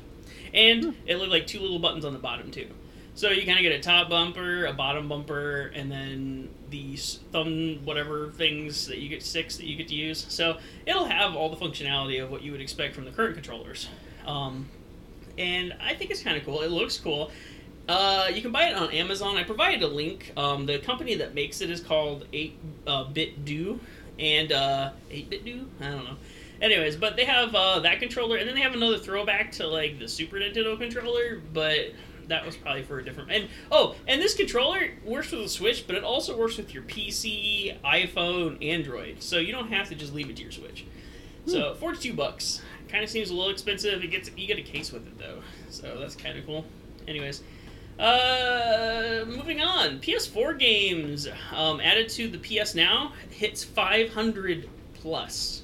and 0.52 0.94
it 1.06 1.16
looked 1.16 1.30
like 1.30 1.46
two 1.46 1.60
little 1.60 1.78
buttons 1.78 2.04
on 2.04 2.12
the 2.12 2.18
bottom 2.18 2.50
too. 2.50 2.68
So 3.14 3.28
you 3.28 3.44
kind 3.44 3.58
of 3.58 3.62
get 3.62 3.72
a 3.72 3.80
top 3.80 4.08
bumper, 4.08 4.64
a 4.64 4.72
bottom 4.72 5.06
bumper, 5.06 5.70
and 5.74 5.90
then 5.92 6.48
these 6.70 7.20
thumb 7.30 7.84
whatever 7.84 8.30
things 8.30 8.86
that 8.86 8.98
you 8.98 9.08
get 9.08 9.22
six 9.22 9.56
that 9.58 9.66
you 9.66 9.76
get 9.76 9.88
to 9.88 9.94
use. 9.94 10.24
So 10.28 10.56
it'll 10.86 11.04
have 11.04 11.36
all 11.36 11.50
the 11.50 11.56
functionality 11.56 12.22
of 12.22 12.30
what 12.30 12.42
you 12.42 12.52
would 12.52 12.62
expect 12.62 12.94
from 12.94 13.04
the 13.04 13.10
current 13.10 13.34
controllers. 13.34 13.88
Um, 14.26 14.66
and 15.36 15.74
I 15.80 15.94
think 15.94 16.10
it's 16.10 16.22
kind 16.22 16.36
of 16.36 16.44
cool. 16.44 16.62
It 16.62 16.70
looks 16.70 16.98
cool. 16.98 17.30
Uh, 17.88 18.28
you 18.32 18.40
can 18.40 18.52
buy 18.52 18.68
it 18.68 18.76
on 18.76 18.90
Amazon. 18.90 19.36
I 19.36 19.42
provided 19.42 19.82
a 19.82 19.88
link. 19.88 20.32
Um, 20.36 20.66
the 20.66 20.78
company 20.78 21.16
that 21.16 21.34
makes 21.34 21.60
it 21.60 21.70
is 21.70 21.80
called 21.80 22.26
8 22.32 22.58
uh, 22.86 23.04
Bit 23.04 23.44
Do. 23.44 23.80
And 24.18 24.52
uh, 24.52 24.92
8 25.10 25.30
Bit 25.30 25.44
Do? 25.44 25.66
I 25.80 25.90
don't 25.90 26.04
know. 26.04 26.16
Anyways, 26.60 26.94
but 26.94 27.16
they 27.16 27.24
have 27.24 27.54
uh, 27.56 27.80
that 27.80 27.98
controller, 27.98 28.36
and 28.36 28.48
then 28.48 28.54
they 28.54 28.60
have 28.60 28.74
another 28.74 28.96
throwback 28.96 29.50
to 29.52 29.66
like 29.66 29.98
the 29.98 30.06
Super 30.06 30.36
Nintendo 30.36 30.78
controller, 30.78 31.42
but 31.52 31.92
that 32.28 32.46
was 32.46 32.56
probably 32.56 32.84
for 32.84 33.00
a 33.00 33.04
different. 33.04 33.32
And 33.32 33.48
oh, 33.72 33.96
and 34.06 34.22
this 34.22 34.34
controller 34.34 34.92
works 35.04 35.32
with 35.32 35.42
the 35.42 35.48
Switch, 35.48 35.88
but 35.88 35.96
it 35.96 36.04
also 36.04 36.38
works 36.38 36.56
with 36.56 36.72
your 36.72 36.84
PC, 36.84 37.80
iPhone, 37.82 38.64
Android. 38.64 39.24
So 39.24 39.38
you 39.38 39.50
don't 39.50 39.72
have 39.72 39.88
to 39.88 39.96
just 39.96 40.14
leave 40.14 40.30
it 40.30 40.36
to 40.36 40.42
your 40.42 40.52
Switch. 40.52 40.86
So 41.46 41.74
forty-two 41.74 42.14
bucks. 42.14 42.62
Kind 42.88 43.02
of 43.02 43.10
seems 43.10 43.30
a 43.30 43.34
little 43.34 43.50
expensive. 43.50 44.04
It 44.04 44.12
gets 44.12 44.30
you 44.36 44.46
get 44.46 44.58
a 44.58 44.62
case 44.62 44.92
with 44.92 45.04
it 45.04 45.18
though, 45.18 45.42
so 45.68 45.98
that's 45.98 46.14
kind 46.14 46.38
of 46.38 46.46
cool. 46.46 46.64
Anyways, 47.08 47.42
uh, 47.98 49.24
moving 49.26 49.60
on. 49.60 50.00
PS4 50.00 50.58
games 50.58 51.28
um, 51.54 51.80
added 51.80 52.08
to 52.10 52.28
the 52.28 52.38
PS 52.38 52.74
Now 52.74 53.12
hits 53.30 53.62
500 53.64 54.68
plus. 54.94 55.62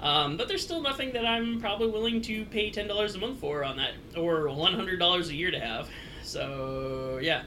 Um, 0.00 0.36
but 0.36 0.48
there's 0.48 0.62
still 0.62 0.82
nothing 0.82 1.12
that 1.12 1.24
I'm 1.24 1.60
probably 1.60 1.88
willing 1.88 2.20
to 2.22 2.44
pay 2.46 2.70
ten 2.70 2.86
dollars 2.86 3.14
a 3.14 3.18
month 3.18 3.40
for 3.40 3.64
on 3.64 3.78
that, 3.78 3.92
or 4.16 4.50
one 4.50 4.74
hundred 4.74 4.98
dollars 4.98 5.30
a 5.30 5.34
year 5.34 5.50
to 5.50 5.58
have. 5.58 5.88
So 6.22 7.18
yeah, 7.22 7.44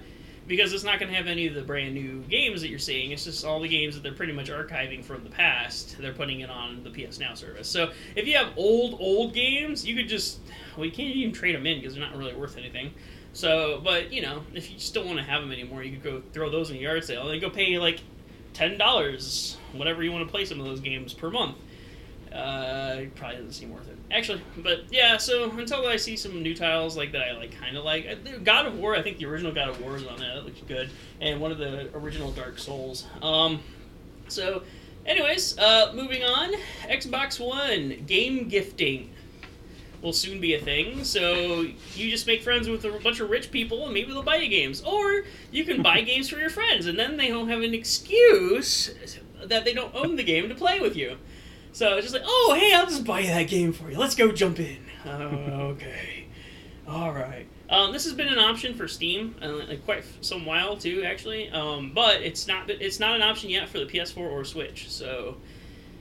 because 0.48 0.74
it's 0.74 0.84
not 0.84 1.00
going 1.00 1.12
to 1.12 1.18
have 1.18 1.28
any 1.28 1.46
of 1.46 1.54
the 1.54 1.62
brand 1.62 1.94
new 1.94 2.22
games 2.24 2.62
that 2.62 2.70
you're 2.70 2.80
seeing. 2.80 3.12
It's 3.12 3.26
just 3.26 3.46
all 3.46 3.60
the 3.60 3.68
games 3.68 3.94
that 3.94 4.02
they're 4.02 4.14
pretty 4.14 4.34
much 4.34 4.50
archiving 4.50 5.04
from 5.04 5.24
the 5.24 5.30
past. 5.30 5.98
They're 6.00 6.14
putting 6.14 6.40
it 6.40 6.50
on 6.50 6.84
the 6.84 6.90
PS 6.90 7.20
Now 7.20 7.36
service. 7.36 7.68
So 7.68 7.92
if 8.16 8.26
you 8.26 8.38
have 8.38 8.54
old 8.56 8.98
old 9.00 9.36
games, 9.36 9.86
you 9.86 9.96
could 9.96 10.08
just 10.08 10.40
well, 10.76 10.86
you 10.86 10.92
can't 10.92 11.14
even 11.16 11.34
trade 11.34 11.54
them 11.54 11.68
in 11.68 11.80
because 11.80 11.94
they're 11.94 12.04
not 12.04 12.18
really 12.18 12.34
worth 12.34 12.58
anything. 12.58 12.92
So, 13.38 13.80
but 13.84 14.12
you 14.12 14.24
know, 14.24 14.42
if 14.56 14.72
you 14.72 14.78
just 14.80 14.96
don't 14.96 15.06
want 15.06 15.20
to 15.20 15.24
have 15.24 15.42
them 15.42 15.52
anymore, 15.52 15.84
you 15.84 15.92
could 15.92 16.04
go 16.04 16.24
throw 16.34 16.50
those 16.50 16.72
in 16.72 16.78
a 16.78 16.80
yard 16.80 17.04
sale 17.04 17.30
and 17.30 17.40
go 17.40 17.52
pay 17.52 17.78
like 17.78 18.00
ten 18.54 18.80
dollars, 18.80 19.58
whatever 19.74 20.02
you 20.02 20.12
want 20.12 20.26
to 20.26 20.32
play 20.32 20.44
some 20.44 20.60
of 20.60 20.66
those 20.66 20.80
games 20.80 21.14
per 21.14 21.30
month. 21.30 21.56
Uh, 22.34 23.02
probably 23.16 23.38
doesn't 23.38 23.54
seem 23.54 23.72
worth 23.72 23.88
it. 23.90 23.98
Actually, 24.10 24.42
but 24.58 24.92
yeah. 24.92 25.18
So 25.18 25.52
until 25.52 25.86
I 25.86 25.98
see 25.98 26.18
some 26.18 26.42
new 26.42 26.56
tiles 26.56 26.98
like 26.98 27.12
that, 27.12 27.28
I 27.28 27.38
like 27.38 27.52
kind 27.60 27.78
of 27.78 27.84
like 27.84 28.08
Uh, 28.08 28.40
God 28.44 28.66
of 28.66 28.80
War. 28.80 28.96
I 28.96 29.04
think 29.04 29.20
the 29.20 29.28
original 29.28 29.54
God 29.54 29.70
of 29.70 29.80
War 29.82 29.98
is 29.98 30.08
on 30.08 30.18
that. 30.18 30.34
That 30.34 30.46
looks 30.46 30.62
good, 30.62 30.90
and 31.22 31.40
one 31.40 31.52
of 31.52 31.60
the 31.60 31.96
original 31.96 32.32
Dark 32.32 32.58
Souls. 32.58 33.06
Um, 33.22 33.60
so, 34.30 34.64
anyways, 35.06 35.60
uh, 35.60 35.92
moving 35.94 36.24
on. 36.24 36.56
Xbox 36.90 37.40
One 37.40 38.04
game 38.08 38.48
gifting 38.48 39.12
will 40.02 40.14
soon 40.14 40.40
be 40.40 40.54
a 40.54 40.60
thing. 40.60 41.04
So 41.04 41.62
you 41.96 42.12
just 42.12 42.28
make 42.28 42.42
friends 42.42 42.68
with 42.68 42.86
a 42.86 42.92
bunch 43.00 43.20
of 43.20 43.30
rich 43.30 43.52
people, 43.52 43.86
and 43.86 43.94
maybe 43.94 44.12
they'll 44.12 44.24
buy 44.24 44.38
you 44.38 44.50
games. 44.50 44.82
Or 44.82 45.24
you 45.52 45.64
can 45.64 45.82
buy 45.82 46.02
games 46.04 46.30
for 46.30 46.38
your 46.38 46.50
friends, 46.50 46.86
and 46.86 46.98
then 46.98 47.18
they 47.18 47.30
don't 47.30 47.50
have 47.50 47.62
an 47.62 47.74
excuse 47.74 48.96
that 49.44 49.66
they 49.66 49.74
don't 49.74 49.94
own 49.96 50.16
the 50.16 50.24
game 50.24 50.50
to 50.50 50.56
play 50.56 50.80
with 50.80 50.96
you. 50.96 51.18
So 51.72 51.96
it's 51.98 52.06
just 52.06 52.14
like, 52.14 52.24
oh, 52.26 52.58
hey, 52.60 52.74
I'll 52.74 52.88
just 52.88 53.06
buy 53.06 53.20
you 53.20 53.28
that 53.28 53.48
game 53.48 53.72
for 53.72 53.92
you. 53.92 53.98
Let's 53.98 54.16
go 54.16 54.32
jump 54.32 54.60
in. 54.60 54.80
Oh, 55.06 55.76
okay. 55.76 56.26
All 56.88 57.12
right. 57.12 57.46
Um, 57.70 57.92
this 57.92 58.06
has 58.06 58.14
been 58.14 58.30
an 58.30 58.40
option 58.40 58.74
for 58.76 58.88
Steam, 58.88 59.36
uh, 59.42 59.50
like 59.68 59.84
quite 59.84 60.06
some 60.22 60.46
while 60.46 60.78
too, 60.78 61.04
actually. 61.04 61.50
Um, 61.50 61.92
but 61.94 62.22
it's 62.22 62.48
not 62.48 62.70
it's 62.70 63.00
not 63.00 63.16
an 63.16 63.22
option 63.22 63.50
yet 63.50 63.68
for 63.68 63.80
the 63.80 63.86
PS4 63.86 64.18
or 64.18 64.46
Switch. 64.46 64.90
So 64.90 65.38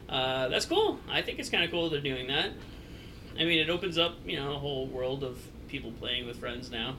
uh, 0.09 0.49
that's 0.49 0.65
cool. 0.65 1.01
I 1.11 1.23
think 1.23 1.41
it's 1.41 1.51
kind 1.51 1.65
of 1.65 1.71
cool 1.71 1.91
they're 1.91 2.01
doing 2.01 2.29
that. 2.29 2.51
I 3.39 3.45
mean, 3.45 3.59
it 3.59 3.71
opens 3.71 3.99
up 3.99 4.17
you 4.27 4.37
know 4.37 4.53
a 4.53 4.59
whole 4.59 4.87
world 4.87 5.25
of 5.25 5.39
people 5.69 5.93
playing 5.93 6.27
with 6.27 6.39
friends 6.39 6.71
now. 6.71 6.97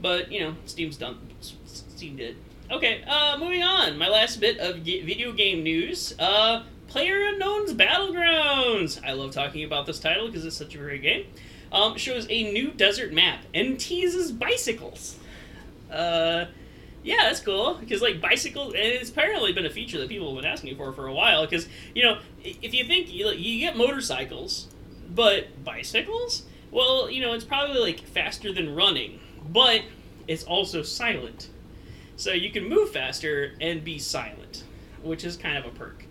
But 0.00 0.30
you 0.30 0.40
know, 0.40 0.54
Steam's 0.66 0.96
done. 0.96 1.18
Steam 1.40 2.16
did. 2.16 2.36
Okay, 2.70 3.04
uh, 3.06 3.36
moving 3.38 3.62
on. 3.62 3.98
My 3.98 4.08
last 4.08 4.40
bit 4.40 4.58
of 4.58 4.76
video 4.76 5.32
game 5.32 5.62
news. 5.62 6.14
Uh, 6.18 6.62
Player 6.88 7.26
Unknown's 7.26 7.74
Battlegrounds. 7.74 9.00
I 9.04 9.12
love 9.12 9.32
talking 9.32 9.64
about 9.64 9.86
this 9.86 9.98
title 9.98 10.26
because 10.26 10.44
it's 10.44 10.56
such 10.56 10.74
a 10.74 10.78
great 10.78 11.02
game. 11.02 11.26
Um, 11.72 11.96
shows 11.96 12.26
a 12.30 12.52
new 12.52 12.70
desert 12.70 13.12
map 13.12 13.40
and 13.52 13.78
teases 13.80 14.30
bicycles. 14.30 15.18
Uh, 15.90 16.46
yeah, 17.02 17.24
that's 17.24 17.40
cool 17.40 17.74
because 17.74 18.00
like 18.00 18.20
bicycles, 18.20 18.74
and 18.74 18.82
it's 18.82 19.10
apparently 19.10 19.52
been 19.52 19.66
a 19.66 19.70
feature 19.70 19.98
that 19.98 20.08
people 20.08 20.32
have 20.32 20.42
been 20.42 20.50
asking 20.50 20.76
for 20.76 20.92
for 20.92 21.06
a 21.06 21.12
while. 21.12 21.44
Because 21.44 21.68
you 21.94 22.02
know, 22.02 22.18
if 22.42 22.72
you 22.72 22.84
think 22.84 23.12
you, 23.12 23.28
you 23.30 23.60
get 23.60 23.76
motorcycles, 23.76 24.68
but 25.08 25.64
bicycles, 25.64 26.44
well, 26.70 27.10
you 27.10 27.20
know, 27.20 27.32
it's 27.32 27.44
probably 27.44 27.80
like 27.80 28.00
faster 28.00 28.52
than 28.52 28.74
running, 28.74 29.20
but 29.48 29.82
it's 30.26 30.44
also 30.44 30.82
silent. 30.82 31.48
So 32.16 32.32
you 32.32 32.50
can 32.50 32.68
move 32.68 32.90
faster 32.90 33.54
and 33.60 33.82
be 33.82 33.98
silent, 33.98 34.64
which 35.02 35.24
is 35.24 35.36
kind 35.36 35.58
of 35.58 35.66
a 35.66 35.70
perk. 35.70 36.04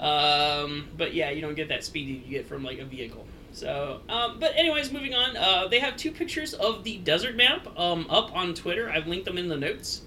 Um, 0.00 0.88
but 0.96 1.14
yeah, 1.14 1.30
you 1.30 1.40
don't 1.40 1.54
get 1.54 1.68
that 1.68 1.84
speed 1.84 2.08
you 2.08 2.30
get 2.30 2.46
from 2.46 2.64
like 2.64 2.78
a 2.78 2.84
vehicle. 2.84 3.26
So, 3.52 4.00
um, 4.08 4.38
but 4.40 4.56
anyways, 4.56 4.92
moving 4.92 5.14
on. 5.14 5.36
Uh, 5.36 5.68
they 5.68 5.78
have 5.78 5.96
two 5.96 6.10
pictures 6.10 6.54
of 6.54 6.84
the 6.84 6.98
desert 6.98 7.36
map 7.36 7.68
um, 7.78 8.06
up 8.08 8.34
on 8.34 8.54
Twitter. 8.54 8.90
I've 8.90 9.06
linked 9.06 9.26
them 9.26 9.38
in 9.38 9.48
the 9.48 9.56
notes. 9.56 10.02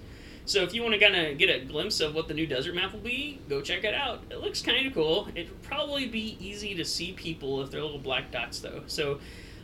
So 0.46 0.62
if 0.62 0.72
you 0.72 0.82
want 0.82 0.94
to 0.94 1.00
kind 1.00 1.16
of 1.16 1.38
get 1.38 1.50
a 1.50 1.64
glimpse 1.64 2.00
of 2.00 2.14
what 2.14 2.28
the 2.28 2.34
new 2.34 2.46
desert 2.46 2.74
map 2.74 2.92
will 2.92 3.00
be, 3.00 3.40
go 3.48 3.60
check 3.60 3.84
it 3.84 3.94
out. 3.94 4.22
It 4.30 4.40
looks 4.40 4.62
kind 4.62 4.86
of 4.86 4.94
cool. 4.94 5.28
It'd 5.34 5.62
probably 5.62 6.06
be 6.06 6.38
easy 6.40 6.74
to 6.76 6.84
see 6.84 7.12
people 7.12 7.60
if 7.62 7.70
they're 7.70 7.82
little 7.82 7.98
black 7.98 8.30
dots 8.30 8.60
though. 8.60 8.82
So 8.86 9.18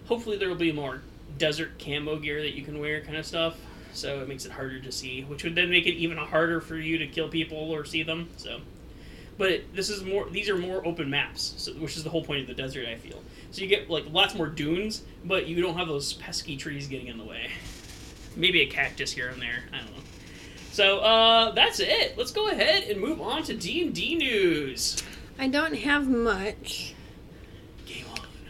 hopefully 0.07 0.37
there 0.37 0.49
will 0.49 0.57
be 0.57 0.73
more 0.73 1.03
desert 1.39 1.79
camo 1.79 2.19
gear 2.19 2.43
that 2.43 2.55
you 2.55 2.65
can 2.65 2.79
wear, 2.81 3.01
kind 3.01 3.17
of 3.17 3.25
stuff. 3.25 3.57
So 3.93 4.21
it 4.21 4.29
makes 4.29 4.45
it 4.45 4.53
harder 4.53 4.81
to 4.81 4.91
see, 4.91 5.23
which 5.23 5.45
would 5.45 5.55
then 5.55 5.71
make 5.71 5.87
it 5.87 5.95
even 5.95 6.19
harder 6.19 6.61
for 6.61 6.77
you 6.77 6.99
to 6.99 7.07
kill 7.07 7.29
people 7.29 7.59
or 7.71 7.85
see 7.85 8.03
them. 8.03 8.29
So 8.37 8.61
but 9.39 9.51
it, 9.51 9.75
this 9.75 9.89
is 9.89 10.05
more. 10.05 10.29
These 10.31 10.49
are 10.49 10.57
more 10.57 10.87
open 10.87 11.09
maps, 11.09 11.55
so, 11.57 11.73
which 11.73 11.97
is 11.97 12.05
the 12.05 12.11
whole 12.11 12.25
point 12.25 12.43
of 12.43 12.47
the 12.47 12.55
desert. 12.55 12.87
I 12.87 12.97
feel 12.97 13.23
so 13.51 13.63
you 13.63 13.67
get 13.67 13.89
like 13.89 14.05
lots 14.11 14.35
more 14.35 14.47
dunes, 14.47 15.03
but 15.25 15.47
you 15.47 15.61
don't 15.61 15.77
have 15.77 15.89
those 15.89 16.13
pesky 16.15 16.57
trees 16.57 16.87
getting 16.87 17.09
in 17.09 17.19
the 17.19 17.25
way. 17.25 17.51
Maybe 18.37 18.61
a 18.63 18.67
cactus 18.67 19.13
here 19.13 19.29
and 19.29 19.41
there. 19.41 19.65
I 19.73 19.79
don't 19.79 19.87
know. 19.87 20.03
So 20.73 20.99
uh, 21.01 21.53
that's 21.53 21.81
it. 21.81 22.17
Let's 22.17 22.33
go 22.33 22.49
ahead 22.49 22.85
and 22.85 23.01
move 23.01 23.21
on 23.21 23.43
to 23.45 23.55
D 23.55 23.83
and 23.85 23.95
D 23.95 24.15
news. 24.17 25.03
I 25.39 25.49
don't 25.49 25.75
have 25.75 26.09
much, 26.09 26.95
Game 27.87 28.07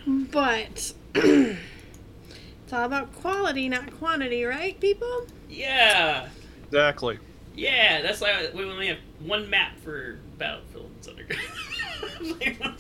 on. 0.07 0.25
but 0.31 0.93
it's 1.15 2.73
all 2.73 2.85
about 2.85 3.13
quality, 3.15 3.69
not 3.69 3.91
quantity, 3.99 4.45
right, 4.45 4.79
people? 4.81 5.27
Yeah, 5.49 6.29
Exactly. 6.67 7.19
yeah. 7.55 8.03
That's 8.03 8.21
why 8.21 8.49
we 8.55 8.65
only 8.65 8.87
have 8.89 8.99
one 9.21 9.49
map 9.51 9.79
for 9.81 10.19
Battlefield 10.39 10.91
Underground. 11.09 12.77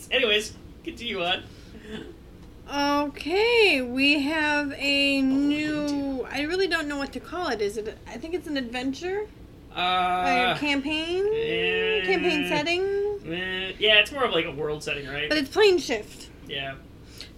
Anyways, 0.10 0.54
continue 0.84 1.22
on. 1.22 1.42
Okay, 2.72 3.82
we 3.82 4.22
have 4.22 4.72
a 4.76 5.20
new. 5.20 6.26
I 6.30 6.42
really 6.42 6.66
don't 6.66 6.88
know 6.88 6.96
what 6.96 7.12
to 7.12 7.20
call 7.20 7.48
it. 7.48 7.60
Is 7.60 7.76
it? 7.76 7.96
I 8.06 8.16
think 8.16 8.34
it's 8.34 8.46
an 8.46 8.56
adventure, 8.56 9.26
Uh, 9.76 10.54
a 10.54 10.58
campaign, 10.58 11.24
eh. 11.34 12.04
campaign 12.06 12.46
setting, 12.48 12.82
eh, 13.26 13.72
yeah, 13.78 13.98
it's 13.98 14.12
more 14.12 14.24
of 14.24 14.32
like 14.32 14.46
a 14.46 14.50
world 14.52 14.82
setting, 14.82 15.06
right? 15.06 15.28
but 15.28 15.36
it's 15.36 15.50
plane 15.50 15.78
shift. 15.78 16.28
Yeah. 16.48 16.76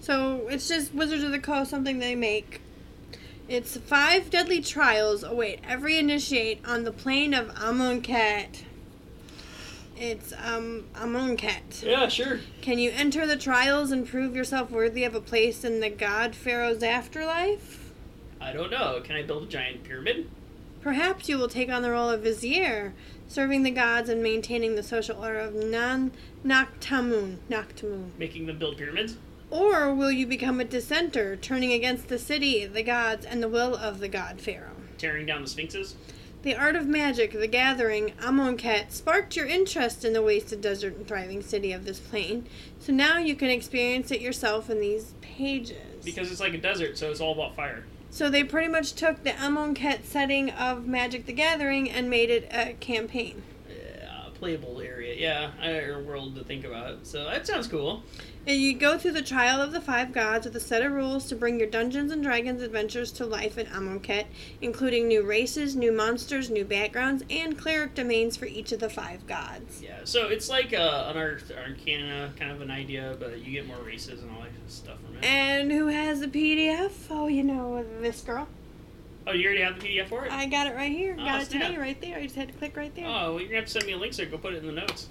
So 0.01 0.47
it's 0.49 0.69
just 0.69 0.95
Wizards 0.95 1.25
of 1.25 1.33
the 1.33 1.41
Coast, 1.41 1.71
something 1.71 1.99
they 1.99 2.15
make. 2.15 2.61
It's 3.49 3.77
five 3.77 4.31
deadly 4.31 4.61
trials 4.61 5.23
await 5.25 5.61
every 5.67 5.99
initiate 5.99 6.61
on 6.67 6.85
the 6.85 6.93
plane 6.93 7.35
of 7.35 7.49
Amonkhet. 7.55 8.63
It's 9.99 10.33
um 10.45 10.85
Amonkhet. 10.95 11.83
Yeah, 11.83 12.09
sure. 12.09 12.41
Can 12.61 12.79
you 12.79 12.91
enter 12.95 13.27
the 13.27 13.37
trials 13.37 13.91
and 13.91 14.07
prove 14.07 14.37
yourself 14.37 14.71
worthy 14.71 15.05
of 15.05 15.15
a 15.15 15.21
place 15.21 15.65
in 15.65 15.81
the 15.81 15.91
god 15.91 16.35
Pharaoh's 16.35 16.83
afterlife? 16.83 17.93
I 18.41 18.53
don't 18.53 18.71
know. 18.71 19.01
Can 19.03 19.17
I 19.17 19.23
build 19.23 19.45
a 19.45 19.47
giant 19.47 19.85
pyramid? 19.85 20.29
Perhaps 20.83 21.29
you 21.29 21.39
will 21.39 21.49
take 21.49 21.71
on 21.71 21.83
the 21.83 21.91
role 21.91 22.11
of 22.11 22.23
vizier, 22.23 22.95
serving 23.27 23.63
the 23.63 23.71
gods 23.71 24.09
and 24.09 24.23
maintaining 24.23 24.77
the 24.77 24.83
social 24.83 25.25
order 25.25 25.41
of 25.41 25.55
Nan 25.55 26.13
Naktamun. 26.45 27.39
Naktamun. 27.51 28.11
Making 28.19 28.47
them 28.47 28.59
build 28.59 28.77
pyramids? 28.77 29.17
Or 29.51 29.95
will 29.95 30.13
you 30.13 30.27
become 30.27 30.61
a 30.61 30.65
dissenter, 30.65 31.37
turning 31.37 31.73
against 31.73 32.09
the 32.09 32.19
city, 32.19 32.67
the 32.67 32.83
gods, 32.83 33.25
and 33.25 33.43
the 33.43 33.49
will 33.49 33.75
of 33.75 33.99
the 34.01 34.09
god 34.09 34.41
Pharaoh? 34.41 34.77
Tearing 34.99 35.27
down 35.27 35.43
the 35.43 35.49
sphinxes? 35.49 35.97
The 36.47 36.55
art 36.55 36.77
of 36.77 36.87
magic, 36.87 37.33
the 37.33 37.49
gathering, 37.49 38.13
Amonkhet, 38.21 38.93
sparked 38.93 39.35
your 39.35 39.47
interest 39.47 40.05
in 40.05 40.13
the 40.13 40.23
wasted 40.23 40.61
desert 40.61 40.95
and 40.95 41.05
thriving 41.05 41.43
city 41.43 41.73
of 41.73 41.85
this 41.85 41.99
plane, 41.99 42.47
so 42.79 42.93
now 42.93 43.19
you 43.19 43.35
can 43.35 43.51
experience 43.51 44.13
it 44.13 44.21
yourself 44.21 44.71
in 44.71 44.81
these 44.81 45.15
pages. 45.21 46.05
Because 46.05 46.31
it's 46.31 46.39
like 46.39 46.55
a 46.55 46.59
desert, 46.59 46.99
so 46.99 47.11
it's 47.11 47.21
all 47.21 47.33
about 47.33 47.57
fire. 47.57 47.83
so 48.11 48.31
they 48.31 48.45
pretty 48.45 48.69
much 48.69 48.93
took 48.93 49.25
the 49.25 49.31
Amonkhet 49.31 50.05
setting 50.05 50.51
of 50.51 50.87
Magic 50.87 51.27
the 51.27 51.33
Gathering 51.33 51.91
and 51.91 52.09
made 52.09 52.31
it 52.31 52.49
a 52.53 52.75
campaign. 52.75 53.43
Uh, 53.69 54.31
playable 54.31 54.81
area, 54.81 55.17
yeah, 55.17 55.51
or 55.69 56.01
world 56.01 56.37
to 56.37 56.45
think 56.45 56.65
about. 56.65 57.09
So 57.09 57.25
that 57.25 57.45
sounds 57.49 57.67
cool. 57.67 58.05
And 58.49 58.61
you 58.61 58.75
go 58.75 58.97
through 58.97 59.13
the 59.13 59.23
trial 59.23 59.61
of 59.61 59.73
the 59.73 59.81
five 59.81 60.13
gods 60.13 60.47
with 60.47 60.55
a 60.55 60.61
set 60.61 60.81
of 60.83 60.93
rules 60.93 61.27
to 61.27 61.35
bring 61.35 61.59
your 61.59 61.69
Dungeons 61.69 62.13
and 62.13 62.23
Dragons 62.23 62.63
adventures 62.63 63.11
to 63.13 63.27
life 63.27 63.59
in 63.59 63.67
Amonkhet, 63.67 64.27
including 64.63 65.09
new 65.09 65.25
races, 65.25 65.75
new 65.75 65.91
monsters, 65.91 66.49
new 66.49 66.65
backgrounds, 66.65 67.25
and 67.29 67.59
cleric 67.59 67.97
domains 67.97 68.37
for 68.37 68.47
each 68.47 68.71
of 68.71 68.79
the 68.79 68.89
five 68.89 69.27
gods. 69.27 69.83
Yeah, 69.83 69.99
so 70.05 70.29
it's 70.29 70.49
like 70.49 70.73
uh, 70.73 71.07
an 71.11 71.17
Arc- 71.17 71.51
Arcana 71.51 72.33
kind 72.39 72.53
of 72.53 72.61
an 72.61 72.71
idea, 72.71 73.17
but 73.19 73.45
you 73.45 73.51
get 73.51 73.67
more 73.67 73.83
races 73.85 74.23
and 74.23 74.31
all 74.31 74.43
that 74.43 74.51
stuff 74.71 74.99
from 75.05 75.17
it. 75.17 75.25
And 75.25 75.73
who 75.73 75.89
has 75.89 76.21
the 76.21 76.29
PDF? 76.29 76.93
Oh, 77.11 77.27
you 77.27 77.43
know, 77.43 77.85
this 78.01 78.21
girl. 78.21 78.47
oh, 79.27 79.33
you 79.33 79.47
already 79.47 79.63
have 79.63 79.81
the 79.81 79.89
PDF 79.89 80.07
for 80.09 80.25
it? 80.25 80.31
I 80.31 80.47
got 80.47 80.69
it 80.69 80.77
right 80.77 80.93
here. 80.93 81.17
Oh, 81.19 81.25
got 81.25 81.43
it 81.43 81.51
today, 81.51 81.77
right 81.77 82.01
there. 82.01 82.19
I 82.19 82.23
just 82.23 82.37
had 82.37 82.47
to 82.47 82.55
click 82.55 82.77
right 82.77 82.95
there. 82.95 83.07
Oh, 83.07 83.33
well, 83.33 83.41
you're 83.41 83.49
gonna 83.49 83.57
have 83.57 83.65
to 83.65 83.73
send 83.73 83.87
me 83.87 83.93
a 83.95 83.97
link 83.97 84.15
so 84.15 84.23
I 84.23 84.27
can 84.27 84.37
go 84.37 84.39
put 84.39 84.55
it 84.55 84.59
in 84.59 84.67
the 84.67 84.73
notes. 84.73 85.09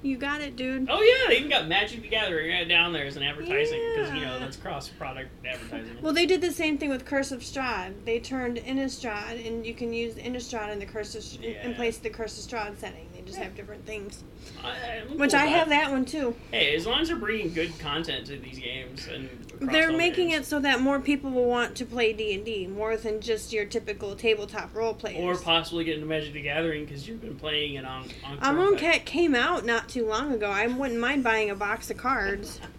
You 0.00 0.16
got 0.16 0.40
it, 0.40 0.54
dude. 0.54 0.86
Oh 0.88 1.02
yeah, 1.02 1.28
they 1.28 1.38
even 1.38 1.50
got 1.50 1.66
Magic 1.66 2.02
the 2.02 2.08
Gathering 2.08 2.52
right 2.52 2.68
down 2.68 2.92
there 2.92 3.04
as 3.04 3.16
an 3.16 3.24
advertising 3.24 3.80
because 3.96 4.12
you 4.14 4.20
know 4.20 4.38
that's 4.38 4.56
cross 4.56 4.88
product 4.88 5.28
advertising. 5.44 5.96
Well, 6.00 6.12
they 6.12 6.24
did 6.24 6.40
the 6.40 6.52
same 6.52 6.78
thing 6.78 6.88
with 6.90 7.04
Curse 7.04 7.32
of 7.32 7.40
Strahd. 7.40 7.94
They 8.04 8.20
turned 8.20 8.58
Innistrad, 8.58 9.44
and 9.44 9.66
you 9.66 9.74
can 9.74 9.92
use 9.92 10.14
Innistrad 10.14 10.72
in 10.72 10.78
the 10.78 10.86
Curse 10.86 11.16
of, 11.16 11.42
in- 11.42 11.50
in 11.52 11.70
Yeah. 11.70 11.76
place 11.76 11.96
of 11.96 12.04
the 12.04 12.10
Curse 12.10 12.38
of 12.38 12.48
Strahd 12.50 12.78
setting. 12.78 13.07
Just 13.28 13.40
have 13.40 13.54
different 13.54 13.84
things. 13.84 14.24
I, 14.64 15.02
Which 15.16 15.34
I 15.34 15.44
have 15.46 15.68
that 15.68 15.90
one 15.90 16.04
too. 16.06 16.34
Hey, 16.50 16.74
as 16.74 16.86
long 16.86 17.00
as 17.02 17.08
they're 17.08 17.16
bringing 17.18 17.52
good 17.52 17.78
content 17.78 18.26
to 18.28 18.38
these 18.38 18.58
games 18.58 19.06
and 19.06 19.28
They're 19.60 19.92
making 19.92 20.30
games. 20.30 20.46
it 20.46 20.48
so 20.48 20.60
that 20.60 20.80
more 20.80 20.98
people 20.98 21.30
will 21.30 21.44
want 21.44 21.76
to 21.76 21.84
play 21.84 22.14
D 22.14 22.34
and 22.34 22.44
D 22.44 22.66
more 22.66 22.96
than 22.96 23.20
just 23.20 23.52
your 23.52 23.66
typical 23.66 24.16
tabletop 24.16 24.74
role 24.74 24.94
players. 24.94 25.20
or 25.22 25.36
possibly 25.42 25.84
get 25.84 25.96
into 25.96 26.06
Magic 26.06 26.32
the 26.32 26.40
Gathering 26.40 26.86
because 26.86 27.06
you've 27.06 27.20
been 27.20 27.36
playing 27.36 27.74
it 27.74 27.84
on 27.84 28.08
on. 28.24 28.38
Amonkhet 28.38 28.78
Cat. 28.78 29.04
came 29.04 29.34
out 29.34 29.66
not 29.66 29.88
too 29.90 30.06
long 30.06 30.32
ago. 30.32 30.50
I 30.50 30.66
wouldn't 30.66 30.98
mind 30.98 31.22
buying 31.22 31.50
a 31.50 31.54
box 31.54 31.90
of 31.90 31.98
cards. 31.98 32.60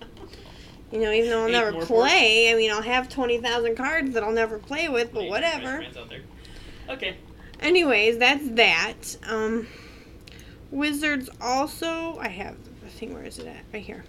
You 0.91 1.00
know, 1.02 1.12
even 1.12 1.30
though 1.30 1.41
I'll 1.41 1.47
Eight 1.50 1.52
never 1.52 1.86
play. 1.86 2.52
I 2.52 2.56
mean, 2.56 2.72
I'll 2.72 2.82
have 2.82 3.10
twenty 3.10 3.38
thousand 3.38 3.76
cards 3.76 4.16
that 4.16 4.24
I'll 4.24 4.32
never 4.32 4.58
play 4.58 4.89
with, 4.89 5.14
but 5.14 5.26
whatever. 5.28 5.86
Okay. 6.89 7.16
Anyways, 7.60 8.18
that's 8.18 8.50
that. 8.52 9.16
Um, 9.28 9.68
Wizards 10.72 11.30
also. 11.41 12.17
I 12.20 12.28
have 12.30 12.55
the 12.82 12.89
thing. 12.89 13.13
Where 13.13 13.24
is 13.24 13.39
it 13.39 13.47
at? 13.47 13.63
Right 13.74 13.84
here. 13.84 14.03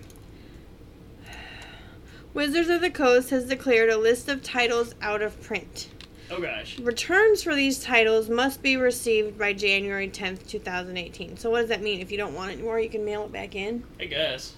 Wizards 2.33 2.69
of 2.69 2.81
the 2.81 2.91
Coast 2.91 3.31
has 3.31 3.47
declared 3.47 3.91
a 3.91 3.97
list 3.97 4.29
of 4.29 4.43
titles 4.43 4.95
out 5.03 5.21
of 5.21 5.41
print. 5.43 5.89
Oh 6.31 6.41
gosh. 6.41 6.79
Returns 6.79 7.43
for 7.43 7.57
these 7.57 7.83
titles 7.83 8.29
must 8.29 8.63
be 8.63 8.77
received 8.77 9.37
by 9.37 9.53
January 9.53 10.09
10th, 10.09 10.47
2018. 10.47 11.37
So, 11.37 11.51
what 11.51 11.61
does 11.61 11.69
that 11.71 11.83
mean? 11.83 12.01
If 12.01 12.13
you 12.13 12.19
don't 12.19 12.35
want 12.35 12.51
it 12.51 12.55
anymore, 12.55 12.79
you 12.79 12.89
can 12.89 13.05
mail 13.05 13.25
it 13.25 13.33
back 13.33 13.57
in? 13.57 13.83
I 13.99 14.05
guess. 14.05 14.55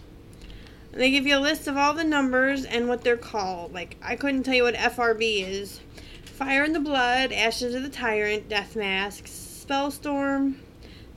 And 0.92 1.00
they 1.00 1.10
give 1.10 1.26
you 1.26 1.38
a 1.38 1.40
list 1.40 1.66
of 1.66 1.78
all 1.78 1.94
the 1.94 2.04
numbers 2.04 2.66
and 2.66 2.88
what 2.88 3.02
they're 3.02 3.16
called. 3.16 3.72
Like, 3.72 3.96
I 4.02 4.16
couldn't 4.16 4.42
tell 4.42 4.54
you 4.54 4.64
what 4.64 4.74
FRB 4.74 5.48
is. 5.48 5.80
Fire 6.24 6.64
in 6.64 6.74
the 6.74 6.80
Blood, 6.80 7.32
Ashes 7.32 7.74
of 7.74 7.82
the 7.82 7.88
Tyrant, 7.88 8.50
Death 8.50 8.76
Mask, 8.76 9.24
Spellstorm. 9.24 10.56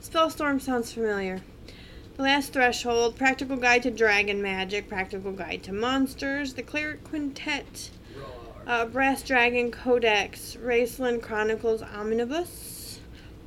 Spellstorm 0.08 0.60
sounds 0.60 0.92
familiar. 0.92 1.40
The 2.16 2.22
Last 2.22 2.52
Threshold, 2.52 3.16
Practical 3.16 3.56
Guide 3.56 3.82
to 3.82 3.90
Dragon 3.90 4.40
Magic, 4.40 4.88
Practical 4.88 5.32
Guide 5.32 5.64
to 5.64 5.72
Monsters, 5.72 6.54
The 6.54 6.62
Cleric 6.62 7.02
Quintet, 7.02 7.90
uh, 8.68 8.86
Brass 8.86 9.24
Dragon 9.24 9.72
Codex, 9.72 10.56
Raistlin 10.62 11.20
Chronicles 11.20 11.82
Omnibus, 11.82 13.00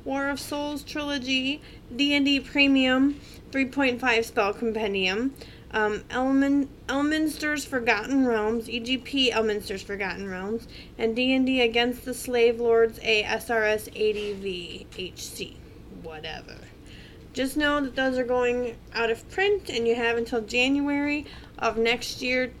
War 0.04 0.28
of 0.28 0.38
Souls 0.38 0.82
Trilogy, 0.84 1.62
D&D 1.96 2.40
Premium, 2.40 3.18
3.5 3.52 4.24
Spell 4.26 4.52
Compendium, 4.52 5.34
um, 5.70 6.04
Elmin, 6.10 6.68
Elminster's 6.88 7.64
Forgotten 7.64 8.26
Realms, 8.26 8.68
EGP 8.68 9.32
Elminster's 9.32 9.82
Forgotten 9.82 10.28
Realms, 10.28 10.68
and 10.98 11.16
D&D 11.16 11.62
Against 11.62 12.04
the 12.04 12.12
Slave 12.12 12.60
Lords, 12.60 12.98
a 13.02 13.22
SRS 13.22 13.88
80V 13.94 14.86
HC. 14.98 15.59
Whatever. 16.10 16.56
Just 17.32 17.56
know 17.56 17.80
that 17.80 17.94
those 17.94 18.18
are 18.18 18.24
going 18.24 18.76
out 18.94 19.10
of 19.10 19.28
print, 19.30 19.68
and 19.70 19.86
you 19.86 19.94
have 19.94 20.18
until 20.18 20.40
January 20.40 21.24
of 21.60 21.78
next 21.78 22.20
year 22.20 22.52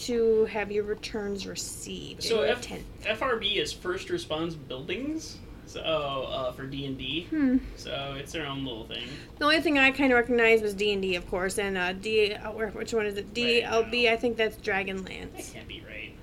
to 0.00 0.46
have 0.46 0.72
your 0.72 0.84
returns 0.84 1.46
received. 1.46 2.22
So 2.22 2.40
F- 2.40 2.66
10th. 2.66 2.84
FRB 3.04 3.56
is 3.56 3.70
First 3.74 4.08
Response 4.08 4.54
Buildings. 4.54 5.36
So 5.66 5.80
uh, 5.82 6.52
for 6.52 6.64
D 6.64 6.86
and 6.86 6.96
D. 6.96 7.26
Hmm. 7.28 7.58
So 7.76 8.16
it's 8.18 8.32
their 8.32 8.46
own 8.46 8.64
little 8.64 8.86
thing. 8.86 9.04
The 9.38 9.44
only 9.44 9.60
thing 9.60 9.78
I 9.78 9.90
kind 9.90 10.10
of 10.12 10.16
recognized 10.16 10.62
was 10.62 10.72
D 10.72 10.92
and 10.94 11.02
D, 11.02 11.16
of 11.16 11.28
course, 11.28 11.58
and 11.58 11.76
uh, 11.76 11.92
D. 11.92 12.32
Uh, 12.32 12.52
which 12.52 12.94
one 12.94 13.04
is 13.04 13.18
it? 13.18 13.34
DLB. 13.34 14.10
I 14.10 14.16
think 14.16 14.38
that's 14.38 14.56
That 14.56 14.64
Dragonlance. 14.64 15.52
can't 15.52 15.68
be 15.68 15.82
right. 15.86 16.14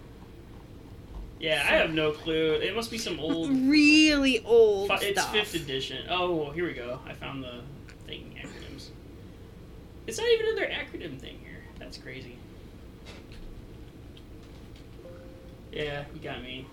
Yeah, 1.44 1.62
I 1.62 1.76
have 1.76 1.94
no 1.94 2.12
clue. 2.14 2.54
It 2.54 2.74
must 2.74 2.90
be 2.90 2.98
some 2.98 3.20
old. 3.20 3.52
Really 3.74 4.40
old 4.46 4.88
Fi- 4.88 5.00
it's 5.02 5.20
stuff. 5.20 5.34
fifth 5.34 5.56
edition. 5.56 6.06
Oh, 6.10 6.34
well, 6.34 6.52
here 6.52 6.66
we 6.66 6.72
go. 6.72 7.00
I 7.06 7.12
found 7.12 7.44
the 7.44 7.60
thing 8.08 8.40
acronyms. 8.42 8.88
It's 10.08 10.18
not 10.18 10.28
even 10.30 10.46
in 10.46 10.56
their 10.56 10.70
acronym 10.70 11.20
thing 11.20 11.40
here. 11.44 11.62
That's 11.80 11.98
crazy. 11.98 12.38
Yeah, 15.74 16.06
you 16.14 16.22
got 16.22 16.42
me. 16.42 16.66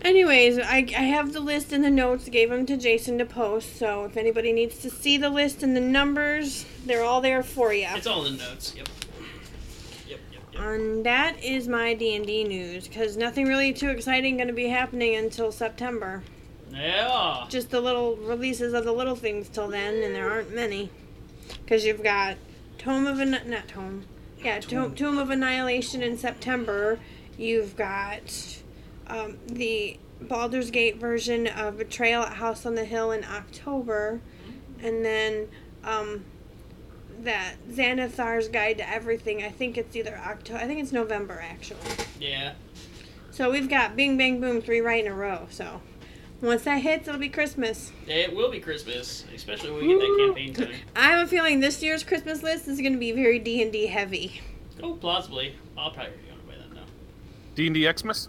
Anyways, 0.00 0.58
I, 0.58 0.86
I 0.96 1.02
have 1.02 1.34
the 1.34 1.40
list 1.40 1.70
and 1.70 1.84
the 1.84 1.90
notes. 1.90 2.30
Gave 2.30 2.48
them 2.48 2.64
to 2.64 2.78
Jason 2.78 3.18
to 3.18 3.26
post. 3.26 3.76
So 3.76 4.04
if 4.04 4.16
anybody 4.16 4.52
needs 4.54 4.78
to 4.78 4.88
see 4.90 5.18
the 5.18 5.28
list 5.28 5.62
and 5.62 5.76
the 5.76 5.80
numbers, 5.80 6.64
they're 6.86 7.04
all 7.04 7.20
there 7.20 7.42
for 7.42 7.74
you. 7.74 7.88
It's 7.90 8.06
all 8.06 8.24
in 8.24 8.38
the 8.38 8.44
notes. 8.44 8.74
Yep. 8.74 8.88
And 10.62 11.04
that 11.04 11.42
is 11.42 11.66
my 11.66 11.94
D 11.94 12.14
and 12.14 12.26
D 12.26 12.44
news 12.44 12.86
because 12.86 13.16
nothing 13.16 13.46
really 13.46 13.72
too 13.72 13.90
exciting 13.90 14.36
going 14.36 14.48
to 14.48 14.54
be 14.54 14.68
happening 14.68 15.16
until 15.16 15.50
September. 15.50 16.22
Yeah. 16.72 17.46
Just 17.48 17.70
the 17.70 17.80
little 17.80 18.16
releases 18.16 18.72
of 18.72 18.84
the 18.84 18.92
little 18.92 19.16
things 19.16 19.48
till 19.48 19.68
then, 19.68 20.02
and 20.02 20.14
there 20.14 20.30
aren't 20.30 20.54
many. 20.54 20.90
Because 21.64 21.84
you've 21.84 22.02
got 22.02 22.36
Tome 22.78 23.06
of 23.06 23.20
An- 23.20 23.42
not 23.46 23.68
Tome, 23.68 24.04
yeah, 24.42 24.60
Tome. 24.60 24.94
Tomb 24.94 25.18
of 25.18 25.30
Annihilation 25.30 26.02
in 26.02 26.16
September. 26.16 26.98
You've 27.36 27.76
got 27.76 28.62
um, 29.08 29.38
the 29.46 29.98
Baldur's 30.20 30.70
Gate 30.70 30.96
version 30.96 31.46
of 31.48 31.78
Betrayal 31.78 32.22
at 32.22 32.34
House 32.34 32.64
on 32.64 32.74
the 32.74 32.84
Hill 32.84 33.10
in 33.10 33.24
October, 33.24 34.20
and 34.80 35.04
then 35.04 35.48
um, 35.84 36.24
that 37.24 37.54
Xanathar's 37.70 38.48
Guide 38.48 38.78
to 38.78 38.88
Everything. 38.88 39.42
I 39.42 39.50
think 39.50 39.78
it's 39.78 39.94
either 39.96 40.16
October. 40.16 40.58
I 40.60 40.66
think 40.66 40.80
it's 40.80 40.92
November 40.92 41.42
actually. 41.42 41.80
Yeah. 42.20 42.54
So 43.30 43.50
we've 43.50 43.68
got 43.68 43.96
Bing 43.96 44.18
Bang 44.18 44.40
Boom 44.40 44.60
three 44.60 44.80
right 44.80 45.04
in 45.04 45.10
a 45.10 45.14
row. 45.14 45.46
So 45.50 45.80
once 46.40 46.64
that 46.64 46.82
hits, 46.82 47.08
it'll 47.08 47.20
be 47.20 47.28
Christmas. 47.28 47.92
It 48.06 48.34
will 48.34 48.50
be 48.50 48.60
Christmas, 48.60 49.24
especially 49.34 49.70
when 49.70 49.86
we 49.86 49.88
get 49.88 50.00
that 50.00 50.16
campaign 50.18 50.54
time. 50.54 50.74
I 50.96 51.10
have 51.12 51.26
a 51.26 51.30
feeling 51.30 51.60
this 51.60 51.82
year's 51.82 52.02
Christmas 52.04 52.42
list 52.42 52.68
is 52.68 52.80
going 52.80 52.92
to 52.92 52.98
be 52.98 53.12
very 53.12 53.38
D 53.38 53.62
and 53.62 53.72
D 53.72 53.86
heavy. 53.86 54.40
Oh, 54.82 54.94
plausibly. 54.94 55.54
I'll 55.78 55.92
probably 55.92 56.12
be 56.24 56.30
on 56.32 56.38
it 56.38 56.46
by 56.46 56.54
then, 56.54 56.74
though. 56.74 56.90
D 57.54 57.66
and 57.66 57.74
D 57.74 57.90
Xmas. 57.96 58.28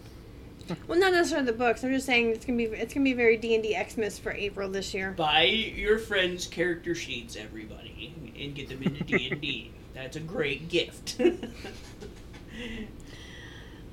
Well, 0.88 0.98
not 0.98 1.12
necessarily 1.12 1.48
the 1.48 1.58
books. 1.58 1.84
I'm 1.84 1.92
just 1.92 2.06
saying 2.06 2.30
it's 2.30 2.46
gonna 2.46 2.58
be 2.58 2.64
it's 2.64 2.94
gonna 2.94 3.04
be 3.04 3.14
very 3.14 3.36
D 3.36 3.54
and 3.54 3.62
D 3.62 3.78
Xmas 3.90 4.18
for 4.18 4.32
April 4.32 4.70
this 4.70 4.94
year. 4.94 5.12
Buy 5.12 5.44
your 5.44 5.98
friends' 5.98 6.48
character 6.48 6.96
sheets, 6.96 7.36
everybody, 7.36 8.16
and 8.40 8.56
get 8.56 8.70
them 8.70 8.82
into 8.84 9.04
D 9.04 9.30
and 9.30 9.42
D. 9.42 9.72
That's 9.94 10.16
a 10.16 10.22
great 10.22 10.70
gift. 10.70 11.22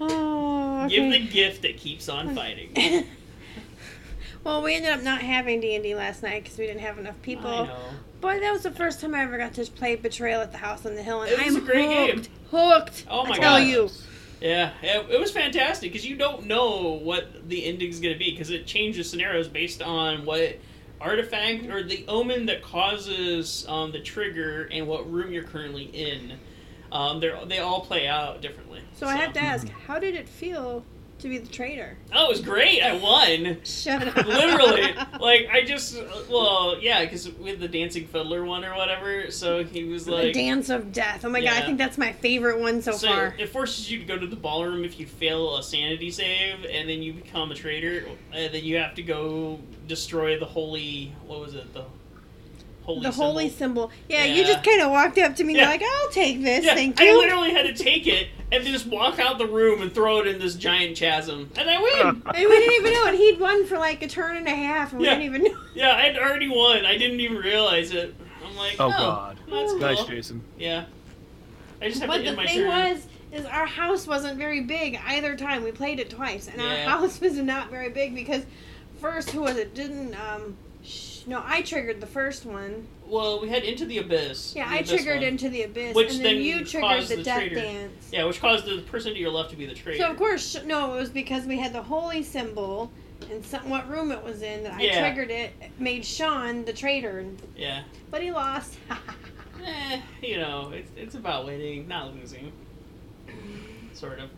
Oh, 0.01 0.89
Give 0.89 1.13
the 1.13 1.19
gift 1.27 1.63
that 1.63 1.77
keeps 1.77 2.09
on 2.09 2.35
fighting. 2.35 2.75
well, 4.45 4.63
we 4.63 4.75
ended 4.75 4.93
up 4.93 5.03
not 5.03 5.21
having 5.21 5.61
D 5.61 5.75
and 5.75 5.85
D 5.85 5.95
last 5.95 6.23
night 6.23 6.43
because 6.43 6.59
we 6.59 6.67
didn't 6.67 6.81
have 6.81 6.99
enough 6.99 7.21
people. 7.21 7.69
Boy, 8.23 8.41
that 8.41 8.51
was 8.53 8.63
the 8.63 8.71
first 8.71 9.01
time 9.01 9.15
I 9.15 9.23
ever 9.23 9.37
got 9.37 9.55
to 9.55 9.65
play 9.67 9.97
Betrayal 9.97 10.41
at 10.41 10.53
the 10.53 10.59
House 10.59 10.87
on 10.87 10.95
the 10.95 11.03
Hill, 11.03 11.23
and 11.23 11.33
It 11.33 11.39
was 11.45 11.55
I'm 11.55 11.63
a 11.63 11.67
great 11.67 12.15
hooked. 12.15 12.29
Hooked. 12.51 13.07
Oh 13.11 13.25
my 13.25 13.35
I 13.35 13.39
tell 13.39 13.59
gosh. 13.59 13.69
you. 13.69 13.91
Yeah, 14.41 14.73
it, 14.83 15.11
it 15.11 15.21
was 15.21 15.31
fantastic 15.31 15.93
because 15.93 16.07
you 16.07 16.17
don't 16.17 16.47
know 16.47 16.99
what 17.03 17.49
the 17.49 17.67
ending's 17.67 18.01
going 18.01 18.15
to 18.15 18.19
be 18.19 18.31
because 18.31 18.51
it 18.51 18.67
changes 18.67 19.11
scenarios 19.11 19.49
based 19.49 19.83
on 19.83 20.25
what 20.25 20.57
artifact 21.01 21.67
or 21.67 21.83
the 21.83 22.05
omen 22.09 22.47
that 22.47 22.63
causes 22.63 23.65
um, 23.69 23.93
the 23.93 24.01
trigger 24.01 24.69
and 24.71 24.87
what 24.87 25.11
room 25.11 25.33
you're 25.33 25.45
currently 25.45 25.85
in. 25.85 26.39
Um, 26.93 27.21
they 27.21 27.33
they 27.47 27.59
all 27.59 27.81
play 27.83 28.07
out 28.09 28.41
differently. 28.41 28.81
So 28.95 29.07
I 29.07 29.17
have 29.17 29.33
to 29.35 29.41
ask, 29.41 29.69
how 29.69 29.99
did 29.99 30.15
it 30.15 30.29
feel 30.29 30.85
to 31.21 31.29
be 31.29 31.39
the 31.39 31.49
traitor? 31.49 31.97
Oh, 32.15 32.27
it 32.27 32.29
was 32.31 32.41
great! 32.41 32.83
I 32.83 32.97
won. 32.97 33.59
Shut 33.65 34.07
up. 34.09 34.27
Literally, 34.27 34.95
like 35.21 35.49
I 35.53 35.63
just 35.65 35.97
uh, 35.97 36.05
well, 36.31 36.79
yeah, 36.81 37.05
because 37.05 37.31
we 37.39 37.51
had 37.51 37.61
the 37.61 37.69
dancing 37.69 38.07
fiddler 38.07 38.45
one 38.45 38.65
or 38.65 38.75
whatever, 38.77 39.31
so 39.31 39.65
he 39.65 39.85
was 39.85 40.05
the 40.07 40.13
like. 40.13 40.33
Dance 40.35 40.69
of 40.71 40.93
Death. 40.93 41.25
Oh 41.25 41.29
my 41.31 41.41
god, 41.41 41.63
I 41.63 41.67
think 41.67 41.79
that's 41.79 41.99
my 41.99 42.13
favorite 42.13 42.59
one 42.61 42.83
so, 42.83 42.93
So 42.93 43.09
far. 43.09 43.35
it 43.39 43.49
forces 43.49 43.91
you 43.91 43.99
to 43.99 44.05
go 44.05 44.19
to 44.19 44.27
the 44.27 44.37
ballroom 44.37 44.85
if 44.85 44.99
you 44.99 45.07
fail 45.07 45.57
a 45.57 45.63
sanity 45.63 46.11
save, 46.11 46.65
and 46.65 46.89
then 46.89 47.03
you 47.03 47.13
become 47.13 47.51
a 47.51 47.55
traitor, 47.55 48.07
and 48.33 48.53
then 48.53 48.65
you 48.65 48.77
have 48.79 48.95
to 48.97 49.03
go 49.03 49.59
destroy 49.87 50.39
the 50.39 50.47
holy. 50.47 51.15
What 51.27 51.41
was 51.41 51.55
it? 51.55 51.73
The 51.75 51.85
holy. 52.83 53.03
the 53.03 53.13
symbol. 53.13 53.25
holy 53.27 53.49
symbol. 53.51 53.91
Yeah, 54.09 54.25
you 54.25 54.45
just 54.45 54.65
kind 54.65 54.81
of 54.83 54.91
walked 54.91 55.19
up 55.19 55.37
to 55.37 55.45
me 55.45 55.53
and 55.53 55.59
Yeah. 55.59 55.63
you're 55.65 55.73
like, 55.73 55.83
I'll 55.83 56.11
take 56.11 56.43
this, 56.43 56.65
Yeah, 56.65 56.75
thank 56.75 56.99
you. 56.99 57.07
I 57.07 57.09
you. 57.11 57.19
literally 57.19 57.51
had 57.53 57.67
to 57.67 57.85
take 57.85 58.07
it 58.07 58.29
and 58.53 58.65
just 58.65 58.87
walk 58.87 59.19
out 59.19 59.39
the 59.39 59.47
room 59.47 59.81
and 59.83 59.93
throw 59.93 60.19
it 60.21 60.27
in 60.27 60.39
this 60.39 60.55
giant 60.55 60.97
chasm, 60.97 61.51
and 61.57 61.71
I 61.71 61.81
win. 61.81 62.23
And 62.27 62.49
we 62.49 62.59
didn't 62.59 62.75
even 62.75 62.93
know 62.93 63.07
it. 63.07 63.15
He'd 63.15 63.41
won 63.41 63.67
for 63.67 63.79
like 63.79 64.03
a 64.03 64.09
turn 64.09 64.37
and 64.37 64.47
a 64.47 64.55
half, 64.55 64.93
and 64.93 65.01
Yeah. 65.03 65.17
we 65.17 65.23
didn't 65.25 65.35
even 65.37 65.53
know. 65.53 65.61
yeah, 65.75 65.97
I'd 65.97 66.19
already 66.19 66.49
won. 66.49 66.85
I 66.85 66.97
didn't 66.99 67.21
even 67.21 67.37
realize 67.39 67.93
it. 67.93 68.15
I'm 68.45 68.57
like, 68.57 68.77
Oh, 68.81 68.87
oh, 68.87 68.91
God. 68.91 69.39
that's 69.49 69.73
cool. 69.73 69.81
Nice, 69.81 70.05
Jason. 70.05 70.43
Yeah, 70.59 70.85
I 71.81 71.89
just 71.89 72.01
have 72.01 72.09
But 72.09 72.19
to 72.19 72.23
the 72.23 72.29
end 72.29 72.37
my 72.37 72.47
turn. 72.47 72.57
the 72.57 72.71
thing 72.71 72.93
was, 72.95 73.07
is 73.33 73.47
our 73.47 73.67
house 73.67 74.07
wasn't 74.07 74.37
very 74.39 74.61
big 74.61 74.99
either 75.07 75.37
time. 75.37 75.63
We 75.63 75.71
played 75.73 76.01
it 76.01 76.11
twice, 76.11 76.49
and 76.49 76.61
our 76.61 76.77
house 76.79 77.21
was 77.21 77.37
not 77.37 77.71
very 77.71 77.91
big 77.91 78.15
because 78.15 78.45
first, 79.01 79.31
who 79.31 79.43
was 79.43 79.57
it? 79.57 79.75
Didn't 79.75 80.15
um, 80.21 80.57
sh- 80.83 81.21
no, 81.27 81.43
I 81.45 81.63
triggered 81.63 82.01
the 82.01 82.07
first 82.09 82.45
one. 82.45 82.87
Well, 83.11 83.41
we 83.41 83.49
had 83.49 83.65
into 83.65 83.85
the 83.85 83.99
abyss. 83.99 84.55
Yeah, 84.57 84.67
I 84.69 84.83
triggered 84.83 85.17
one. 85.17 85.25
into 85.25 85.49
the 85.49 85.63
abyss, 85.65 85.95
Which 85.95 86.15
and 86.15 86.25
then, 86.25 86.37
then 86.37 86.43
you 86.45 86.65
triggered 86.65 87.07
the, 87.09 87.17
the 87.17 87.23
death 87.23 87.39
traitor. 87.39 87.55
dance. 87.57 88.09
Yeah, 88.13 88.25
which 88.25 88.41
caused 88.41 88.65
the 88.67 88.81
person 88.83 89.13
to 89.15 89.19
your 89.19 89.31
left 89.31 89.51
to 89.51 89.57
be 89.57 89.67
the 89.67 89.75
traitor. 89.75 90.03
So 90.05 90.11
of 90.11 90.17
course, 90.17 90.57
no, 90.65 90.95
it 90.95 90.99
was 91.01 91.11
because 91.11 91.45
we 91.45 91.59
had 91.59 91.73
the 91.73 91.83
holy 91.83 92.23
symbol 92.23 92.91
and 93.31 93.45
some, 93.45 93.69
what 93.69 93.89
room 93.91 94.13
it 94.13 94.23
was 94.23 94.43
in 94.43 94.63
that 94.63 94.75
I 94.75 94.81
Yeah. 94.83 95.01
triggered 95.01 95.31
it. 95.31 95.53
Made 95.79 96.05
Sean 96.05 96.65
the 96.65 96.73
traitor, 96.73 97.25
Yeah. 97.57 97.83
but 98.11 98.23
he 98.23 98.31
lost. 98.33 98.77
Eh, 99.63 100.01
you 100.23 100.39
know, 100.39 100.71
it's, 100.75 100.91
it's 100.97 101.15
about 101.17 101.45
winning, 101.45 101.87
not 101.87 102.15
losing. 102.15 102.51
Sort 103.93 104.19
of. 104.19 104.31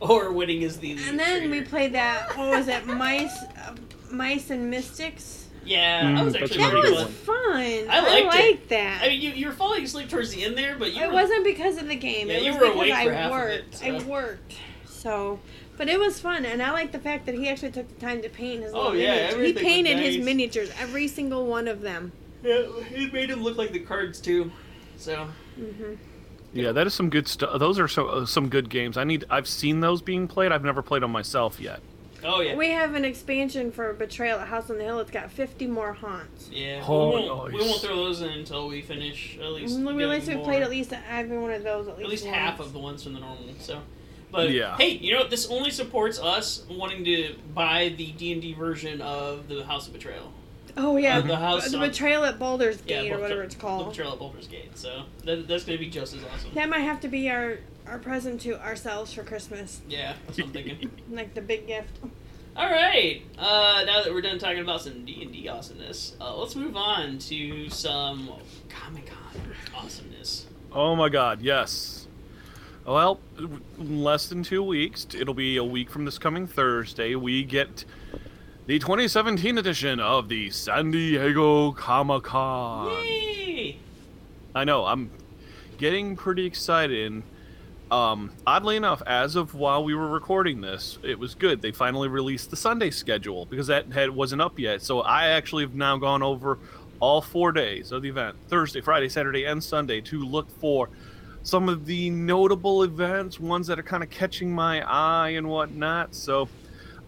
Or 0.00 0.30
winning 0.30 0.62
is 0.62 0.78
the. 0.78 0.92
and 1.08 1.18
then 1.18 1.50
we 1.50 1.62
played 1.62 1.92
that. 1.94 2.36
What 2.36 2.50
was 2.50 2.68
it? 2.68 2.86
Mice, 2.86 3.36
uh, 3.42 3.74
mice 4.12 4.50
and 4.50 4.70
mystics. 4.70 5.41
Yeah, 5.64 6.02
Mm, 6.10 6.14
that 6.16 6.24
was 6.24 6.32
that's 6.34 6.44
actually 6.44 6.64
a 6.64 6.66
That 6.66 6.72
pretty 6.72 6.90
was 6.92 6.98
good. 6.98 7.04
one. 7.06 7.12
fun. 7.14 7.90
I 7.90 8.00
liked 8.00 8.34
it. 8.34 8.38
liked 8.50 8.68
that. 8.70 9.02
I 9.02 9.08
mean, 9.08 9.20
you, 9.20 9.30
you 9.30 9.46
were 9.46 9.52
falling 9.52 9.84
asleep 9.84 10.08
towards 10.08 10.30
the 10.30 10.44
end 10.44 10.56
there, 10.58 10.76
but 10.78 10.92
you 10.92 11.02
it 11.02 11.06
were, 11.08 11.12
wasn't 11.14 11.44
because 11.44 11.76
of 11.78 11.88
the 11.88 11.96
game. 11.96 12.28
Yeah, 12.28 12.34
it 12.34 12.42
you 12.42 12.50
was 12.52 12.60
were 12.60 12.66
because 12.66 12.76
awake 12.76 12.92
I 12.94 13.04
for 13.06 13.12
half 13.12 13.32
of 13.32 13.38
it, 13.38 13.64
worked. 13.64 13.82
I 13.82 13.98
so. 13.98 14.06
worked. 14.06 14.54
So, 14.84 15.40
but 15.76 15.88
it 15.88 15.98
was 15.98 16.20
fun, 16.20 16.44
and 16.44 16.62
I 16.62 16.70
like 16.70 16.92
the 16.92 16.98
fact 16.98 17.26
that 17.26 17.34
he 17.34 17.48
actually 17.48 17.72
took 17.72 17.88
the 17.88 17.94
time 18.00 18.22
to 18.22 18.28
paint 18.28 18.62
his 18.62 18.72
Oh, 18.72 18.90
little 18.90 18.96
yeah, 18.96 19.08
miniatures. 19.14 19.32
He 19.34 19.36
everything 19.36 19.54
was 19.54 19.62
painted 19.62 19.98
his 19.98 20.24
miniatures, 20.24 20.70
every 20.78 21.08
single 21.08 21.46
one 21.46 21.66
of 21.68 21.80
them. 21.80 22.12
Yeah, 22.42 22.64
it 22.92 23.12
made 23.12 23.30
him 23.30 23.42
look 23.42 23.56
like 23.56 23.72
the 23.72 23.80
cards 23.80 24.20
too. 24.20 24.50
So 24.96 25.28
hmm 25.56 25.94
Yeah, 26.52 26.72
that 26.72 26.86
is 26.86 26.94
some 26.94 27.08
good 27.10 27.26
stuff. 27.28 27.58
Those 27.58 27.78
are 27.78 27.88
so 27.88 28.08
uh, 28.08 28.26
some 28.26 28.48
good 28.48 28.68
games. 28.68 28.96
I 28.96 29.04
need. 29.04 29.24
I've 29.30 29.48
seen 29.48 29.80
those 29.80 30.02
being 30.02 30.28
played. 30.28 30.52
I've 30.52 30.64
never 30.64 30.82
played 30.82 31.02
them 31.02 31.10
myself 31.12 31.58
yet. 31.60 31.80
Oh 32.24 32.40
yeah. 32.40 32.54
We 32.54 32.70
have 32.70 32.94
an 32.94 33.04
expansion 33.04 33.72
for 33.72 33.92
Betrayal 33.94 34.38
at 34.38 34.48
House 34.48 34.70
on 34.70 34.78
the 34.78 34.84
Hill. 34.84 35.00
It's 35.00 35.10
got 35.10 35.30
50 35.30 35.66
more 35.66 35.92
haunts. 35.92 36.48
Yeah. 36.52 36.84
Oh, 36.86 37.08
we, 37.20 37.28
won't, 37.28 37.52
we 37.52 37.60
won't 37.60 37.80
throw 37.80 37.96
those 37.96 38.20
in 38.22 38.28
until 38.30 38.68
we 38.68 38.80
finish 38.82 39.38
at 39.40 39.50
least. 39.52 39.78
Mm, 39.78 39.94
We 39.96 40.04
at 40.04 40.10
least 40.10 40.28
we 40.28 40.34
more- 40.36 40.44
played 40.44 40.62
at 40.62 40.70
least 40.70 40.92
every 41.10 41.38
one 41.38 41.52
of 41.52 41.62
those 41.64 41.88
at 41.88 41.96
least, 41.98 42.04
at 42.04 42.10
least 42.10 42.24
once. 42.26 42.36
half 42.36 42.60
of 42.60 42.72
the 42.72 42.78
ones 42.78 43.02
from 43.02 43.14
the 43.14 43.20
normal. 43.20 43.38
So, 43.58 43.80
but 44.30 44.50
Yeah. 44.50 44.76
hey, 44.76 44.90
you 44.90 45.12
know 45.12 45.20
what? 45.20 45.30
This 45.30 45.50
only 45.50 45.70
supports 45.70 46.18
us 46.20 46.64
wanting 46.70 47.04
to 47.04 47.34
buy 47.54 47.92
the 47.96 48.12
D 48.12 48.32
and 48.32 48.40
D 48.42 48.54
version 48.54 49.00
of 49.00 49.48
the 49.48 49.64
House 49.64 49.86
of 49.88 49.92
Betrayal. 49.92 50.32
Oh 50.74 50.96
yeah, 50.96 51.18
Uh, 51.18 51.20
the 51.22 51.36
house 51.36 51.70
the 51.70 51.76
Betrayal 51.78 52.24
at 52.24 52.38
Baldur's 52.38 52.78
Yeah, 52.86 53.02
Gate 53.02 53.12
or 53.12 53.16
Betra- 53.16 53.20
whatever 53.20 53.42
it's 53.42 53.54
called. 53.54 53.80
The 53.80 53.84
called. 53.84 53.94
Betrayal 53.94 54.12
at 54.12 54.18
Baldur's 54.20 54.46
Gate. 54.46 54.78
So 54.78 55.02
that, 55.24 55.46
that's 55.48 55.64
going 55.64 55.76
to 55.78 55.84
be 55.84 55.90
just 55.90 56.14
as 56.14 56.20
awesome. 56.24 56.50
That 56.54 56.70
might 56.70 56.78
have 56.80 57.00
to 57.00 57.08
be 57.08 57.28
our 57.28 57.58
our 57.86 57.98
present 57.98 58.40
to 58.42 58.60
ourselves 58.64 59.12
for 59.12 59.22
Christmas, 59.22 59.80
Yeah, 59.88 60.14
that's 60.26 60.38
what 60.38 60.46
I'm 60.48 60.52
thinking. 60.52 60.90
like 61.10 61.34
the 61.34 61.40
big 61.40 61.66
gift. 61.66 61.98
All 62.54 62.70
right. 62.70 63.22
Uh, 63.38 63.82
now 63.86 64.02
that 64.02 64.12
we're 64.12 64.20
done 64.20 64.38
talking 64.38 64.60
about 64.60 64.82
some 64.82 65.04
D 65.04 65.22
and 65.22 65.32
D 65.32 65.48
awesomeness, 65.48 66.16
uh, 66.20 66.36
let's 66.36 66.54
move 66.54 66.76
on 66.76 67.18
to 67.18 67.68
some 67.70 68.30
Comic 68.68 69.06
Con 69.06 69.40
awesomeness. 69.74 70.46
Oh 70.70 70.94
my 70.94 71.08
God, 71.08 71.40
yes. 71.40 72.06
Well, 72.84 73.20
less 73.78 74.28
than 74.28 74.42
two 74.42 74.62
weeks. 74.62 75.06
It'll 75.14 75.34
be 75.34 75.56
a 75.56 75.64
week 75.64 75.88
from 75.88 76.04
this 76.04 76.18
coming 76.18 76.46
Thursday. 76.46 77.14
We 77.14 77.44
get 77.44 77.84
the 78.66 78.78
2017 78.78 79.56
edition 79.56 80.00
of 80.00 80.28
the 80.28 80.50
San 80.50 80.90
Diego 80.90 81.72
Comic 81.72 82.24
Con. 82.24 83.04
Yay! 83.04 83.78
I 84.54 84.64
know. 84.64 84.84
I'm 84.84 85.10
getting 85.78 86.16
pretty 86.16 86.44
excited. 86.44 87.22
Um, 87.92 88.30
oddly 88.46 88.76
enough, 88.76 89.02
as 89.06 89.36
of 89.36 89.54
while 89.54 89.84
we 89.84 89.94
were 89.94 90.08
recording 90.08 90.62
this, 90.62 90.98
it 91.02 91.18
was 91.18 91.34
good. 91.34 91.60
They 91.60 91.72
finally 91.72 92.08
released 92.08 92.48
the 92.48 92.56
Sunday 92.56 92.88
schedule 92.88 93.44
because 93.44 93.66
that 93.66 93.92
had 93.92 94.08
wasn't 94.08 94.40
up 94.40 94.58
yet. 94.58 94.80
So 94.80 95.02
I 95.02 95.26
actually 95.26 95.64
have 95.64 95.74
now 95.74 95.98
gone 95.98 96.22
over 96.22 96.58
all 97.00 97.20
four 97.20 97.52
days 97.52 97.92
of 97.92 98.00
the 98.00 98.08
event: 98.08 98.34
Thursday, 98.48 98.80
Friday, 98.80 99.10
Saturday, 99.10 99.44
and 99.44 99.62
Sunday 99.62 100.00
to 100.00 100.24
look 100.24 100.48
for 100.58 100.88
some 101.42 101.68
of 101.68 101.84
the 101.84 102.08
notable 102.08 102.82
events, 102.82 103.38
ones 103.38 103.66
that 103.66 103.78
are 103.78 103.82
kind 103.82 104.02
of 104.02 104.08
catching 104.08 104.50
my 104.50 104.80
eye 104.90 105.30
and 105.30 105.46
whatnot. 105.46 106.14
So, 106.14 106.48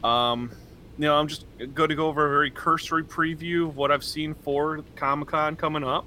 um, 0.03 0.51
you 0.99 1.07
know, 1.07 1.17
I'm 1.17 1.29
just 1.29 1.47
going 1.73 1.89
to 1.89 1.97
go 1.97 2.09
over 2.09 2.27
a 2.27 2.29
very 2.29 2.51
cursory 2.51 3.05
preview 3.05 3.69
of 3.69 3.79
what 3.79 3.91
I've 3.91 4.05
seen 4.05 4.35
for 4.35 4.85
Comic 4.97 5.29
Con 5.29 5.57
coming 5.57 5.83
up. 5.83 6.05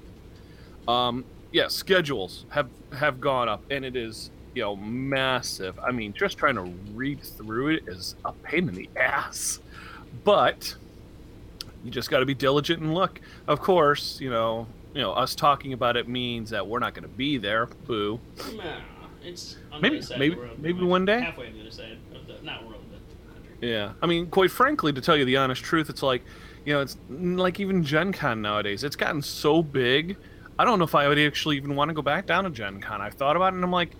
Um, 0.86 1.24
yeah, 1.50 1.66
schedules 1.66 2.46
have 2.50 2.68
have 2.96 3.20
gone 3.20 3.48
up, 3.48 3.64
and 3.72 3.84
it 3.84 3.96
is 3.96 4.30
you 4.54 4.62
know 4.62 4.76
massive. 4.76 5.78
I 5.78 5.90
mean, 5.92 6.12
just 6.12 6.38
trying 6.38 6.54
to 6.56 6.62
read 6.94 7.20
through 7.22 7.68
it 7.68 7.84
is 7.88 8.14
a 8.24 8.32
pain 8.32 8.68
in 8.68 8.74
the 8.74 8.88
ass, 8.96 9.60
but 10.24 10.74
you 11.84 11.90
just 11.90 12.10
got 12.10 12.20
to 12.20 12.26
be 12.26 12.34
diligent 12.34 12.80
and 12.82 12.94
look. 12.94 13.20
Of 13.46 13.60
course, 13.60 14.20
you 14.20 14.30
know, 14.30 14.66
you 14.94 15.00
know, 15.00 15.12
us 15.12 15.34
talking 15.34 15.72
about 15.72 15.96
it 15.96 16.08
means 16.08 16.50
that 16.50 16.66
we're 16.66 16.80
not 16.80 16.94
going 16.94 17.02
to 17.04 17.08
be 17.16 17.38
there. 17.38 17.66
Boo. 17.86 18.18
No, 18.56 18.76
it's 19.22 19.56
on 19.72 19.80
Maybe- 19.80 20.00
the 20.00 20.18
maybe- 20.18 20.34
world, 20.36 20.58
maybe 20.58 20.84
one 20.84 21.04
day? 21.04 21.20
Halfway 21.20 21.48
on 21.48 21.54
the 21.54 21.60
other 21.60 21.70
side 21.70 21.98
of 22.14 22.26
the 22.26 22.42
not 22.42 22.66
world, 22.66 22.82
but 22.90 23.34
country. 23.34 23.70
Yeah, 23.70 23.92
I 24.02 24.06
mean, 24.06 24.26
quite 24.26 24.50
frankly, 24.50 24.92
to 24.92 25.00
tell 25.00 25.16
you 25.16 25.24
the 25.24 25.36
honest 25.36 25.62
truth, 25.62 25.88
it's 25.90 26.02
like, 26.02 26.22
you 26.64 26.74
know, 26.74 26.80
it's 26.80 26.96
like 27.08 27.60
even 27.60 27.82
Gen 27.84 28.12
Con 28.12 28.42
nowadays. 28.42 28.82
It's 28.84 28.96
gotten 28.96 29.22
so 29.22 29.62
big. 29.62 30.16
I 30.58 30.64
don't 30.64 30.78
know 30.80 30.84
if 30.84 30.94
I 30.96 31.06
would 31.06 31.18
actually 31.18 31.56
even 31.56 31.76
want 31.76 31.88
to 31.90 31.94
go 31.94 32.02
back 32.02 32.26
down 32.26 32.42
to 32.44 32.50
Gen 32.50 32.80
Con. 32.80 33.00
I've 33.00 33.14
thought 33.14 33.36
about 33.36 33.52
it, 33.52 33.56
and 33.56 33.64
I'm 33.64 33.70
like, 33.70 33.92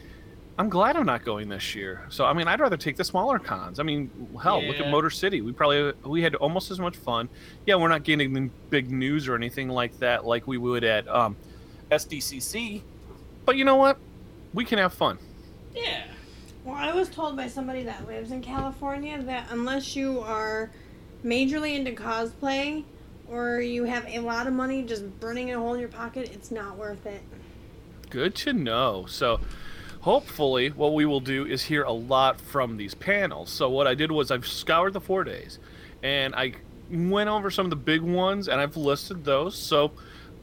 I'm 0.59 0.69
glad 0.69 0.97
I'm 0.97 1.07
not 1.07 1.25
going 1.25 1.49
this 1.49 1.77
year. 1.77 2.05
So 2.09 2.25
I 2.25 2.33
mean, 2.33 2.49
I'd 2.49 2.59
rather 2.59 2.77
take 2.77 2.97
the 2.97 3.05
smaller 3.05 3.39
cons. 3.39 3.79
I 3.79 3.85
mean, 3.85 4.11
hell, 4.43 4.61
look 4.63 4.81
at 4.81 4.91
Motor 4.91 5.09
City. 5.11 5.41
We 5.41 5.53
probably 5.53 5.93
we 6.05 6.21
had 6.21 6.35
almost 6.35 6.73
as 6.73 6.81
much 6.81 6.97
fun. 6.97 7.29
Yeah, 7.65 7.77
we're 7.77 7.89
not 7.89 8.03
getting 8.03 8.51
big 8.69 8.91
news 8.91 9.29
or 9.29 9.37
anything 9.37 9.69
like 9.69 9.97
that, 10.01 10.27
like 10.27 10.49
we 10.49 10.59
would 10.59 10.83
at 10.83 11.07
um, 11.07 11.37
SDCC. 11.93 12.83
But 13.45 13.57
you 13.57 13.65
know 13.65 13.77
what? 13.77 13.99
We 14.53 14.65
can 14.65 14.79
have 14.79 14.93
fun. 14.93 15.19
Yeah. 15.75 16.03
Well, 16.65 16.75
I 16.75 16.93
was 16.93 17.09
told 17.09 17.37
by 17.37 17.47
somebody 17.47 17.85
that 17.85 18.09
lives 18.09 18.33
in 18.33 18.43
California 18.43 19.23
that 19.23 19.47
unless 19.51 19.95
you 19.95 20.21
are 20.21 20.71
majorly 21.25 21.77
into 21.77 21.93
cosplay 21.93 22.85
or 23.31 23.61
you 23.61 23.85
have 23.85 24.07
a 24.09 24.19
lot 24.19 24.47
of 24.47 24.53
money 24.55 24.83
just 24.83 25.21
burning 25.21 25.53
a 25.53 25.59
hole 25.59 25.75
in 25.75 25.81
your 25.81 25.89
pocket, 25.89 26.31
it's 26.35 26.51
not 26.51 26.77
worth 26.77 27.07
it. 27.07 27.23
Good 28.11 28.35
to 28.37 28.53
know. 28.53 29.07
So, 29.07 29.41
hopefully, 30.01 30.70
what 30.70 30.94
we 30.94 31.05
will 31.05 31.20
do 31.20 31.46
is 31.46 31.62
hear 31.62 31.82
a 31.82 31.92
lot 31.92 32.40
from 32.40 32.76
these 32.76 32.94
panels. 32.94 33.51
So, 33.51 33.68
what 33.68 33.86
I 33.86 33.94
did 33.94 34.11
was 34.11 34.30
I've 34.30 34.46
scoured 34.46 34.92
the 34.92 35.01
four 35.01 35.24
days 35.24 35.59
and 36.03 36.34
I 36.34 36.53
went 36.90 37.28
over 37.28 37.51
some 37.51 37.66
of 37.66 37.70
the 37.70 37.76
big 37.76 38.01
ones 38.01 38.49
and 38.49 38.61
I've 38.61 38.76
listed 38.76 39.24
those. 39.24 39.57
So, 39.57 39.92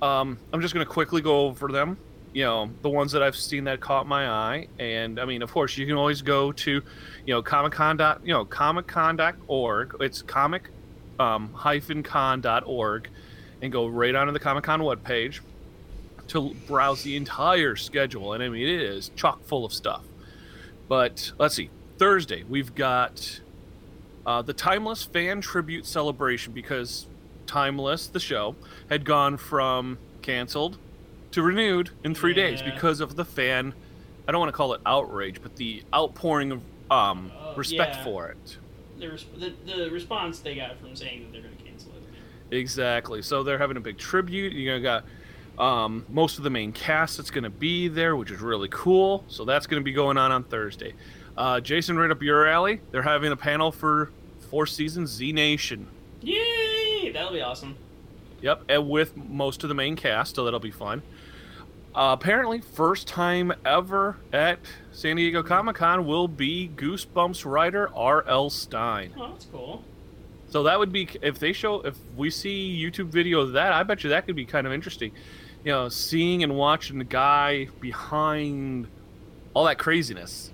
um, 0.02 0.38
I'm 0.54 0.62
just 0.62 0.74
going 0.74 0.86
to 0.86 0.92
quickly 0.92 1.22
go 1.22 1.46
over 1.48 1.70
them. 1.70 1.98
You 2.34 2.44
know, 2.44 2.70
the 2.82 2.90
ones 2.90 3.14
that 3.14 3.24
I've 3.24 3.38
seen 3.38 3.64
that 3.64 3.80
caught 3.80 4.08
my 4.08 4.28
eye. 4.30 4.68
And 4.78 5.20
I 5.20 5.26
mean, 5.26 5.42
of 5.42 5.52
course, 5.52 5.78
you 5.78 5.86
can 5.86 5.96
always 5.96 6.22
go 6.22 6.52
to, 6.52 6.72
you 6.72 7.34
know, 7.34 7.42
Comic 7.42 7.72
Con. 7.72 7.96
dot 7.96 8.22
You 8.26 8.34
know, 8.34 8.44
comiccon.org. 8.46 9.96
It's 10.02 10.22
comic 10.22 10.70
um, 11.18 11.54
hyphen 11.54 12.04
con.org 12.04 13.10
and 13.62 13.72
go 13.72 13.88
right 13.88 14.14
onto 14.16 14.34
the 14.34 14.40
Comic 14.40 14.66
Con 14.66 14.82
webpage 14.82 15.40
to 16.30 16.54
browse 16.68 17.04
the 17.04 17.16
entire 17.16 17.76
schedule, 17.76 18.34
and 18.34 18.42
I 18.44 18.50
mean 18.50 18.64
it 18.68 18.82
is 18.82 19.10
chock 19.16 19.44
full 19.44 19.66
of 19.66 19.74
stuff. 19.74 20.04
But 20.88 21.32
let's 21.38 21.56
see, 21.56 21.70
Thursday 21.98 22.44
we've 22.44 22.74
got 22.76 23.42
uh, 24.26 24.42
the 24.42 24.54
Timeless 24.54 25.04
Fan 25.04 25.42
Tribute 25.42 25.86
Celebration 25.86 26.54
because 26.54 27.08
Timeless, 27.48 28.08
the 28.08 28.20
show, 28.20 28.56
had 28.90 29.06
gone 29.06 29.38
from 29.38 29.98
canceled 30.22 30.78
to 31.32 31.44
renewed 31.44 31.92
in 32.04 32.16
three 32.16 32.34
days 32.34 32.62
because 32.62 33.00
of 33.02 33.16
the 33.16 33.26
fan. 33.26 33.74
I 34.28 34.32
don't 34.32 34.40
want 34.40 34.50
to 34.50 34.58
call 34.58 34.74
it 34.74 34.82
outrage, 34.86 35.42
but 35.44 35.56
the 35.58 35.84
outpouring 35.94 36.52
of 36.52 36.62
um, 36.90 37.32
Uh, 37.38 37.54
respect 37.56 37.98
yeah. 37.98 38.04
for 38.04 38.30
it. 38.30 38.58
The, 39.00 39.10
res- 39.12 39.26
the, 39.38 39.54
the 39.66 39.92
response 39.92 40.40
they 40.40 40.56
got 40.56 40.80
from 40.80 40.96
saying 40.96 41.24
that 41.24 41.32
they're 41.32 41.42
going 41.42 41.56
to 41.56 41.64
cancel 41.64 41.92
it. 41.92 42.56
Exactly. 42.56 43.22
So 43.22 43.44
they're 43.44 43.58
having 43.60 43.78
a 43.78 43.82
big 43.82 43.98
tribute. 43.98 44.54
You 44.54 44.72
know, 44.72 44.80
got 44.82 45.04
um, 45.58 46.06
most 46.10 46.38
of 46.38 46.44
the 46.44 46.50
main 46.50 46.72
cast 46.72 47.18
that's 47.18 47.32
going 47.32 47.44
to 47.44 47.50
be 47.50 47.88
there, 47.88 48.16
which 48.16 48.32
is 48.32 48.42
really 48.42 48.68
cool. 48.70 49.24
So 49.28 49.46
that's 49.46 49.68
going 49.68 49.82
to 49.82 49.84
be 49.84 49.94
going 49.94 50.18
on 50.18 50.32
on 50.32 50.44
Thursday. 50.44 50.94
Uh, 51.38 51.60
Jason, 51.60 51.98
right 51.98 52.12
up 52.12 52.22
your 52.22 52.48
alley. 52.48 52.82
They're 52.92 53.04
having 53.04 53.32
a 53.32 53.38
panel 53.38 53.72
for 53.72 54.12
four 54.50 54.66
seasons 54.66 55.12
Z 55.12 55.32
Nation. 55.32 55.88
Yay! 56.22 57.12
That'll 57.12 57.34
be 57.34 57.42
awesome. 57.42 57.76
Yep, 58.42 58.64
and 58.70 58.90
with 58.90 59.16
most 59.18 59.64
of 59.64 59.70
the 59.70 59.76
main 59.76 59.96
cast, 59.96 60.36
so 60.36 60.46
that'll 60.46 60.60
be 60.60 60.72
fun. 60.72 61.02
Uh, 61.94 62.16
apparently, 62.20 62.60
first 62.60 63.08
time 63.08 63.54
ever 63.66 64.18
at 64.34 64.60
San 64.92 65.16
Diego 65.16 65.42
Comic 65.42 65.78
Con 65.78 66.06
will 66.06 66.28
be 66.28 66.70
Goosebumps 66.76 67.46
writer 67.46 67.90
R.L. 67.96 68.50
Stine. 68.50 69.14
Oh, 69.18 69.30
that's 69.32 69.46
cool. 69.46 69.84
So 70.50 70.64
that 70.64 70.78
would 70.78 70.92
be 70.92 71.10
if 71.22 71.40
they 71.40 71.54
show 71.54 71.82
if 71.82 71.98
we 72.16 72.30
see 72.30 72.78
YouTube 72.78 73.08
video 73.08 73.40
of 73.40 73.54
that, 73.54 73.72
I 73.72 73.84
bet 73.84 74.04
you 74.04 74.10
that 74.12 74.26
could 74.26 74.36
be 74.36 74.46
kind 74.46 74.68
of 74.68 74.74
interesting. 74.74 75.12
You 75.66 75.72
know, 75.72 75.90
seeing 75.90 76.44
and 76.44 76.56
watching 76.56 77.00
the 77.00 77.04
guy 77.04 77.70
behind 77.82 78.88
all 79.56 79.66
that 79.66 79.80
craziness. 79.80 80.52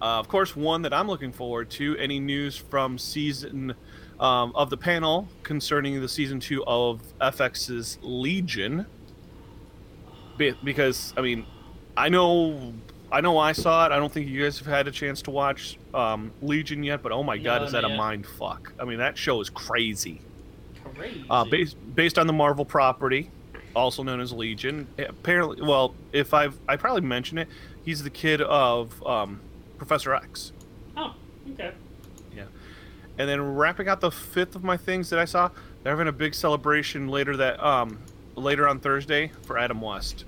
Uh, 0.00 0.20
of 0.20 0.28
course, 0.28 0.54
one 0.54 0.82
that 0.82 0.92
I'm 0.92 1.08
looking 1.08 1.32
forward 1.32 1.70
to. 1.70 1.96
Any 1.96 2.20
news 2.20 2.56
from 2.58 2.98
season 2.98 3.74
um, 4.20 4.52
of 4.54 4.68
the 4.68 4.76
panel 4.76 5.26
concerning 5.42 5.98
the 6.02 6.08
season 6.08 6.38
two 6.38 6.62
of 6.66 7.00
FX's 7.18 7.98
Legion? 8.02 8.84
Be- 10.36 10.54
because 10.62 11.14
I 11.16 11.22
mean, 11.22 11.46
I 11.96 12.10
know, 12.10 12.74
I 13.10 13.22
know, 13.22 13.38
I 13.38 13.52
saw 13.52 13.86
it. 13.86 13.92
I 13.92 13.96
don't 13.96 14.12
think 14.12 14.28
you 14.28 14.42
guys 14.42 14.58
have 14.58 14.66
had 14.66 14.86
a 14.86 14.90
chance 14.90 15.22
to 15.22 15.30
watch 15.30 15.78
um, 15.94 16.30
Legion 16.42 16.84
yet, 16.84 17.02
but 17.02 17.10
oh 17.10 17.22
my 17.22 17.38
god, 17.38 17.62
No, 17.62 17.66
is 17.68 17.72
that 17.72 17.84
a 17.84 17.88
mind 17.88 18.26
fuck? 18.26 18.74
I 18.78 18.84
mean, 18.84 18.98
that 18.98 19.16
show 19.16 19.40
is 19.40 19.48
crazy. 19.48 20.20
Crazy. 20.94 21.24
Uh, 21.30 21.44
based 21.46 21.76
based 21.94 22.18
on 22.18 22.26
the 22.26 22.32
Marvel 22.34 22.66
property, 22.66 23.30
also 23.76 24.02
known 24.02 24.20
as 24.20 24.32
Legion. 24.32 24.88
Apparently, 24.98 25.62
well, 25.62 25.94
if 26.12 26.34
I've 26.34 26.58
I 26.68 26.76
probably 26.76 27.02
mentioned 27.02 27.38
it, 27.40 27.48
he's 27.84 28.02
the 28.02 28.10
kid 28.10 28.40
of 28.40 29.06
um, 29.06 29.40
Professor 29.78 30.14
X. 30.14 30.52
oh, 30.96 31.14
okay. 31.52 31.72
Yeah, 32.34 32.44
and 33.18 33.28
then 33.28 33.54
wrapping 33.54 33.88
out 33.88 34.00
the 34.00 34.10
fifth 34.10 34.56
of 34.56 34.64
my 34.64 34.76
things 34.76 35.10
that 35.10 35.18
I 35.18 35.24
saw, 35.24 35.50
they're 35.82 35.92
having 35.92 36.08
a 36.08 36.12
big 36.12 36.34
celebration 36.34 37.08
later 37.08 37.36
that 37.36 37.62
um 37.62 37.98
later 38.34 38.66
on 38.68 38.80
Thursday 38.80 39.30
for 39.42 39.58
Adam 39.58 39.80
West. 39.80 40.24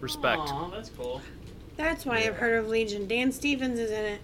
Respect. 0.00 0.40
Aw, 0.40 0.70
that's 0.70 0.90
cool. 0.90 1.20
That's 1.76 2.06
why 2.06 2.18
I've 2.18 2.36
heard 2.36 2.58
of 2.58 2.68
Legion. 2.68 3.06
Dan 3.06 3.32
Stevens 3.32 3.78
is 3.78 3.90
in 3.90 4.04
it. 4.04 4.20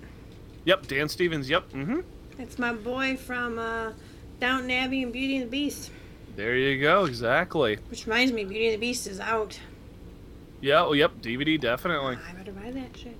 Yep, 0.64 0.86
Dan 0.86 1.08
Stevens. 1.08 1.50
Yep. 1.50 1.70
Mm-hmm. 1.70 2.00
It's 2.38 2.58
my 2.58 2.72
boy 2.72 3.16
from 3.16 3.58
uh, 3.58 3.92
Downton 4.40 4.70
Abbey 4.70 5.02
and 5.02 5.12
Beauty 5.12 5.36
and 5.36 5.46
the 5.46 5.50
Beast. 5.50 5.90
There 6.36 6.56
you 6.56 6.80
go. 6.80 7.04
Exactly. 7.04 7.78
Which 7.90 8.06
reminds 8.06 8.32
me, 8.32 8.44
Beauty 8.44 8.66
and 8.66 8.74
the 8.74 8.78
Beast 8.78 9.06
is 9.06 9.20
out. 9.20 9.58
Yeah. 10.60 10.84
Oh, 10.84 10.92
yep. 10.92 11.12
DVD 11.20 11.60
definitely. 11.60 12.18
I 12.28 12.32
better 12.32 12.52
buy 12.52 12.70
that 12.70 12.96
shit. 12.96 13.16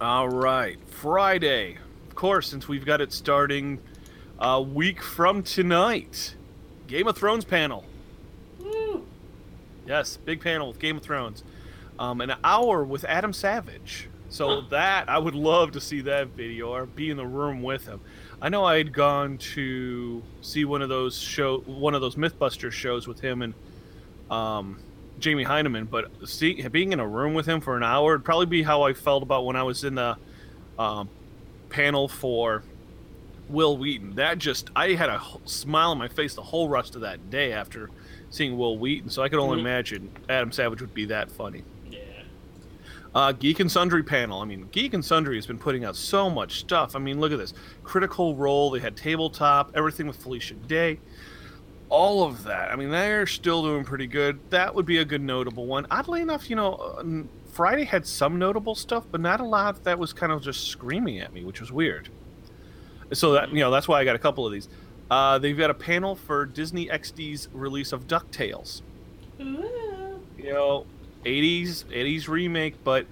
All 0.00 0.28
right, 0.28 0.78
Friday. 0.88 1.76
Of 2.08 2.14
course, 2.14 2.48
since 2.48 2.68
we've 2.68 2.86
got 2.86 3.00
it 3.00 3.12
starting 3.12 3.80
a 4.38 4.62
week 4.62 5.02
from 5.02 5.42
tonight, 5.42 6.36
Game 6.86 7.08
of 7.08 7.16
Thrones 7.16 7.44
panel. 7.44 7.84
Woo! 8.60 9.04
Yes, 9.86 10.16
big 10.18 10.40
panel 10.40 10.68
with 10.68 10.78
Game 10.78 10.96
of 10.98 11.02
Thrones. 11.02 11.42
Um, 11.98 12.20
an 12.20 12.34
hour 12.44 12.84
with 12.84 13.04
Adam 13.04 13.32
Savage. 13.32 14.08
So 14.30 14.60
that 14.70 15.08
I 15.08 15.18
would 15.18 15.34
love 15.34 15.72
to 15.72 15.80
see 15.80 16.02
that 16.02 16.28
video 16.28 16.68
or 16.72 16.86
be 16.86 17.10
in 17.10 17.16
the 17.16 17.26
room 17.26 17.62
with 17.62 17.86
him. 17.86 18.00
I 18.40 18.48
know 18.48 18.64
I 18.64 18.76
had 18.78 18.92
gone 18.92 19.38
to 19.54 20.22
see 20.42 20.64
one 20.64 20.82
of 20.82 20.88
those 20.88 21.18
show, 21.18 21.58
one 21.66 21.94
of 21.94 22.00
those 22.00 22.14
MythBusters 22.16 22.72
shows 22.72 23.08
with 23.08 23.20
him 23.20 23.42
and 23.42 23.54
um, 24.30 24.80
Jamie 25.18 25.44
Hyneman, 25.44 25.88
but 25.90 26.10
see, 26.24 26.66
being 26.68 26.92
in 26.92 27.00
a 27.00 27.08
room 27.08 27.34
with 27.34 27.46
him 27.46 27.60
for 27.60 27.76
an 27.76 27.82
hour 27.82 28.12
would 28.12 28.24
probably 28.24 28.46
be 28.46 28.62
how 28.62 28.82
I 28.82 28.92
felt 28.92 29.22
about 29.22 29.44
when 29.44 29.56
I 29.56 29.62
was 29.62 29.82
in 29.82 29.94
the 29.96 30.16
um, 30.78 31.08
panel 31.70 32.06
for 32.06 32.62
Wil 33.48 33.78
Wheaton. 33.78 34.14
That 34.16 34.38
just 34.38 34.70
I 34.76 34.90
had 34.92 35.08
a 35.08 35.20
smile 35.46 35.90
on 35.90 35.98
my 35.98 36.08
face 36.08 36.34
the 36.34 36.42
whole 36.42 36.68
rest 36.68 36.94
of 36.94 37.00
that 37.00 37.30
day 37.30 37.52
after 37.52 37.90
seeing 38.30 38.56
Wil 38.58 38.78
Wheaton. 38.78 39.08
So 39.10 39.22
I 39.22 39.28
could 39.28 39.38
only 39.40 39.56
Mhm. 39.56 39.60
imagine 39.60 40.10
Adam 40.28 40.52
Savage 40.52 40.80
would 40.82 40.94
be 40.94 41.06
that 41.06 41.30
funny. 41.30 41.64
Uh, 43.14 43.32
Geek 43.32 43.60
and 43.60 43.70
Sundry 43.70 44.02
panel. 44.02 44.40
I 44.40 44.44
mean, 44.44 44.68
Geek 44.70 44.94
and 44.94 45.04
Sundry 45.04 45.36
has 45.36 45.46
been 45.46 45.58
putting 45.58 45.84
out 45.84 45.96
so 45.96 46.28
much 46.28 46.60
stuff. 46.60 46.94
I 46.94 46.98
mean, 46.98 47.20
look 47.20 47.32
at 47.32 47.38
this. 47.38 47.54
Critical 47.82 48.36
Role. 48.36 48.70
They 48.70 48.80
had 48.80 48.96
Tabletop. 48.96 49.72
Everything 49.74 50.06
with 50.06 50.16
Felicia 50.16 50.54
Day. 50.54 51.00
All 51.88 52.22
of 52.22 52.44
that. 52.44 52.70
I 52.70 52.76
mean, 52.76 52.90
they're 52.90 53.26
still 53.26 53.62
doing 53.62 53.84
pretty 53.84 54.06
good. 54.06 54.38
That 54.50 54.74
would 54.74 54.84
be 54.84 54.98
a 54.98 55.04
good 55.04 55.22
notable 55.22 55.66
one. 55.66 55.86
Oddly 55.90 56.20
enough, 56.20 56.50
you 56.50 56.56
know, 56.56 56.74
uh, 56.74 57.04
Friday 57.50 57.84
had 57.84 58.06
some 58.06 58.38
notable 58.38 58.74
stuff, 58.74 59.06
but 59.10 59.20
not 59.20 59.40
a 59.40 59.44
lot 59.44 59.82
that 59.84 59.98
was 59.98 60.12
kind 60.12 60.30
of 60.30 60.42
just 60.42 60.68
screaming 60.68 61.18
at 61.20 61.32
me, 61.32 61.44
which 61.44 61.60
was 61.60 61.72
weird. 61.72 62.10
So 63.14 63.32
that 63.32 63.50
you 63.50 63.60
know, 63.60 63.70
that's 63.70 63.88
why 63.88 64.00
I 64.00 64.04
got 64.04 64.16
a 64.16 64.18
couple 64.18 64.46
of 64.46 64.52
these. 64.52 64.68
Uh, 65.10 65.38
they've 65.38 65.56
got 65.56 65.70
a 65.70 65.74
panel 65.74 66.14
for 66.14 66.44
Disney 66.44 66.88
XD's 66.88 67.48
release 67.52 67.92
of 67.92 68.06
Ducktales 68.06 68.82
Ooh. 69.40 70.20
you 70.36 70.52
know 70.52 70.84
80s 71.24 71.84
80s 71.84 72.28
remake 72.28 72.82
but 72.84 73.06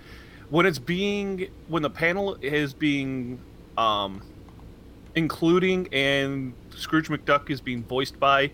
when 0.51 0.67
it's 0.67 0.79
being 0.79 1.49
when 1.69 1.83
the 1.83 1.91
panel 1.91 2.37
is 2.41 2.73
being 2.73 3.41
um 3.77 4.23
including 5.15 5.89
and 5.93 6.53
scrooge 6.75 7.09
mcduck 7.09 7.51
is 7.51 7.61
being 7.61 7.83
voiced 7.83 8.19
by 8.21 8.51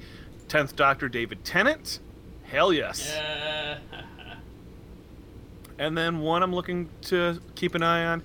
10th 0.49 0.77
doctor 0.77 1.09
david 1.09 1.45
tennant 1.45 2.01
hell 2.45 2.73
yes. 2.73 3.13
Yeah. 3.15 3.79
and 5.79 5.97
then 5.97 6.21
one 6.21 6.43
i'm 6.43 6.55
looking 6.55 6.89
to 7.03 7.41
keep 7.55 7.75
an 7.75 7.83
eye 7.83 8.05
on 8.05 8.23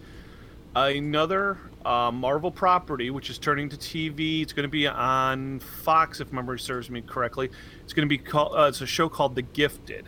another 0.76 1.58
uh, 1.86 2.12
marvel 2.12 2.52
property 2.52 3.10
which 3.10 3.30
is 3.30 3.38
turning 3.38 3.70
to 3.70 3.78
tv 3.78 4.42
it's 4.42 4.52
going 4.54 4.64
to 4.64 4.70
be 4.70 4.88
on 4.88 5.60
fox 5.60 6.20
if 6.20 6.34
memory 6.34 6.60
serves 6.60 6.90
me 6.90 7.02
correctly. 7.02 7.50
It's 7.84 7.94
going 7.94 8.06
to 8.06 8.10
be 8.10 8.18
called 8.18 8.54
uh, 8.58 8.64
it's 8.64 8.82
a 8.82 8.86
show 8.86 9.08
called 9.08 9.36
the 9.36 9.42
gifted 9.42 10.06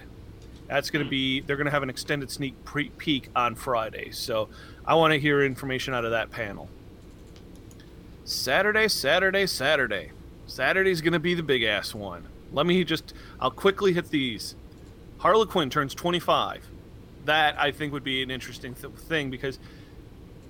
That's 0.70 0.92
going 0.92 1.04
to 1.04 1.10
be 1.10 1.42
they're 1.42 1.58
going 1.58 1.66
to 1.66 1.72
have 1.72 1.84
an 1.84 1.90
extended 1.90 2.30
sneak 2.30 2.64
pre- 2.64 2.92
peek 2.92 3.30
on 3.36 3.56
Friday. 3.56 4.12
So 4.12 4.50
I 4.86 4.94
want 4.96 5.14
to 5.14 5.20
hear 5.20 5.44
information 5.44 5.94
out 5.96 6.06
of 6.06 6.12
that 6.12 6.30
panel. 6.30 6.70
Saturday, 8.24 8.88
Saturday, 8.88 9.48
Saturday. 9.48 10.12
Saturday's 10.46 11.02
going 11.02 11.14
to 11.14 11.20
be 11.20 11.34
the 11.34 11.44
big 11.44 11.64
ass 11.64 11.96
one. 11.96 12.28
Let 12.54 12.68
me 12.68 12.84
just 12.84 13.14
I'll 13.40 13.52
quickly 13.52 13.94
hit 13.94 14.12
these. 14.12 14.56
Harley 15.18 15.48
Quinn 15.48 15.72
turns 15.72 15.96
25. 15.96 16.70
That 17.26 17.60
I 17.60 17.72
think 17.72 17.92
would 17.92 18.04
be 18.04 18.22
an 18.22 18.30
interesting 18.32 18.76
th- 18.76 18.94
thing 18.94 19.32
because 19.32 19.60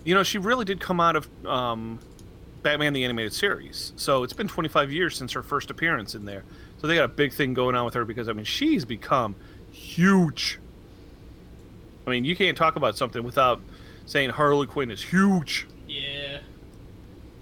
you 0.03 0.13
know, 0.13 0.23
she 0.23 0.37
really 0.37 0.65
did 0.65 0.79
come 0.79 0.99
out 0.99 1.15
of 1.15 1.45
um, 1.45 1.99
Batman 2.61 2.93
the 2.93 3.03
Animated 3.03 3.33
Series. 3.33 3.93
So 3.95 4.23
it's 4.23 4.33
been 4.33 4.47
25 4.47 4.91
years 4.91 5.15
since 5.15 5.33
her 5.33 5.43
first 5.43 5.69
appearance 5.69 6.15
in 6.15 6.25
there. 6.25 6.43
So 6.77 6.87
they 6.87 6.95
got 6.95 7.05
a 7.05 7.09
big 7.09 7.33
thing 7.33 7.53
going 7.53 7.75
on 7.75 7.85
with 7.85 7.93
her 7.93 8.05
because 8.05 8.29
I 8.29 8.33
mean 8.33 8.45
she's 8.45 8.85
become 8.85 9.35
huge. 9.71 10.59
I 12.05 12.09
mean 12.11 12.25
you 12.25 12.35
can't 12.35 12.57
talk 12.57 12.75
about 12.75 12.97
something 12.97 13.23
without 13.23 13.61
saying 14.05 14.31
Harley 14.31 14.67
Quinn 14.67 14.91
is 14.91 15.03
huge. 15.03 15.67
Yeah. 15.87 16.39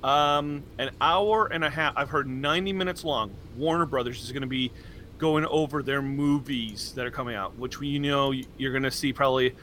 Um, 0.03 0.63
an 0.77 0.91
hour 1.01 1.47
and 1.47 1.63
a 1.63 1.69
half. 1.69 1.93
I've 1.95 2.09
heard 2.09 2.27
90 2.27 2.73
minutes 2.73 3.03
long. 3.03 3.31
Warner 3.55 3.85
Brothers 3.85 4.23
is 4.23 4.31
going 4.31 4.41
to 4.41 4.47
be 4.47 4.71
going 5.17 5.45
over 5.45 5.81
their 5.81 6.01
movies 6.01 6.93
that 6.93 7.05
are 7.05 7.11
coming 7.11 7.35
out, 7.35 7.57
which 7.57 7.79
we 7.79 7.87
you 7.87 7.99
know 7.99 8.31
you're 8.57 8.71
going 8.71 8.83
to 8.83 8.91
see 8.91 9.11
probably 9.11 9.55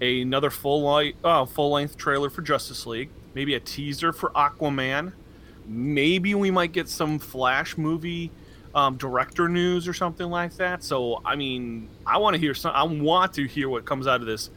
another 0.00 0.50
full 0.50 0.82
light, 0.82 1.16
uh, 1.22 1.44
full 1.44 1.70
length 1.70 1.96
trailer 1.96 2.30
for 2.30 2.42
Justice 2.42 2.86
League, 2.86 3.10
maybe 3.34 3.54
a 3.54 3.60
teaser 3.60 4.12
for 4.12 4.30
Aquaman. 4.30 5.12
Maybe 5.66 6.34
we 6.34 6.50
might 6.50 6.72
get 6.72 6.88
some 6.88 7.18
Flash 7.18 7.76
movie 7.76 8.30
um, 8.74 8.96
director 8.96 9.48
news 9.48 9.86
or 9.86 9.94
something 9.94 10.28
like 10.28 10.56
that. 10.56 10.82
So 10.82 11.20
I 11.24 11.36
mean, 11.36 11.88
I 12.06 12.18
want 12.18 12.34
to 12.34 12.40
hear 12.40 12.54
some. 12.54 12.72
I 12.74 12.84
want 12.84 13.34
to 13.34 13.46
hear 13.46 13.68
what 13.68 13.84
comes 13.84 14.06
out 14.06 14.20
of 14.20 14.26
this 14.26 14.50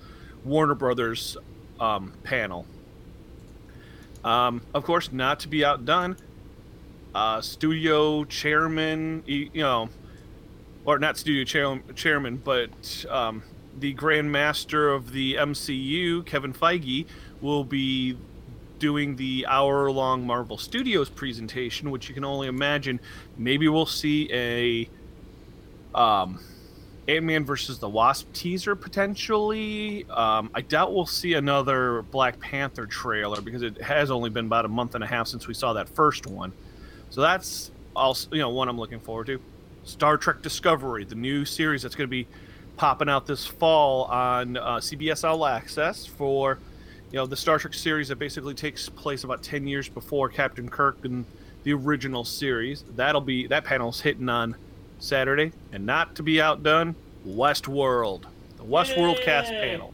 Warner 0.44 0.76
Brothers 0.76 1.38
um, 1.80 2.14
panel. 2.24 2.66
Um, 4.24 4.62
of 4.74 4.84
course, 4.84 5.12
not 5.12 5.42
to 5.42 5.48
be 5.48 5.64
outdone, 5.64 6.18
uh, 7.14 7.42
studio 7.42 8.24
chairman, 8.26 9.24
you 9.28 9.50
know, 9.54 9.90
or 10.84 10.98
not 10.98 11.18
studio 11.18 11.44
chair, 11.44 11.80
chairman, 11.96 12.38
but 12.38 13.06
um, 13.10 13.44
the 13.78 13.94
Grand 13.94 14.32
Master 14.32 14.90
of 14.90 15.12
the 15.12 15.36
MCU, 15.36 16.26
Kevin 16.26 16.54
Feige, 16.54 17.06
will 17.42 17.64
be 17.64 18.18
doing 18.80 19.16
the 19.16 19.46
hour 19.48 19.90
long 19.92 20.26
Marvel 20.26 20.58
Studios 20.58 21.10
presentation, 21.10 21.92
which 21.92 22.10
you 22.10 22.16
can 22.16 22.24
only 22.24 22.48
imagine. 22.48 23.00
Maybe 23.38 23.68
we'll 23.68 23.86
see 23.86 24.30
a 24.32 24.90
um, 25.98 26.40
Ant 27.08 27.26
Man 27.26 27.46
versus 27.46 27.80
the 27.80 27.90
Wasp 27.90 28.32
teaser 28.34 28.76
potentially. 28.76 30.06
Um, 30.10 30.50
I 30.54 30.62
doubt 30.62 30.94
we'll 30.94 31.06
see 31.06 31.34
another 31.34 32.02
Black 32.04 32.40
Panther 32.40 32.86
trailer 32.86 33.42
because 33.42 33.62
it 33.62 33.82
has 33.82 34.10
only 34.12 34.30
been 34.30 34.48
about 34.48 34.66
a 34.66 34.70
month 34.70 34.96
and 34.96 35.04
a 35.04 35.08
half 35.08 35.28
since 35.28 35.48
we 35.48 35.54
saw 35.54 35.74
that 35.74 35.88
first 35.90 36.26
one. 36.28 36.52
So 37.12 37.22
that's 37.22 37.72
also 37.96 38.30
you 38.32 38.40
know 38.40 38.50
one 38.50 38.68
I'm 38.68 38.80
looking 38.80 39.00
forward 39.00 39.28
to. 39.28 39.40
Star 39.84 40.18
Trek 40.18 40.42
Discovery, 40.42 41.06
the 41.06 41.16
new 41.16 41.46
series 41.46 41.84
that's 41.84 41.96
going 41.96 42.08
to 42.08 42.12
be 42.12 42.28
popping 42.76 43.08
out 43.08 43.28
this 43.28 43.46
fall 43.46 44.06
on 44.06 44.58
uh, 44.58 44.78
CBS 44.78 45.24
All 45.24 45.46
Access 45.46 46.06
for 46.06 46.58
you 47.16 47.22
know 47.22 47.26
the 47.26 47.38
Star 47.38 47.58
Trek 47.58 47.74
series 47.74 48.10
that 48.10 48.18
basically 48.18 48.54
takes 48.54 48.90
place 48.90 49.24
about 49.24 49.42
10 49.42 49.68
years 49.68 49.88
before 49.88 50.28
Captain 50.28 50.68
Kirk 50.68 50.98
and 51.06 51.24
the 51.64 51.72
original 51.72 52.26
series. 52.26 52.84
That'll 52.98 53.22
be 53.22 53.48
that 53.48 53.64
panel's 53.64 54.02
hitting 54.02 54.28
on 54.28 54.58
Saturday, 55.00 55.54
and 55.72 55.86
not 55.86 56.16
to 56.16 56.24
be 56.24 56.42
outdone, 56.42 56.94
Westworld, 57.26 58.24
the 58.58 58.66
Westworld 58.66 59.24
cast 59.24 59.50
panel. 59.50 59.94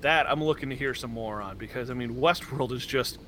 That 0.00 0.24
I'm 0.26 0.42
looking 0.42 0.70
to 0.70 0.74
hear 0.74 0.94
some 0.94 1.10
more 1.10 1.42
on 1.42 1.58
because 1.58 1.90
I 1.90 1.92
mean 1.92 2.14
Westworld 2.14 2.72
is 2.72 2.86
just 2.86 3.18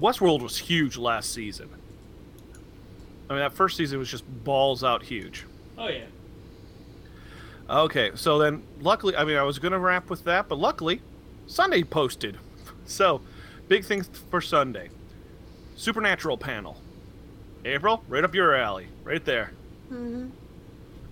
Westworld 0.00 0.40
was 0.40 0.56
huge 0.56 0.96
last 0.96 1.34
season. 1.34 1.68
I 3.28 3.34
mean 3.34 3.42
that 3.42 3.52
first 3.52 3.76
season 3.76 3.98
was 3.98 4.10
just 4.10 4.24
balls 4.42 4.82
out 4.82 5.02
huge. 5.02 5.44
Oh 5.76 5.88
yeah. 5.88 6.06
Okay, 7.68 8.12
so 8.14 8.38
then 8.38 8.62
luckily, 8.80 9.16
I 9.16 9.24
mean, 9.26 9.36
I 9.36 9.42
was 9.42 9.58
going 9.58 9.72
to 9.72 9.78
wrap 9.78 10.08
with 10.08 10.24
that, 10.24 10.48
but 10.48 10.58
luckily, 10.58 11.02
Sunday 11.52 11.82
posted. 11.82 12.38
So, 12.86 13.20
big 13.68 13.84
things 13.84 14.08
for 14.30 14.40
Sunday. 14.40 14.88
Supernatural 15.76 16.38
panel. 16.38 16.78
April, 17.66 18.02
right 18.08 18.24
up 18.24 18.34
your 18.34 18.54
alley, 18.54 18.88
right 19.04 19.22
there. 19.24 19.52
hmm 19.88 20.28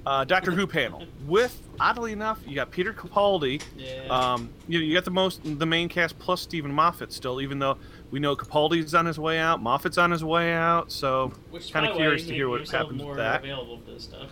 Uh, 0.06 0.24
Doctor 0.24 0.50
Who 0.52 0.66
panel 0.66 1.04
with, 1.26 1.60
oddly 1.78 2.12
enough, 2.12 2.38
you 2.46 2.54
got 2.54 2.70
Peter 2.70 2.94
Capaldi. 2.94 3.62
Yeah. 3.76 4.04
Um, 4.08 4.48
you, 4.66 4.78
you 4.78 4.94
got 4.94 5.04
the 5.04 5.10
most, 5.10 5.40
the 5.44 5.66
main 5.66 5.90
cast 5.90 6.18
plus 6.18 6.40
Steven 6.40 6.72
Moffat 6.72 7.12
still, 7.12 7.42
even 7.42 7.58
though 7.58 7.76
we 8.10 8.18
know 8.18 8.34
Capaldi's 8.34 8.94
on 8.94 9.04
his 9.04 9.18
way 9.18 9.38
out, 9.38 9.62
Moffat's 9.62 9.98
on 9.98 10.10
his 10.10 10.24
way 10.24 10.54
out. 10.54 10.90
So, 10.90 11.32
kinda 11.52 11.70
by 11.72 11.80
the 11.82 11.88
way, 11.90 11.96
curious 11.98 12.26
to 12.26 12.32
hear 12.34 12.48
what 12.48 12.60
yourself 12.60 12.84
happens 12.90 13.02
with 13.04 13.18
that. 13.18 13.44
Available 13.44 13.78
for 13.84 13.90
this 13.92 14.04
stuff. 14.04 14.30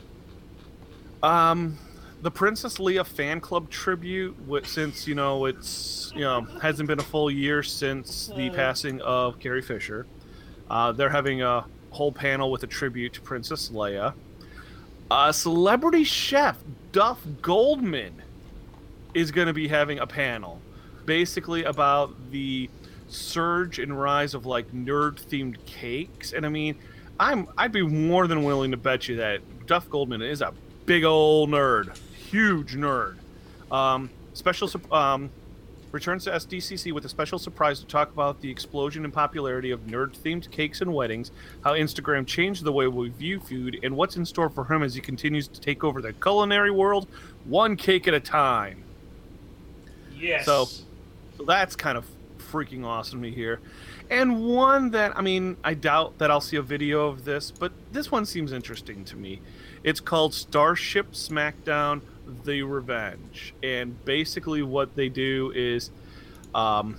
Um, 1.23 1.77
the 2.23 2.31
Princess 2.31 2.79
Leia 2.79 3.07
fan 3.07 3.41
club 3.41 3.71
tribute, 3.71 4.37
since 4.64 5.07
you 5.07 5.14
know 5.14 5.45
it's 5.45 6.12
you 6.14 6.23
know 6.23 6.43
hasn't 6.61 6.89
been 6.89 6.99
a 6.99 7.05
full 7.05 7.31
year 7.31 7.62
since 7.62 8.31
the 8.37 8.51
passing 8.51 9.01
of 9.03 9.39
Carrie 9.39 9.62
Fisher, 9.62 10.07
uh, 10.71 10.93
they're 10.93 11.11
having 11.11 11.43
a 11.43 11.64
whole 11.91 12.12
panel 12.12 12.51
with 12.51 12.62
a 12.62 12.66
tribute 12.66 13.12
to 13.14 13.21
Princess 13.21 13.71
Leia. 13.71 14.14
Uh, 15.11 15.33
celebrity 15.33 16.05
chef 16.05 16.59
Duff 16.93 17.21
Goldman 17.41 18.23
is 19.14 19.31
going 19.31 19.47
to 19.47 19.55
be 19.55 19.69
having 19.69 19.99
a 19.99 20.07
panel, 20.07 20.61
basically 21.07 21.64
about 21.64 22.31
the 22.31 22.69
surge 23.09 23.79
and 23.79 23.99
rise 23.99 24.35
of 24.35 24.45
like 24.45 24.71
nerd-themed 24.73 25.57
cakes. 25.64 26.33
And 26.33 26.45
I 26.45 26.51
mean, 26.51 26.77
I'm 27.19 27.49
I'd 27.57 27.73
be 27.73 27.83
more 27.83 28.27
than 28.27 28.45
willing 28.45 28.71
to 28.73 28.77
bet 28.77 29.09
you 29.09 29.16
that 29.16 29.41
Duff 29.66 29.89
Goldman 29.89 30.23
is 30.23 30.43
a 30.43 30.53
big 30.85 31.05
old 31.05 31.51
nerd, 31.51 31.99
huge 32.33 32.74
nerd. 32.76 33.16
Um, 33.70 34.11
special 34.35 34.70
um, 34.93 35.31
returns 35.93 36.24
to 36.24 36.31
SDCC 36.31 36.93
with 36.93 37.05
a 37.05 37.09
special 37.09 37.39
surprise 37.39 37.81
to 37.81 37.87
talk 37.87 38.12
about 38.12 38.41
the 38.41 38.51
explosion 38.51 39.05
in 39.05 39.11
popularity 39.11 39.70
of 39.70 39.81
nerd-themed 39.87 40.51
cakes 40.51 40.81
and 40.81 40.93
weddings, 40.95 41.31
how 41.64 41.72
Instagram 41.72 42.26
changed 42.26 42.64
the 42.64 42.72
way 42.72 42.87
we 42.87 43.09
view 43.09 43.41
food, 43.41 43.79
and 43.83 43.97
what's 43.97 44.16
in 44.16 44.24
store 44.26 44.51
for 44.51 44.64
him 44.64 44.83
as 44.83 44.95
he 44.95 45.01
continues 45.01 45.49
to 45.49 45.61
take 45.61 45.83
over 45.85 46.03
the 46.03 46.12
culinary 46.12 46.70
world, 46.70 47.07
one 47.45 47.76
cake 47.76 48.07
at 48.07 48.14
a 48.14 48.20
time. 48.20 48.83
Yes. 50.16 50.45
So- 50.45 50.66
So 51.37 51.45
that's 51.45 51.76
kind 51.76 51.97
of 51.97 52.05
freaking 52.53 52.85
awesome 52.85 53.22
to 53.22 53.31
hear. 53.31 53.61
And 54.11 54.45
one 54.45 54.91
that, 54.91 55.16
I 55.16 55.20
mean, 55.22 55.57
I 55.62 55.74
doubt 55.74 56.18
that 56.18 56.33
I'll 56.33 56.41
see 56.41 56.57
a 56.57 56.62
video 56.62 57.07
of 57.07 57.24
this, 57.24 57.53
but 57.53 57.70
this 57.93 58.11
one 58.11 58.26
seems 58.26 58.51
interesting 58.53 59.05
to 59.05 59.16
me. 59.16 59.41
It's 59.85 60.01
called 60.01 60.35
Starship 60.35 61.12
SmackDown 61.12 62.01
The 62.45 62.62
Revenge. 62.62 63.55
And 63.62 64.05
basically, 64.05 64.62
what 64.62 64.95
they 64.97 65.09
do 65.09 65.53
is. 65.55 65.91
Um, 66.55 66.99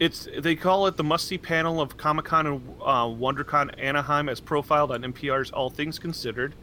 it's 0.00 0.28
they 0.38 0.54
call 0.54 0.86
it 0.86 0.96
the 0.96 1.02
must-see 1.02 1.38
panel 1.38 1.80
of 1.80 1.96
Comic-Con 1.96 2.46
and 2.46 2.74
uh, 2.80 3.06
WonderCon 3.06 3.74
Anaheim 3.82 4.28
as 4.28 4.38
profiled 4.38 4.92
on 4.92 5.02
NPR's 5.02 5.50
All 5.50 5.70
Things 5.70 5.98
Considered. 5.98 6.54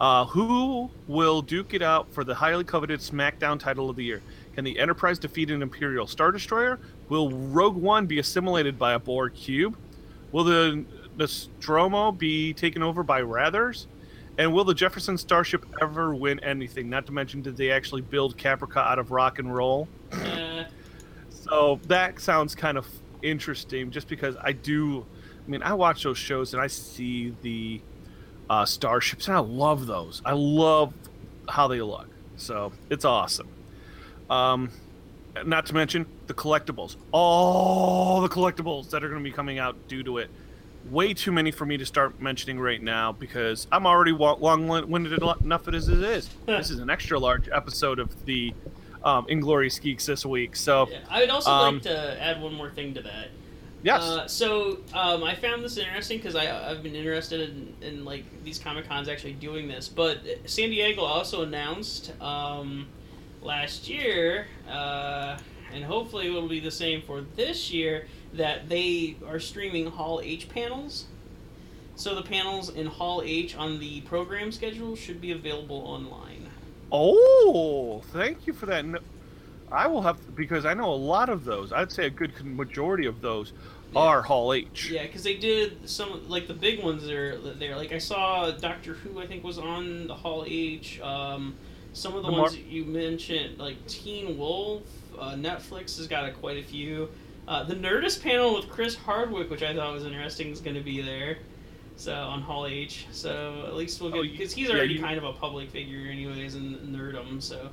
Uh, 0.00 0.24
who 0.24 0.90
will 1.06 1.42
duke 1.42 1.74
it 1.74 1.82
out 1.82 2.12
for 2.12 2.24
the 2.24 2.34
highly 2.34 2.64
coveted 2.64 2.98
SmackDown 2.98 3.60
title 3.60 3.88
of 3.88 3.94
the 3.94 4.02
year? 4.02 4.20
Can 4.54 4.64
the 4.64 4.76
Enterprise 4.80 5.18
defeat 5.18 5.48
an 5.50 5.62
Imperial 5.62 6.08
Star 6.08 6.32
Destroyer? 6.32 6.80
Will 7.08 7.30
Rogue 7.30 7.76
One 7.76 8.06
be 8.06 8.18
assimilated 8.18 8.78
by 8.78 8.94
a 8.94 8.98
Borg 8.98 9.34
cube? 9.34 9.76
Will 10.32 10.42
the 10.42 10.84
Nostromo 11.16 12.10
be 12.10 12.52
taken 12.52 12.82
over 12.82 13.04
by 13.04 13.22
Rathers? 13.22 13.86
And 14.38 14.52
will 14.52 14.64
the 14.64 14.74
Jefferson 14.74 15.18
Starship 15.18 15.66
ever 15.80 16.14
win 16.14 16.40
anything? 16.40 16.88
Not 16.88 17.06
to 17.06 17.12
mention, 17.12 17.42
did 17.42 17.56
they 17.56 17.70
actually 17.70 18.00
build 18.00 18.36
Caprica 18.38 18.78
out 18.78 18.98
of 18.98 19.10
rock 19.10 19.38
and 19.38 19.54
roll? 19.54 19.88
Uh, 20.12 20.64
So 21.30 21.80
that 21.88 22.18
sounds 22.18 22.54
kind 22.54 22.78
of 22.78 22.86
interesting, 23.20 23.90
just 23.90 24.08
because 24.08 24.36
I 24.40 24.52
do. 24.52 25.04
I 25.46 25.50
mean, 25.50 25.62
I 25.62 25.74
watch 25.74 26.02
those 26.04 26.16
shows 26.16 26.54
and 26.54 26.62
I 26.62 26.66
see 26.68 27.34
the 27.42 27.80
uh, 28.48 28.64
starships, 28.64 29.28
and 29.28 29.36
I 29.36 29.40
love 29.40 29.86
those. 29.86 30.22
I 30.24 30.32
love 30.32 30.94
how 31.48 31.68
they 31.68 31.82
look. 31.82 32.08
So 32.36 32.72
it's 32.90 33.04
awesome. 33.04 33.48
Um, 34.30 34.70
not 35.44 35.66
to 35.66 35.74
mention 35.74 36.06
the 36.26 36.34
collectibles, 36.34 36.96
all 37.10 38.20
the 38.20 38.28
collectibles 38.28 38.90
that 38.90 39.04
are 39.04 39.08
going 39.08 39.22
to 39.22 39.28
be 39.28 39.34
coming 39.34 39.58
out 39.58 39.76
due 39.88 40.02
to 40.04 40.18
it. 40.18 40.30
Way 40.90 41.14
too 41.14 41.32
many 41.32 41.50
for 41.50 41.64
me 41.64 41.76
to 41.76 41.86
start 41.86 42.20
mentioning 42.20 42.58
right 42.58 42.82
now 42.82 43.12
because 43.12 43.66
I'm 43.70 43.86
already 43.86 44.12
long-winded 44.12 45.22
enough 45.42 45.68
as 45.68 45.88
it 45.88 46.02
is. 46.02 46.28
this 46.46 46.70
is 46.70 46.80
an 46.80 46.90
extra 46.90 47.18
large 47.18 47.48
episode 47.48 47.98
of 47.98 48.24
the 48.26 48.52
um, 49.04 49.26
Inglorious 49.28 49.78
Geeks 49.78 50.06
this 50.06 50.26
week, 50.26 50.56
so 50.56 50.88
yeah. 50.90 50.98
I 51.08 51.20
would 51.20 51.30
also 51.30 51.50
Um, 51.50 51.74
like 51.74 51.84
to 51.84 52.22
add 52.22 52.42
one 52.42 52.54
more 52.54 52.70
thing 52.70 52.94
to 52.94 53.02
that. 53.02 53.28
Yes. 53.82 54.02
Uh, 54.02 54.28
so 54.28 54.78
um, 54.92 55.24
I 55.24 55.34
found 55.34 55.64
this 55.64 55.76
interesting 55.76 56.18
because 56.18 56.36
I've 56.36 56.82
been 56.82 56.94
interested 56.94 57.50
in, 57.50 57.74
in 57.80 58.04
like 58.04 58.24
these 58.44 58.58
comic 58.58 58.88
cons 58.88 59.08
actually 59.08 59.32
doing 59.32 59.66
this. 59.68 59.88
But 59.88 60.18
San 60.46 60.70
Diego 60.70 61.02
also 61.02 61.42
announced 61.42 62.12
um, 62.20 62.86
last 63.40 63.88
year, 63.88 64.46
uh, 64.68 65.36
and 65.72 65.84
hopefully 65.84 66.26
it 66.28 66.30
will 66.30 66.48
be 66.48 66.60
the 66.60 66.70
same 66.70 67.02
for 67.02 67.22
this 67.36 67.72
year, 67.72 68.06
that 68.34 68.68
they 68.68 69.16
are 69.26 69.38
streaming 69.40 69.86
Hall 69.90 70.20
H 70.22 70.48
panels. 70.48 71.06
So 71.96 72.14
the 72.14 72.22
panels 72.22 72.70
in 72.70 72.86
Hall 72.86 73.22
H 73.24 73.54
on 73.56 73.78
the 73.78 74.00
program 74.02 74.50
schedule 74.52 74.96
should 74.96 75.20
be 75.20 75.32
available 75.32 75.76
online. 75.86 76.48
Oh, 76.90 78.02
thank 78.12 78.46
you 78.46 78.52
for 78.52 78.66
that. 78.66 78.84
No- 78.84 78.98
I 79.70 79.86
will 79.86 80.02
have 80.02 80.34
because 80.36 80.66
I 80.66 80.74
know 80.74 80.92
a 80.92 80.94
lot 80.94 81.28
of 81.30 81.44
those. 81.44 81.72
I'd 81.72 81.90
say 81.90 82.06
a 82.06 82.10
good 82.10 82.44
majority 82.44 83.06
of 83.06 83.22
those 83.22 83.52
Yeah. 83.94 84.00
are 84.00 84.22
Hall 84.22 84.52
H. 84.52 84.90
Yeah, 84.90 85.04
because 85.04 85.22
they 85.22 85.36
did 85.36 85.88
some 85.88 86.28
like 86.28 86.46
the 86.48 86.54
big 86.54 86.82
ones 86.82 87.08
are 87.08 87.38
there. 87.38 87.76
Like 87.76 87.92
I 87.92 87.98
saw 87.98 88.50
Doctor 88.50 88.92
Who, 88.94 89.18
I 89.20 89.26
think 89.26 89.42
was 89.44 89.58
on 89.58 90.06
the 90.06 90.14
Hall 90.14 90.44
H. 90.46 91.00
Um, 91.00 91.54
some 91.94 92.14
of 92.14 92.22
the, 92.22 92.28
The 92.30 92.32
ones 92.38 92.52
Mar- 92.52 92.62
that 92.62 92.70
you 92.70 92.84
mentioned, 92.84 93.58
like 93.58 93.86
Teen 93.86 94.36
Wolf, 94.38 94.82
uh, 95.18 95.34
Netflix 95.34 95.96
has 95.98 96.06
got 96.06 96.24
a, 96.28 96.32
quite 96.32 96.58
a 96.58 96.62
few. 96.62 97.08
Uh, 97.48 97.64
the 97.64 97.74
Nerdist 97.74 98.22
panel 98.22 98.54
with 98.54 98.68
Chris 98.68 98.94
Hardwick, 98.94 99.50
which 99.50 99.62
I 99.62 99.74
thought 99.74 99.92
was 99.92 100.04
interesting, 100.04 100.48
is 100.50 100.60
going 100.60 100.76
to 100.76 100.82
be 100.82 101.00
there. 101.00 101.38
So 101.96 102.14
on 102.14 102.40
Hall 102.40 102.66
H, 102.66 103.06
so 103.12 103.64
at 103.66 103.74
least 103.74 104.00
we'll 104.00 104.14
Oh, 104.16 104.22
get 104.22 104.32
because 104.32 104.52
he's 104.52 104.68
yeah, 104.68 104.74
already 104.76 104.94
you- 104.94 105.00
kind 105.00 105.18
of 105.18 105.24
a 105.24 105.32
public 105.32 105.70
figure, 105.70 106.10
anyways, 106.10 106.54
in 106.54 106.74
Nerdum. 106.96 107.40
So 107.42 107.68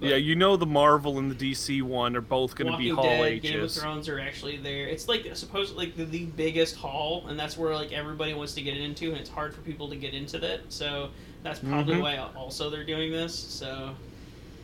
Yeah, 0.00 0.16
you 0.16 0.34
know 0.34 0.56
the 0.56 0.66
Marvel 0.66 1.18
and 1.18 1.30
the 1.30 1.34
DC 1.52 1.80
one 1.82 2.16
are 2.16 2.20
both 2.22 2.56
going 2.56 2.72
to 2.72 2.76
be 2.78 2.88
Hall 2.88 3.04
Dead, 3.04 3.42
Game 3.42 3.60
of 3.62 3.70
Thrones 3.70 4.08
are 4.08 4.18
actually 4.18 4.56
there. 4.56 4.86
It's 4.88 5.06
like 5.08 5.26
supposedly 5.34 5.86
like 5.86 5.96
the, 5.96 6.04
the 6.04 6.24
biggest 6.24 6.74
hall, 6.76 7.26
and 7.28 7.38
that's 7.38 7.56
where 7.56 7.74
like 7.74 7.92
everybody 7.92 8.34
wants 8.34 8.54
to 8.54 8.62
get 8.62 8.76
into, 8.76 9.10
and 9.10 9.18
it's 9.18 9.30
hard 9.30 9.54
for 9.54 9.60
people 9.60 9.88
to 9.90 9.96
get 9.96 10.14
into 10.14 10.38
that. 10.40 10.60
So 10.70 11.10
that's 11.42 11.60
probably 11.60 11.96
Mhm. 11.96 12.02
why 12.02 12.16
also 12.34 12.70
they're 12.70 12.84
doing 12.84 13.12
this. 13.12 13.34
So 13.38 13.94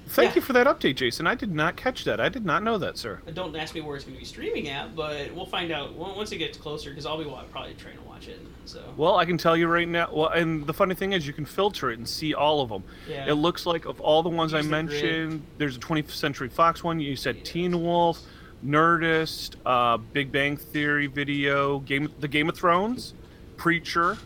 Thank 0.09 0.31
yeah. 0.31 0.35
you 0.37 0.41
for 0.43 0.53
that 0.53 0.67
update, 0.67 0.97
Jason. 0.97 1.27
I 1.27 1.35
did 1.35 1.53
not 1.53 1.77
catch 1.77 2.05
that. 2.05 2.21
I 2.21 2.29
did 2.29 2.45
not 2.45 2.63
know 2.63 2.79
that, 2.79 2.97
sir. 2.97 3.21
don't 3.35 3.55
ask 3.57 3.75
me 3.75 3.81
where 3.81 3.97
it's 3.97 4.05
going 4.05 4.15
to 4.15 4.21
be 4.21 4.25
streaming 4.25 4.69
at, 4.69 4.95
but 4.95 5.35
we'll 5.35 5.47
find 5.47 5.73
out 5.73 5.95
once 5.95 6.31
it 6.31 6.37
gets 6.37 6.57
closer 6.57 6.91
because 6.91 7.07
I'll 7.07 7.19
be 7.19 7.25
probably 7.51 7.75
trying 7.75 7.97
to 7.99 8.05
watch 8.05 8.29
it. 8.29 8.41
So 8.67 8.83
Well, 8.97 9.17
I 9.17 9.25
can 9.25 9.37
tell 9.37 9.57
you 9.57 9.67
right 9.67 9.89
now. 9.89 10.09
Well, 10.13 10.29
and 10.29 10.67
the 10.67 10.73
funny 10.73 10.95
thing 10.95 11.13
is, 11.13 11.27
you 11.27 11.33
can 11.33 11.45
filter 11.45 11.91
it 11.91 11.99
and 11.99 12.09
see 12.09 12.35
all 12.35 12.61
of 12.61 12.69
them. 12.69 12.85
yeah, 13.09 13.29
It 13.29 13.35
looks 13.35 13.67
like 13.67 13.85
of 13.85 14.01
all 14.01 14.23
the 14.23 14.29
ones 14.29 14.55
I 14.55 14.59
the 14.59 14.69
grid. 14.69 14.71
mentioned, 14.71 15.43
there's 15.59 15.77
a 15.77 15.81
20th 15.81 16.11
Century 16.11 16.49
Fox 16.49 16.85
one. 16.85 17.01
You 17.01 17.17
said 17.17 17.37
Yes. 17.39 17.49
Teen 17.49 17.83
Wolf, 17.83 18.21
Nerdist, 18.65 19.57
uh, 19.67 19.97
Big 19.97 20.31
Bang 20.33 20.57
Theory 20.57 21.09
video, 21.09 21.81
Game, 21.81 22.13
the 22.21 22.29
Game 22.29 22.49
of 22.49 22.57
Thrones, 22.57 23.15
Preacher, 23.57 24.19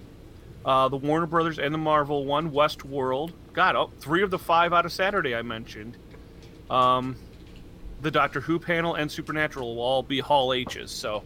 uh, 0.64 0.88
the 0.88 0.96
Warner 0.96 1.26
Brothers 1.26 1.58
and 1.58 1.72
the 1.72 1.78
Marvel 1.78 2.24
one, 2.24 2.50
Westworld. 2.50 3.32
God, 3.52 3.76
oh, 3.76 3.90
three 4.00 4.22
of 4.22 4.30
the 4.30 4.38
five 4.38 4.72
out 4.72 4.84
of 4.86 4.92
Saturday 4.92 5.34
I 5.34 5.42
mentioned. 5.42 5.96
Um, 6.68 7.16
the 8.00 8.10
Doctor 8.10 8.40
Who 8.40 8.58
panel 8.58 8.94
and 8.94 9.10
Supernatural 9.10 9.76
will 9.76 9.82
all 9.82 10.02
be 10.02 10.20
Hall 10.20 10.52
H's. 10.52 10.90
So 10.90 11.22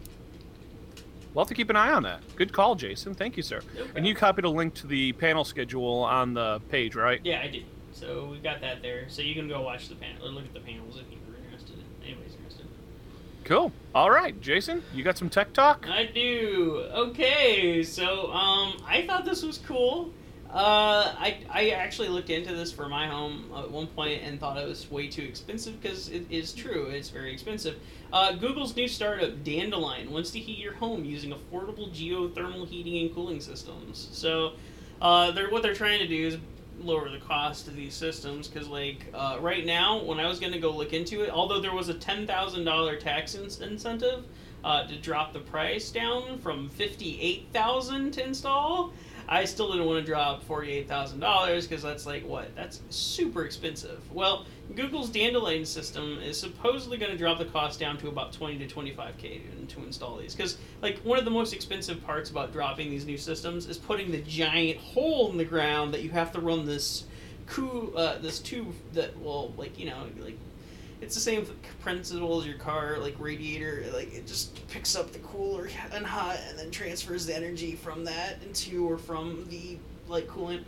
we'll 1.33 1.43
have 1.43 1.49
to 1.49 1.55
keep 1.55 1.69
an 1.69 1.75
eye 1.75 1.91
on 1.91 2.03
that. 2.03 2.21
Good 2.35 2.51
call, 2.51 2.75
Jason. 2.75 3.13
Thank 3.13 3.37
you, 3.37 3.43
sir. 3.43 3.61
No 3.75 3.85
And 3.95 4.07
you 4.07 4.15
copied 4.15 4.45
a 4.45 4.49
link 4.49 4.73
to 4.75 4.87
the 4.87 5.13
panel 5.13 5.43
schedule 5.45 6.03
on 6.03 6.33
the 6.33 6.59
page, 6.69 6.95
right? 6.95 7.21
yeah, 7.23 7.41
I 7.41 7.47
did. 7.47 7.65
So 7.91 8.27
we 8.29 8.39
got 8.39 8.59
that 8.61 8.81
there. 8.81 9.05
So 9.07 9.21
you 9.21 9.33
can 9.35 9.47
go 9.47 9.61
watch 9.61 9.87
the 9.87 9.95
panel 9.95 10.27
or 10.27 10.31
look 10.31 10.43
at 10.43 10.53
the 10.53 10.59
panels 10.59 10.97
if 10.97 11.05
you're 11.09 11.19
interested. 11.19 11.24
Anybody's 11.24 11.24
interested. 11.24 11.24
Cool. 13.45 13.71
All 13.93 14.09
right, 14.09 14.39
Jason, 14.41 14.81
you 14.91 15.03
got 15.03 15.19
some 15.19 15.29
tech 15.29 15.53
talk? 15.53 15.87
I 15.87 16.05
do. 16.05 16.83
Okay, 16.91 17.83
so 17.83 18.31
um, 18.31 18.81
I 18.87 19.05
thought 19.05 19.23
this 19.23 19.43
was 19.43 19.59
cool. 19.59 20.11
Uh, 20.49 21.13
I, 21.15 21.37
I 21.49 21.69
actually 21.69 22.07
looked 22.07 22.31
into 22.31 22.55
this 22.55 22.71
for 22.71 22.89
my 22.89 23.05
home 23.07 23.51
at 23.55 23.69
one 23.69 23.85
point 23.85 24.23
and 24.23 24.39
thought 24.39 24.57
it 24.57 24.67
was 24.67 24.89
way 24.89 25.07
too 25.09 25.21
expensive 25.21 25.79
because 25.79 26.09
it 26.09 26.25
is 26.31 26.53
true. 26.53 26.87
It's 26.87 27.09
very 27.09 27.31
expensive. 27.31 27.75
Uh, 28.11 28.31
Google's 28.31 28.75
new 28.75 28.87
startup 28.87 29.43
Dandelion 29.43 30.11
wants 30.11 30.31
to 30.31 30.39
heat 30.39 30.57
your 30.57 30.73
home 30.73 31.05
using 31.05 31.31
affordable 31.31 31.93
geothermal 31.93 32.67
heating 32.67 32.97
and 33.05 33.13
cooling 33.13 33.41
systems. 33.41 34.09
So, 34.11 34.53
uh, 35.01 35.31
they're 35.31 35.51
what 35.51 35.61
they're 35.61 35.75
trying 35.75 35.99
to 35.99 36.07
do 36.07 36.27
is 36.27 36.37
lower 36.81 37.09
the 37.09 37.19
cost 37.19 37.67
of 37.67 37.75
these 37.75 37.93
systems 37.93 38.47
because 38.47 38.67
like 38.67 39.05
uh, 39.13 39.37
right 39.39 39.65
now 39.65 40.03
when 40.03 40.19
i 40.19 40.27
was 40.27 40.39
going 40.39 40.51
to 40.51 40.59
go 40.59 40.71
look 40.71 40.93
into 40.93 41.21
it 41.21 41.29
although 41.29 41.59
there 41.59 41.73
was 41.73 41.89
a 41.89 41.93
$10000 41.93 42.99
tax 42.99 43.35
in- 43.35 43.63
incentive 43.63 44.25
uh, 44.63 44.85
to 44.87 44.95
drop 44.97 45.31
the 45.31 45.39
price 45.39 45.91
down 45.91 46.37
from 46.39 46.69
58000 46.69 48.11
to 48.11 48.25
install 48.25 48.93
i 49.27 49.45
still 49.45 49.71
didn't 49.71 49.85
want 49.85 50.03
to 50.03 50.05
drop 50.05 50.43
$48000 50.45 51.61
because 51.61 51.81
that's 51.81 52.05
like 52.05 52.25
what? 52.25 52.55
That's 52.55 52.81
super 52.89 53.45
expensive. 53.45 53.99
Well 54.13 54.45
google's 54.75 55.09
dandelion 55.09 55.65
system 55.65 56.19
is 56.19 56.39
supposedly 56.39 56.97
going 56.97 57.11
to 57.11 57.17
drop 57.17 57.37
the 57.37 57.45
cost 57.45 57.79
down 57.79 57.97
to 57.97 58.07
about 58.07 58.33
20 58.33 58.57
to 58.57 58.67
25k 58.67 59.67
to, 59.67 59.75
to 59.75 59.83
install 59.83 60.17
these. 60.17 60.35
Because 60.35 60.57
like 60.81 60.97
one 60.99 61.19
of 61.19 61.25
the 61.25 61.31
most 61.31 61.53
expensive 61.53 62.03
parts 62.05 62.29
about 62.29 62.51
dropping 62.51 62.89
these 62.89 63.05
new 63.05 63.17
systems 63.17 63.67
is 63.67 63.77
putting 63.77 64.11
the 64.11 64.21
giant 64.21 64.79
hole 64.79 65.31
in 65.31 65.37
the 65.37 65.45
ground 65.45 65.93
that 65.93 66.01
you 66.01 66.09
have 66.09 66.31
to 66.31 66.41
run 66.41 66.65
this 66.65 67.05
coo 67.47 67.93
uh, 67.95 68.17
this 68.19 68.39
tube 68.39 68.73
that 68.93 69.17
will 69.21 69.53
like 69.57 69.77
you 69.77 69.85
know 69.85 70.07
like 70.19 70.37
it's 71.01 71.15
the 71.15 71.21
same 71.21 71.45
principle 71.81 72.39
as 72.39 72.47
your 72.47 72.57
car 72.57 72.97
like 72.99 73.15
radiator 73.19 73.85
like 73.93 74.13
it 74.13 74.25
just 74.25 74.67
picks 74.69 74.95
up 74.95 75.11
the 75.11 75.19
cooler 75.19 75.69
and 75.93 76.05
hot 76.05 76.39
and 76.49 76.57
then 76.57 76.71
transfers 76.71 77.25
the 77.25 77.35
energy 77.35 77.75
from 77.75 78.03
that 78.05 78.41
into 78.43 78.89
or 78.89 78.97
from 78.97 79.45
the 79.49 79.77
like 80.07 80.27
coolant. 80.27 80.63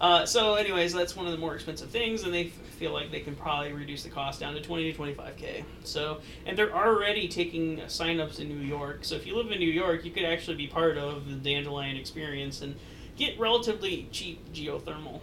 Uh, 0.00 0.24
so 0.24 0.54
anyways 0.54 0.92
that's 0.92 1.14
one 1.14 1.26
of 1.26 1.32
the 1.32 1.38
more 1.38 1.54
expensive 1.54 1.90
things 1.90 2.22
and 2.22 2.32
they 2.32 2.46
f- 2.46 2.52
feel 2.78 2.92
like 2.92 3.10
they 3.10 3.20
can 3.20 3.36
probably 3.36 3.72
reduce 3.72 4.02
the 4.02 4.08
cost 4.08 4.40
down 4.40 4.54
to 4.54 4.60
20 4.62 4.92
to 4.92 4.98
25k 4.98 5.62
so 5.84 6.20
and 6.46 6.56
they're 6.56 6.74
already 6.74 7.28
taking 7.28 7.76
signups 7.80 8.40
in 8.40 8.48
new 8.48 8.66
york 8.66 9.00
so 9.02 9.14
if 9.14 9.26
you 9.26 9.36
live 9.36 9.50
in 9.50 9.58
new 9.58 9.70
york 9.70 10.02
you 10.02 10.10
could 10.10 10.24
actually 10.24 10.56
be 10.56 10.66
part 10.66 10.96
of 10.96 11.28
the 11.28 11.34
dandelion 11.34 11.96
experience 11.96 12.62
and 12.62 12.74
get 13.20 13.38
relatively 13.38 14.08
cheap 14.10 14.52
geothermal. 14.52 15.20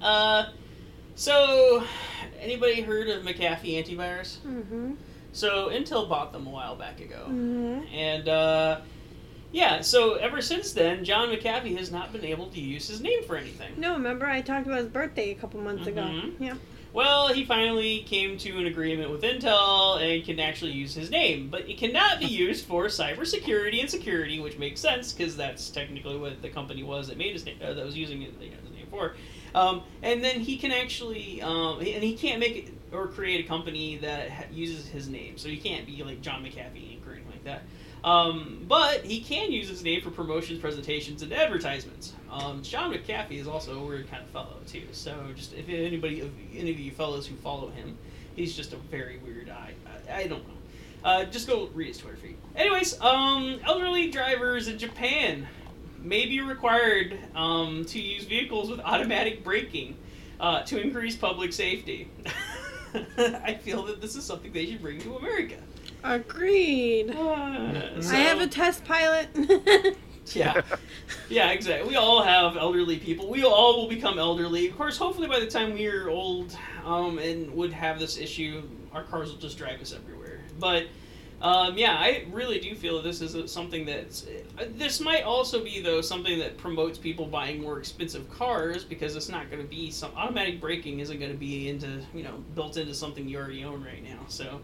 Uh, 0.00 0.50
so, 1.16 1.82
anybody 2.38 2.82
heard 2.82 3.08
of 3.08 3.24
McAfee 3.24 3.84
antivirus? 3.84 4.38
Mm-hmm. 4.46 4.92
So, 5.32 5.70
Intel 5.70 6.08
bought 6.08 6.32
them 6.32 6.46
a 6.46 6.50
while 6.50 6.76
back 6.76 7.00
ago. 7.00 7.24
Mm-hmm. 7.28 7.92
And, 7.92 8.28
uh, 8.28 8.80
yeah, 9.52 9.80
so 9.80 10.14
ever 10.14 10.40
since 10.40 10.72
then, 10.72 11.04
John 11.04 11.28
McAfee 11.28 11.76
has 11.78 11.90
not 11.90 12.12
been 12.12 12.24
able 12.24 12.46
to 12.50 12.60
use 12.60 12.88
his 12.88 13.00
name 13.00 13.24
for 13.24 13.36
anything. 13.36 13.72
No, 13.76 13.94
remember 13.94 14.26
I 14.26 14.40
talked 14.42 14.66
about 14.66 14.78
his 14.78 14.88
birthday 14.88 15.30
a 15.30 15.34
couple 15.34 15.60
months 15.60 15.86
ago. 15.86 16.02
Mhm. 16.02 16.34
Yeah. 16.38 16.54
Well, 16.92 17.28
he 17.28 17.44
finally 17.44 18.00
came 18.00 18.38
to 18.38 18.58
an 18.58 18.66
agreement 18.66 19.10
with 19.10 19.22
Intel 19.22 20.00
and 20.00 20.24
can 20.24 20.40
actually 20.40 20.72
use 20.72 20.94
his 20.94 21.10
name, 21.10 21.48
but 21.50 21.68
it 21.68 21.76
cannot 21.76 22.20
be 22.20 22.26
used 22.26 22.64
for 22.64 22.86
cybersecurity 22.86 23.80
and 23.80 23.90
security, 23.90 24.40
which 24.40 24.56
makes 24.56 24.80
sense 24.80 25.12
because 25.12 25.36
that's 25.36 25.68
technically 25.68 26.16
what 26.16 26.40
the 26.40 26.48
company 26.48 26.82
was 26.82 27.08
that 27.08 27.18
made 27.18 27.34
his 27.34 27.44
name, 27.44 27.58
uh, 27.62 27.74
that 27.74 27.84
was 27.84 27.96
using 27.96 28.22
it, 28.22 28.32
you 28.40 28.50
know, 28.50 28.56
his 28.62 28.72
name 28.72 28.86
for. 28.88 29.14
Um, 29.56 29.82
and 30.02 30.22
then 30.22 30.40
he 30.40 30.58
can 30.58 30.70
actually, 30.70 31.40
um, 31.40 31.78
and 31.78 32.04
he 32.04 32.14
can't 32.14 32.38
make 32.38 32.56
it 32.56 32.74
or 32.92 33.08
create 33.08 33.44
a 33.44 33.48
company 33.48 33.96
that 33.96 34.52
uses 34.52 34.86
his 34.86 35.08
name, 35.08 35.38
so 35.38 35.48
he 35.48 35.56
can't 35.56 35.86
be 35.86 36.02
like 36.04 36.20
John 36.20 36.44
McAfee 36.44 37.00
Inc. 37.00 37.06
or 37.06 37.12
anything 37.12 37.30
like 37.30 37.44
that. 37.44 37.62
Um, 38.04 38.64
but 38.68 39.04
he 39.04 39.20
can 39.20 39.50
use 39.50 39.68
his 39.68 39.82
name 39.82 40.02
for 40.02 40.10
promotions, 40.10 40.60
presentations, 40.60 41.22
and 41.22 41.32
advertisements. 41.32 42.12
Um, 42.30 42.62
Sean 42.62 42.92
McAfee 42.92 43.40
is 43.40 43.48
also 43.48 43.80
a 43.80 43.84
weird 43.84 44.10
kind 44.10 44.22
of 44.22 44.28
fellow 44.28 44.58
too. 44.66 44.84
So 44.92 45.16
just 45.34 45.54
if 45.54 45.68
anybody, 45.68 46.20
if 46.20 46.30
any 46.54 46.70
of 46.70 46.78
you 46.78 46.92
fellows 46.92 47.26
who 47.26 47.34
follow 47.36 47.70
him, 47.70 47.96
he's 48.36 48.54
just 48.54 48.74
a 48.74 48.76
very 48.76 49.18
weird. 49.18 49.48
I 49.48 49.72
I, 50.08 50.18
I 50.18 50.26
don't 50.26 50.46
know. 50.46 50.54
Uh, 51.02 51.24
just 51.24 51.48
go 51.48 51.68
read 51.74 51.88
his 51.88 51.98
Twitter 51.98 52.16
feed. 52.16 52.36
Anyways, 52.54 53.00
um, 53.00 53.60
elderly 53.64 54.10
drivers 54.10 54.68
in 54.68 54.78
Japan 54.78 55.48
may 56.06 56.26
be 56.26 56.40
required 56.40 57.18
um, 57.34 57.84
to 57.86 58.00
use 58.00 58.24
vehicles 58.24 58.70
with 58.70 58.80
automatic 58.80 59.42
braking 59.42 59.96
uh, 60.40 60.62
to 60.62 60.80
increase 60.80 61.16
public 61.16 61.52
safety. 61.52 62.08
I 63.18 63.54
feel 63.54 63.82
that 63.84 64.00
this 64.00 64.16
is 64.16 64.24
something 64.24 64.52
they 64.52 64.66
should 64.66 64.80
bring 64.80 65.00
to 65.00 65.16
America. 65.16 65.56
Agreed. 66.04 67.10
Uh, 67.10 68.00
I 68.10 68.16
have 68.16 68.40
a 68.40 68.46
test 68.46 68.84
pilot. 68.84 69.28
yeah, 70.34 70.62
yeah, 71.28 71.50
exactly. 71.50 71.88
We 71.88 71.96
all 71.96 72.22
have 72.22 72.56
elderly 72.56 72.98
people. 72.98 73.28
We 73.28 73.44
all 73.44 73.76
will 73.76 73.88
become 73.88 74.18
elderly. 74.18 74.68
Of 74.68 74.76
course, 74.76 74.96
hopefully 74.96 75.26
by 75.26 75.40
the 75.40 75.46
time 75.46 75.74
we 75.74 75.88
are 75.88 76.08
old 76.08 76.56
um, 76.84 77.18
and 77.18 77.50
would 77.54 77.72
have 77.72 77.98
this 77.98 78.18
issue, 78.18 78.62
our 78.92 79.02
cars 79.02 79.32
will 79.32 79.38
just 79.38 79.58
drive 79.58 79.80
us 79.80 79.92
everywhere. 79.92 80.40
But 80.58 80.86
um, 81.42 81.76
yeah, 81.76 81.92
I 81.92 82.24
really 82.30 82.58
do 82.58 82.74
feel 82.74 83.02
this 83.02 83.20
is 83.20 83.52
something 83.52 83.84
that's. 83.84 84.26
Uh, 84.58 84.64
this 84.76 85.00
might 85.00 85.22
also 85.22 85.62
be 85.62 85.80
though 85.80 86.00
something 86.00 86.38
that 86.38 86.56
promotes 86.56 86.98
people 86.98 87.26
buying 87.26 87.60
more 87.60 87.78
expensive 87.78 88.28
cars 88.30 88.84
because 88.84 89.16
it's 89.16 89.28
not 89.28 89.50
going 89.50 89.62
to 89.62 89.68
be 89.68 89.90
some 89.90 90.12
automatic 90.16 90.60
braking 90.60 91.00
isn't 91.00 91.18
going 91.18 91.30
to 91.30 91.36
be 91.36 91.68
into 91.68 92.00
you 92.14 92.22
know 92.22 92.42
built 92.54 92.78
into 92.78 92.94
something 92.94 93.28
you 93.28 93.38
already 93.38 93.64
own 93.64 93.84
right 93.84 94.02
now. 94.02 94.20
So. 94.28 94.60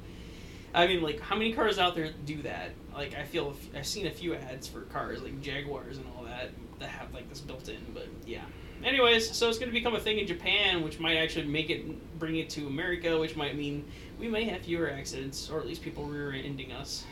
I 0.74 0.86
mean, 0.86 1.02
like, 1.02 1.20
how 1.20 1.36
many 1.36 1.52
cars 1.52 1.78
out 1.78 1.94
there 1.94 2.08
do 2.24 2.40
that? 2.44 2.70
Like, 2.94 3.14
I 3.14 3.24
feel 3.24 3.54
I've 3.76 3.86
seen 3.86 4.06
a 4.06 4.10
few 4.10 4.34
ads 4.34 4.66
for 4.66 4.80
cars 4.82 5.22
like 5.22 5.38
Jaguars 5.42 5.98
and 5.98 6.06
all 6.16 6.24
that 6.24 6.48
that 6.78 6.88
have 6.88 7.12
like 7.12 7.28
this 7.28 7.40
built 7.40 7.68
in. 7.68 7.76
But 7.92 8.06
yeah. 8.24 8.40
Anyways, 8.84 9.34
so 9.34 9.48
it's 9.48 9.58
going 9.58 9.68
to 9.68 9.74
become 9.74 9.94
a 9.94 10.00
thing 10.00 10.18
in 10.18 10.26
Japan, 10.26 10.82
which 10.82 10.98
might 10.98 11.16
actually 11.16 11.46
make 11.46 11.70
it 11.70 12.18
bring 12.18 12.36
it 12.36 12.50
to 12.50 12.66
America, 12.66 13.18
which 13.18 13.36
might 13.36 13.56
mean 13.56 13.84
we 14.18 14.28
may 14.28 14.44
have 14.44 14.62
fewer 14.62 14.90
accidents, 14.90 15.50
or 15.50 15.60
at 15.60 15.66
least 15.66 15.82
people 15.82 16.04
rear-ending 16.04 16.72
us. 16.72 17.04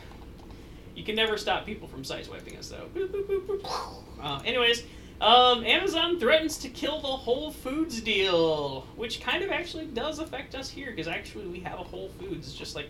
You 0.95 1.03
can 1.03 1.15
never 1.15 1.37
stop 1.37 1.65
people 1.65 1.87
from 1.87 2.03
sideswiping 2.03 2.59
us, 2.59 2.69
though. 2.69 2.87
Boop, 2.93 3.07
boop, 3.09 3.45
boop. 3.45 4.03
Uh, 4.21 4.41
anyways, 4.45 4.83
um, 5.21 5.63
Amazon 5.65 6.19
threatens 6.19 6.57
to 6.59 6.69
kill 6.69 6.99
the 6.99 7.07
Whole 7.07 7.51
Foods 7.51 8.01
deal, 8.01 8.81
which 8.95 9.21
kind 9.21 9.43
of 9.43 9.49
actually 9.49 9.85
does 9.85 10.19
affect 10.19 10.55
us 10.55 10.69
here, 10.69 10.91
because 10.91 11.07
actually 11.07 11.47
we 11.47 11.59
have 11.61 11.79
a 11.79 11.83
Whole 11.83 12.09
Foods 12.19 12.53
just 12.53 12.75
like 12.75 12.89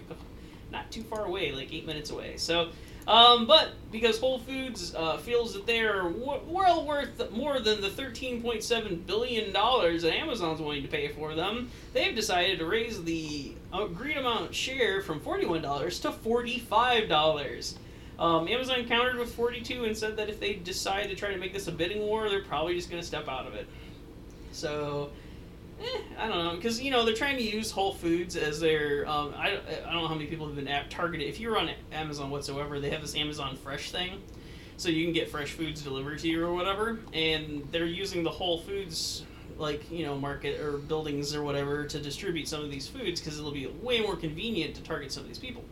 not 0.72 0.92
too 0.92 1.04
far 1.04 1.26
away, 1.26 1.52
like 1.52 1.72
eight 1.72 1.86
minutes 1.86 2.10
away. 2.10 2.38
So, 2.38 2.70
um, 3.08 3.48
but 3.48 3.70
because 3.92 4.20
Whole 4.20 4.40
Foods 4.40 4.94
uh, 4.96 5.18
feels 5.18 5.54
that 5.54 5.66
they're 5.66 6.04
w- 6.04 6.42
well 6.48 6.86
worth 6.86 7.32
more 7.32 7.60
than 7.60 7.82
the 7.82 7.90
$13.7 7.90 9.06
billion 9.06 9.52
that 9.52 10.14
Amazon's 10.14 10.62
willing 10.62 10.84
to 10.84 10.88
pay 10.88 11.10
for 11.10 11.34
them, 11.36 11.70
they've 11.94 12.16
decided 12.16 12.60
to 12.60 12.66
raise 12.66 13.04
the 13.04 13.54
agreed 13.74 14.18
amount 14.18 14.54
share 14.54 15.02
from 15.02 15.20
$41 15.20 16.02
to 16.02 16.12
$45. 16.12 17.74
Um, 18.20 18.48
Amazon 18.48 18.86
countered 18.86 19.18
with 19.18 19.34
42 19.34 19.86
and 19.86 19.98
said 19.98 20.16
that 20.18 20.30
if 20.30 20.40
they 20.40 20.54
decide 20.54 21.10
to 21.10 21.16
try 21.16 21.32
to 21.32 21.38
make 21.38 21.54
this 21.54 21.68
a 21.68 21.72
bidding 21.72 22.02
war, 22.02 22.30
they're 22.30 22.44
probably 22.44 22.76
just 22.76 22.90
going 22.90 23.02
to 23.02 23.08
step 23.08 23.28
out 23.28 23.48
of 23.48 23.56
it. 23.56 23.68
So, 24.52 25.10
eh, 25.82 26.02
I 26.18 26.28
don't 26.28 26.44
know, 26.44 26.56
because 26.56 26.82
you 26.82 26.92
know 26.92 27.06
they're 27.06 27.14
trying 27.14 27.38
to 27.38 27.44
use 27.44 27.72
Whole 27.72 27.94
Foods 27.94 28.36
as 28.36 28.60
their. 28.60 29.08
Um, 29.08 29.34
I, 29.36 29.60
I 29.86 29.92
don't 29.92 30.02
know 30.02 30.08
how 30.08 30.16
many 30.16 30.28
people 30.28 30.48
have 30.48 30.56
been 30.56 30.68
app 30.68 30.90
targeted. 30.90 31.28
If 31.28 31.40
you're 31.40 31.58
on 31.58 31.72
Amazon 31.92 32.30
whatsoever, 32.30 32.80
they 32.80 32.90
have 32.90 33.02
this 33.02 33.16
Amazon 33.16 33.56
Fresh 33.58 33.92
thing, 33.92 34.22
so 34.78 34.90
you 34.90 35.04
can 35.06 35.14
get 35.14 35.30
fresh 35.30 35.52
foods 35.52 35.82
delivered 35.82 36.20
to 36.20 36.28
you 36.28 36.44
or 36.46 36.54
whatever, 36.54 37.00
and 37.14 37.68
they're 37.72 37.86
using 37.86 38.24
the 38.24 38.30
Whole 38.30 38.62
Foods 38.62 39.24
like 39.58 39.90
you 39.92 40.06
know 40.06 40.18
market 40.18 40.60
or 40.60 40.78
buildings 40.78 41.36
or 41.36 41.44
whatever 41.44 41.86
to 41.86 42.00
distribute 42.00 42.48
some 42.48 42.64
of 42.64 42.72
these 42.72 42.88
foods 42.88 43.20
because 43.20 43.38
it'll 43.38 43.52
be 43.52 43.68
way 43.68 44.02
more 44.02 44.16
convenient 44.16 44.76
to 44.76 44.84
target 44.84 45.12
some 45.12 45.24
of 45.24 45.28
these 45.28 45.40
people. 45.40 45.64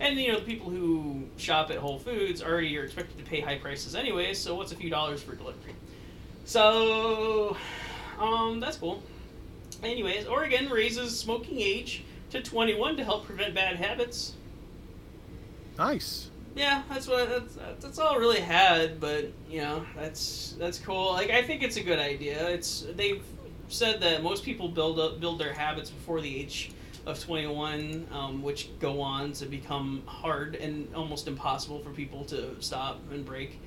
And 0.00 0.18
you 0.18 0.32
know 0.32 0.38
the 0.38 0.44
people 0.46 0.70
who 0.70 1.24
shop 1.36 1.70
at 1.70 1.78
Whole 1.78 1.98
Foods 1.98 2.42
already 2.42 2.76
are 2.78 2.84
expected 2.84 3.18
to 3.18 3.24
pay 3.24 3.40
high 3.40 3.58
prices 3.58 3.94
anyway. 3.94 4.34
So 4.34 4.54
what's 4.54 4.72
a 4.72 4.76
few 4.76 4.90
dollars 4.90 5.22
for 5.22 5.34
delivery? 5.34 5.74
So, 6.44 7.56
um, 8.18 8.58
that's 8.58 8.76
cool. 8.76 9.02
Anyways, 9.82 10.26
Oregon 10.26 10.68
raises 10.68 11.18
smoking 11.18 11.60
age 11.60 12.04
to 12.30 12.42
21 12.42 12.96
to 12.96 13.04
help 13.04 13.26
prevent 13.26 13.54
bad 13.54 13.76
habits. 13.76 14.34
Nice. 15.78 16.28
Yeah, 16.54 16.82
that's 16.88 17.08
what 17.08 17.28
that's, 17.28 17.56
that's 17.80 17.98
all 17.98 18.14
I 18.14 18.16
really 18.16 18.40
had, 18.40 19.00
but 19.00 19.32
you 19.48 19.62
know 19.62 19.86
that's 19.96 20.54
that's 20.58 20.78
cool. 20.78 21.12
Like 21.12 21.30
I 21.30 21.42
think 21.42 21.62
it's 21.62 21.78
a 21.78 21.82
good 21.82 21.98
idea. 21.98 22.46
It's 22.50 22.86
they've 22.94 23.24
said 23.68 24.02
that 24.02 24.22
most 24.22 24.44
people 24.44 24.68
build 24.68 25.00
up 25.00 25.18
build 25.18 25.38
their 25.40 25.54
habits 25.54 25.88
before 25.88 26.20
the 26.20 26.40
age 26.40 26.72
of 27.06 27.18
21, 27.24 28.06
um, 28.12 28.42
which 28.42 28.68
go 28.78 29.00
on 29.00 29.32
to 29.32 29.46
become 29.46 30.02
hard 30.06 30.54
and 30.56 30.94
almost 30.94 31.26
impossible 31.26 31.80
for 31.80 31.90
people 31.90 32.24
to 32.26 32.54
stop 32.60 33.00
and 33.10 33.24
break. 33.24 33.58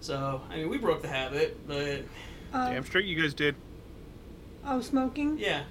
So, 0.00 0.42
I 0.50 0.56
mean, 0.56 0.68
we 0.68 0.76
broke 0.76 1.00
the 1.00 1.08
habit, 1.08 1.66
but. 1.66 2.02
Uh, 2.52 2.70
Damn 2.70 2.84
straight 2.84 3.06
you 3.06 3.20
guys 3.20 3.32
did. 3.32 3.54
Oh, 4.66 4.80
smoking? 4.80 5.38
Yeah. 5.38 5.64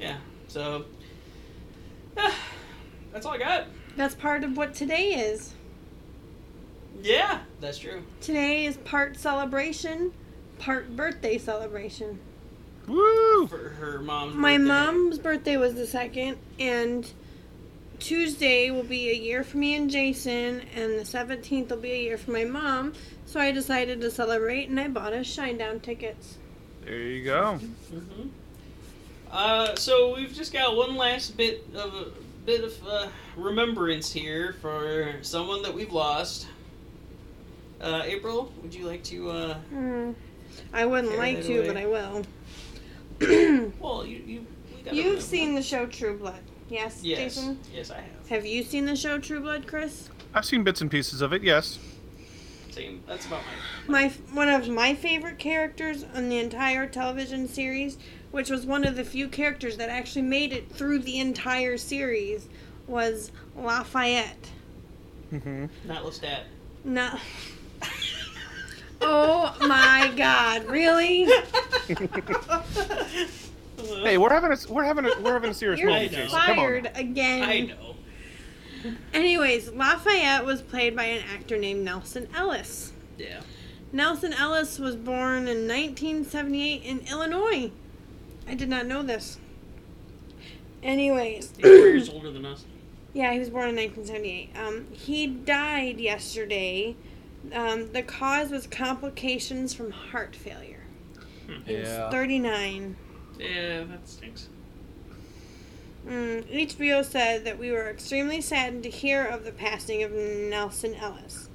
Yeah. 0.00 0.16
So. 0.48 0.84
ah, 2.16 2.34
that's 3.12 3.26
all 3.26 3.34
I 3.34 3.38
got. 3.38 3.66
That's 3.96 4.14
part 4.14 4.44
of 4.44 4.56
what 4.56 4.74
today 4.74 5.14
is. 5.14 5.52
Yeah, 7.02 7.40
that's 7.60 7.78
true. 7.78 8.02
Today 8.20 8.66
is 8.66 8.76
part 8.78 9.16
celebration, 9.16 10.12
part 10.58 10.94
birthday 10.96 11.38
celebration. 11.38 12.18
Woo! 12.86 13.46
For 13.46 13.70
her 13.70 13.98
mom's 14.00 14.34
birthday. 14.34 14.40
My 14.40 14.56
birthday. 14.56 14.68
mom's 14.68 15.18
birthday 15.18 15.56
was 15.56 15.74
the 15.74 15.86
second, 15.86 16.38
and 16.58 17.10
Tuesday 17.98 18.70
will 18.70 18.82
be 18.82 19.10
a 19.10 19.14
year 19.14 19.44
for 19.44 19.56
me 19.58 19.74
and 19.74 19.90
Jason, 19.90 20.62
and 20.74 20.98
the 20.98 21.04
17th 21.04 21.70
will 21.70 21.76
be 21.76 21.92
a 21.92 22.02
year 22.02 22.18
for 22.18 22.32
my 22.32 22.44
mom. 22.44 22.94
So 23.26 23.40
I 23.40 23.52
decided 23.52 24.00
to 24.00 24.10
celebrate, 24.10 24.68
and 24.68 24.80
I 24.80 24.88
bought 24.88 25.12
us 25.12 25.26
Shinedown 25.26 25.82
tickets. 25.82 26.38
There 26.84 26.98
you 26.98 27.24
go. 27.24 27.54
hmm 27.58 28.28
Uh, 29.30 29.74
so 29.76 30.14
we've 30.14 30.32
just 30.32 30.52
got 30.52 30.76
one 30.76 30.96
last 30.96 31.36
bit 31.36 31.64
of 31.74 31.94
a 31.94 32.06
bit 32.44 32.64
of 32.64 32.74
uh, 32.86 33.06
remembrance 33.36 34.12
here 34.12 34.54
for 34.60 35.14
someone 35.22 35.62
that 35.62 35.72
we've 35.72 35.92
lost. 35.92 36.48
Uh, 37.80 38.02
April, 38.04 38.52
would 38.62 38.74
you 38.74 38.86
like 38.86 39.02
to? 39.04 39.30
Uh, 39.30 39.54
Hmm. 39.70 40.10
I 40.72 40.84
wouldn't 40.84 41.16
like 41.16 41.42
to, 41.44 41.58
away. 41.60 41.66
but 41.66 41.76
I 41.76 41.86
will. 41.86 42.24
well, 43.80 44.04
you 44.04 44.18
you 44.26 44.46
we 44.90 44.96
you've 44.98 45.04
remember. 45.04 45.20
seen 45.20 45.54
the 45.54 45.62
show 45.62 45.86
True 45.86 46.18
Blood, 46.18 46.40
yes, 46.68 47.00
Yes. 47.02 47.18
Jason? 47.36 47.58
Yes, 47.72 47.90
I 47.90 47.96
have. 48.00 48.28
Have 48.28 48.44
you 48.46 48.62
seen 48.62 48.84
the 48.84 48.96
show 48.96 49.18
True 49.18 49.40
Blood, 49.40 49.66
Chris? 49.66 50.10
I've 50.34 50.44
seen 50.44 50.62
bits 50.64 50.80
and 50.82 50.90
pieces 50.90 51.20
of 51.22 51.32
it, 51.32 51.42
yes. 51.42 51.78
Same. 52.72 53.02
That's 53.06 53.26
about 53.26 53.42
my. 53.86 54.06
My 54.06 54.08
one 54.32 54.48
of 54.48 54.68
my 54.68 54.94
favorite 54.94 55.38
characters 55.38 56.04
on 56.14 56.30
the 56.30 56.38
entire 56.38 56.86
television 56.86 57.46
series, 57.46 57.98
which 58.30 58.48
was 58.48 58.64
one 58.64 58.84
of 58.84 58.96
the 58.96 59.04
few 59.04 59.28
characters 59.28 59.76
that 59.76 59.90
actually 59.90 60.22
made 60.22 60.52
it 60.54 60.70
through 60.72 61.00
the 61.00 61.20
entire 61.20 61.76
series, 61.76 62.48
was 62.86 63.30
Lafayette. 63.54 64.50
Mm-hmm. 65.32 65.66
Not 65.86 66.02
Lestat. 66.02 66.44
No. 66.84 67.18
oh 69.02 69.54
my 69.60 70.12
God! 70.16 70.64
Really? 70.66 71.28
Hey, 74.02 74.16
we're 74.16 74.30
having 74.30 74.52
a 74.52 74.72
we're 74.72 74.84
having 74.84 75.06
a 75.06 75.20
we're 75.20 75.32
having 75.32 75.50
a 75.50 75.54
serious 75.54 75.80
You're 75.80 75.90
moment, 75.90 76.12
know. 76.12 76.18
Jason. 76.18 76.38
Come 76.38 76.50
on. 76.50 76.56
fired 76.56 76.90
again. 76.94 77.42
I 77.42 77.60
know. 77.60 77.91
Anyways, 79.12 79.70
Lafayette 79.72 80.44
was 80.44 80.62
played 80.62 80.96
by 80.96 81.04
an 81.04 81.24
actor 81.34 81.56
named 81.58 81.84
Nelsan 81.84 82.28
Ellis. 82.34 82.92
Yeah. 83.18 83.40
Nelsan 83.92 84.32
Ellis 84.32 84.78
was 84.78 84.96
born 84.96 85.46
in 85.48 85.68
1978 85.68 86.82
in 86.82 87.00
Illinois. 87.10 87.70
I 88.48 88.54
did 88.54 88.68
not 88.68 88.86
know 88.86 89.02
this. 89.02 89.38
Anyways, 90.82 91.50
He's 91.56 91.60
three 91.60 91.70
years 91.70 92.08
older 92.08 92.30
than 92.32 92.44
us. 92.44 92.64
yeah, 93.12 93.32
he 93.32 93.38
was 93.38 93.50
born 93.50 93.68
in 93.68 93.76
1978. 93.76 94.50
Um, 94.56 94.86
he 94.92 95.26
died 95.26 96.00
yesterday. 96.00 96.96
Um, 97.52 97.92
the 97.92 98.02
cause 98.02 98.50
was 98.50 98.66
complications 98.66 99.74
from 99.74 99.90
heart 99.90 100.34
failure. 100.34 100.82
He 101.66 101.76
was 101.76 101.88
Yeah. 101.88 102.10
39. 102.10 102.96
Yeah, 103.38 103.84
that 103.84 104.08
stinks. 104.08 104.48
Mm, 106.06 106.44
HBO 106.50 107.04
said 107.04 107.44
that 107.44 107.58
we 107.58 107.70
were 107.70 107.88
extremely 107.88 108.40
saddened 108.40 108.82
to 108.82 108.90
hear 108.90 109.24
of 109.24 109.44
the 109.44 109.52
passing 109.52 110.02
of 110.02 110.10
Nelsan 110.10 110.96
Ellis. 110.96 111.48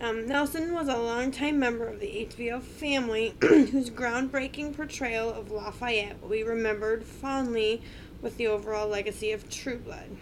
Um, 0.00 0.26
Nelsan 0.26 0.72
was 0.72 0.88
a 0.88 0.96
longtime 0.96 1.58
member 1.58 1.86
of 1.86 2.00
the 2.00 2.26
HBO 2.30 2.62
family 2.62 3.34
whose 3.40 3.90
groundbreaking 3.90 4.74
portrayal 4.74 5.30
of 5.30 5.50
Lafayette 5.50 6.20
will 6.22 6.30
be 6.30 6.42
remembered 6.42 7.04
fondly 7.04 7.82
with 8.22 8.38
the 8.38 8.46
overall 8.46 8.88
legacy 8.88 9.32
of 9.32 9.50
True 9.50 9.78
Blood. 9.78 10.16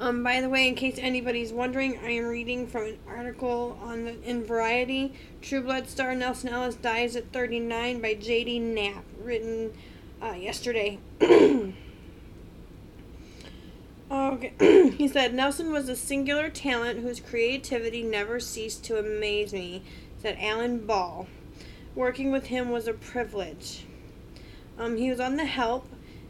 Um, 0.00 0.24
by 0.24 0.40
the 0.40 0.48
way, 0.48 0.66
in 0.66 0.74
case 0.74 0.96
anybody's 0.98 1.52
wondering, 1.52 1.98
I 2.02 2.12
am 2.12 2.24
reading 2.24 2.66
from 2.66 2.84
an 2.84 2.98
article 3.06 3.78
on 3.82 4.04
the, 4.04 4.22
in 4.22 4.44
Variety. 4.44 5.12
True 5.42 5.60
Blood 5.60 5.90
star 5.90 6.14
Nelsan 6.14 6.48
Ellis 6.48 6.76
dies 6.76 7.16
at 7.16 7.32
39 7.34 8.00
by 8.00 8.14
J.D. 8.14 8.60
Knapp, 8.60 9.04
written 9.22 9.74
uh, 10.22 10.32
yesterday. 10.32 10.98
Okay. 14.42 14.88
he 14.96 15.06
said 15.06 15.34
Nelsan 15.34 15.70
was 15.70 15.90
a 15.90 15.96
singular 15.96 16.48
talent 16.48 17.00
whose 17.00 17.20
creativity 17.20 18.02
never 18.02 18.40
ceased 18.40 18.82
to 18.84 18.98
amaze 18.98 19.52
me, 19.52 19.82
said 20.16 20.38
Alan 20.40 20.86
Ball. 20.86 21.26
Working 21.94 22.32
with 22.32 22.46
him 22.46 22.70
was 22.70 22.88
a 22.88 22.94
privilege. 22.94 23.84
Um, 24.78 24.96
he 24.96 25.10
was 25.10 25.20
on 25.20 25.36
The 25.36 25.44
Help. 25.44 25.86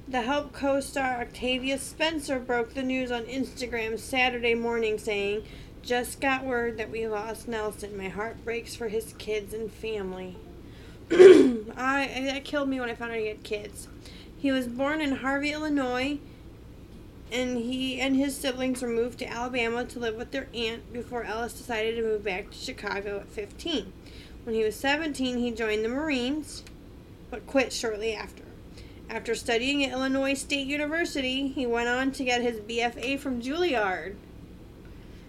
The 0.09 0.23
Help 0.23 0.53
co 0.53 0.81
star 0.81 1.21
Octavia 1.21 1.79
Spencer 1.79 2.41
broke 2.41 2.75
the 2.75 2.83
news 2.83 3.13
on 3.13 3.27
Instagram 3.27 3.97
Saturday 3.97 4.55
morning 4.55 4.99
saying, 4.99 5.45
Just 5.81 6.21
got 6.21 6.45
word 6.45 6.79
that 6.79 6.91
we 6.91 7.07
lost 7.07 7.47
Nelsan. 7.47 7.97
My 7.97 8.09
heart 8.09 8.45
breaks 8.45 8.75
for 8.75 8.89
his 8.89 9.15
kids 9.19 9.55
and 9.55 9.71
family. 9.71 10.37
I, 11.13 12.11
that 12.25 12.43
killed 12.43 12.69
me 12.69 12.81
when 12.81 12.91
I 12.91 12.97
found 12.97 13.13
out 13.13 13.19
he 13.19 13.29
had 13.29 13.45
kids. 13.45 13.87
He 14.37 14.51
was 14.51 14.67
born 14.67 15.01
in 15.01 15.17
Harvey, 15.17 15.53
Illinois 15.53 16.19
and 17.33 17.59
he 17.59 18.01
and 18.01 18.17
his 18.17 18.37
siblings 18.37 18.83
were 18.83 18.89
moved 18.89 19.19
to 19.21 19.27
Alabama 19.27 19.85
to 19.85 19.99
live 19.99 20.17
with 20.17 20.31
their 20.31 20.49
aunt 20.55 20.93
before 20.93 21.25
Ellis 21.25 21.53
decided 21.53 21.97
to 21.97 22.03
move 22.03 22.25
back 22.25 22.51
to 22.51 22.57
Chicago 22.57 23.19
at 23.21 23.29
15. 23.29 23.93
When 24.45 24.55
he 24.55 24.65
was 24.65 24.77
17, 24.77 25.39
he 25.39 25.51
joined 25.51 25.85
the 25.85 25.89
Marines, 25.89 26.65
but 27.31 27.47
quit 27.47 27.73
shortly 27.73 28.15
after. 28.15 28.45
After 29.09 29.35
studying 29.35 29.85
at 29.85 29.93
Illinois 29.93 30.35
State 30.35 30.67
University, 30.67 31.49
he 31.49 31.67
went 31.67 31.89
on 31.89 32.13
to 32.13 32.25
get 32.25 32.43
his 32.43 32.61
BFA 32.61 33.19
from 33.19 33.43
Juilliard. 33.43 34.15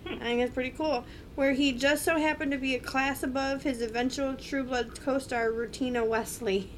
I 0.06 0.18
think 0.18 0.41
that's 0.41 0.54
pretty 0.54 0.72
cool. 0.72 1.04
Where 1.36 1.54
he 1.54 1.72
just 1.72 2.04
so 2.04 2.18
happened 2.18 2.52
to 2.52 2.58
be 2.58 2.76
a 2.76 2.80
class 2.80 3.24
above 3.24 3.64
his 3.64 3.82
eventual 3.82 4.36
True 4.36 4.64
Blood 4.64 4.99
co 4.99 5.18
star, 5.18 5.49
Rutina 5.49 6.06
Wesley. 6.06 6.70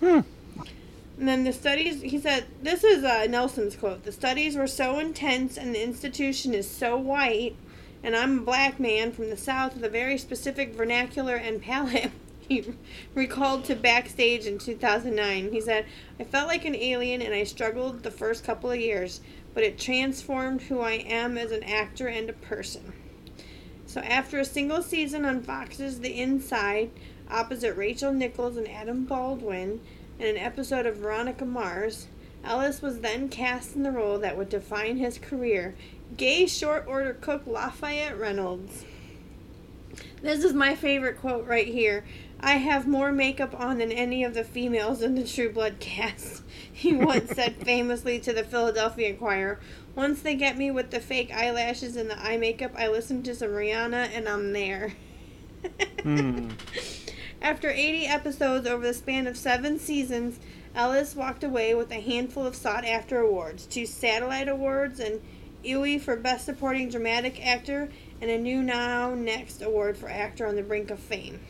Hmm. 0.00 0.20
And 1.18 1.28
then 1.28 1.44
the 1.44 1.52
studies, 1.52 2.02
he 2.02 2.18
said, 2.18 2.46
this 2.60 2.82
is 2.82 3.04
uh, 3.04 3.26
Nelsan's 3.28 3.76
quote 3.76 4.02
the 4.02 4.12
studies 4.12 4.56
were 4.56 4.66
so 4.66 4.98
intense 4.98 5.56
and 5.56 5.74
the 5.74 5.82
institution 5.82 6.54
is 6.54 6.68
so 6.68 6.96
white, 6.96 7.54
and 8.02 8.16
I'm 8.16 8.40
a 8.40 8.42
black 8.42 8.80
man 8.80 9.12
from 9.12 9.30
the 9.30 9.36
South 9.36 9.74
with 9.74 9.84
a 9.84 9.88
very 9.88 10.18
specific 10.18 10.74
vernacular 10.74 11.36
and 11.36 11.62
palate. 11.62 12.10
He 12.46 12.74
recalled 13.14 13.64
to 13.64 13.74
backstage 13.74 14.44
in 14.44 14.58
2009. 14.58 15.50
He 15.50 15.62
said, 15.62 15.86
I 16.20 16.24
felt 16.24 16.46
like 16.46 16.66
an 16.66 16.74
alien 16.74 17.22
and 17.22 17.32
I 17.32 17.44
struggled 17.44 18.02
the 18.02 18.10
first 18.10 18.44
couple 18.44 18.70
of 18.70 18.78
years, 18.78 19.22
but 19.54 19.62
it 19.62 19.78
transformed 19.78 20.60
who 20.60 20.80
I 20.80 20.92
am 20.92 21.38
as 21.38 21.52
an 21.52 21.62
actor 21.62 22.06
and 22.06 22.28
a 22.28 22.34
person. 22.34 22.92
So 23.86 24.02
after 24.02 24.38
a 24.38 24.44
single 24.44 24.82
season 24.82 25.24
on 25.24 25.42
Fox's 25.42 26.00
The 26.00 26.20
Inside, 26.20 26.90
opposite 27.30 27.78
Rachel 27.78 28.12
Nichols 28.12 28.58
and 28.58 28.68
Adam 28.68 29.06
Baldwin, 29.06 29.80
in 30.24 30.36
an 30.36 30.42
episode 30.42 30.86
of 30.86 30.96
Veronica 30.96 31.44
Mars, 31.44 32.06
Ellis 32.42 32.80
was 32.80 33.00
then 33.00 33.28
cast 33.28 33.76
in 33.76 33.82
the 33.82 33.90
role 33.90 34.18
that 34.18 34.38
would 34.38 34.48
define 34.48 34.96
his 34.96 35.18
career 35.18 35.74
gay 36.16 36.46
short 36.46 36.86
order 36.86 37.12
cook 37.12 37.42
Lafayette 37.46 38.18
Reynolds. 38.18 38.84
This 40.22 40.42
is 40.42 40.54
my 40.54 40.74
favorite 40.74 41.20
quote 41.20 41.46
right 41.46 41.66
here. 41.66 42.04
I 42.40 42.52
have 42.52 42.86
more 42.86 43.12
makeup 43.12 43.58
on 43.58 43.78
than 43.78 43.92
any 43.92 44.24
of 44.24 44.34
the 44.34 44.44
females 44.44 45.02
in 45.02 45.14
the 45.14 45.24
True 45.24 45.52
Blood 45.52 45.76
cast, 45.78 46.42
he 46.72 46.94
once 46.94 47.30
said 47.32 47.56
famously 47.62 48.18
to 48.20 48.32
the 48.32 48.44
Philadelphia 48.44 49.10
Inquirer. 49.10 49.60
Once 49.94 50.22
they 50.22 50.34
get 50.34 50.56
me 50.56 50.70
with 50.70 50.90
the 50.90 51.00
fake 51.00 51.32
eyelashes 51.34 51.96
and 51.96 52.08
the 52.08 52.18
eye 52.18 52.38
makeup, 52.38 52.72
I 52.76 52.88
listen 52.88 53.22
to 53.24 53.34
some 53.34 53.50
Rihanna 53.50 54.10
and 54.14 54.28
I'm 54.28 54.52
there. 54.52 54.94
Hmm. 56.02 56.50
After 57.42 57.68
80 57.68 58.06
episodes 58.06 58.66
over 58.66 58.86
the 58.86 58.94
span 58.94 59.26
of 59.26 59.36
seven 59.36 59.78
seasons, 59.78 60.38
Ellis 60.74 61.14
walked 61.14 61.44
away 61.44 61.74
with 61.74 61.90
a 61.90 62.00
handful 62.00 62.46
of 62.46 62.54
sought 62.54 62.84
after 62.84 63.18
awards 63.18 63.66
two 63.66 63.86
Satellite 63.86 64.48
Awards, 64.48 65.00
an 65.00 65.20
Emmy 65.64 65.98
for 65.98 66.16
Best 66.16 66.46
Supporting 66.46 66.88
Dramatic 66.88 67.44
Actor, 67.44 67.90
and 68.20 68.30
a 68.30 68.38
new 68.38 68.62
Now 68.62 69.14
Next 69.14 69.62
Award 69.62 69.96
for 69.96 70.08
Actor 70.08 70.46
on 70.46 70.56
the 70.56 70.62
Brink 70.62 70.90
of 70.90 70.98
Fame. 71.00 71.40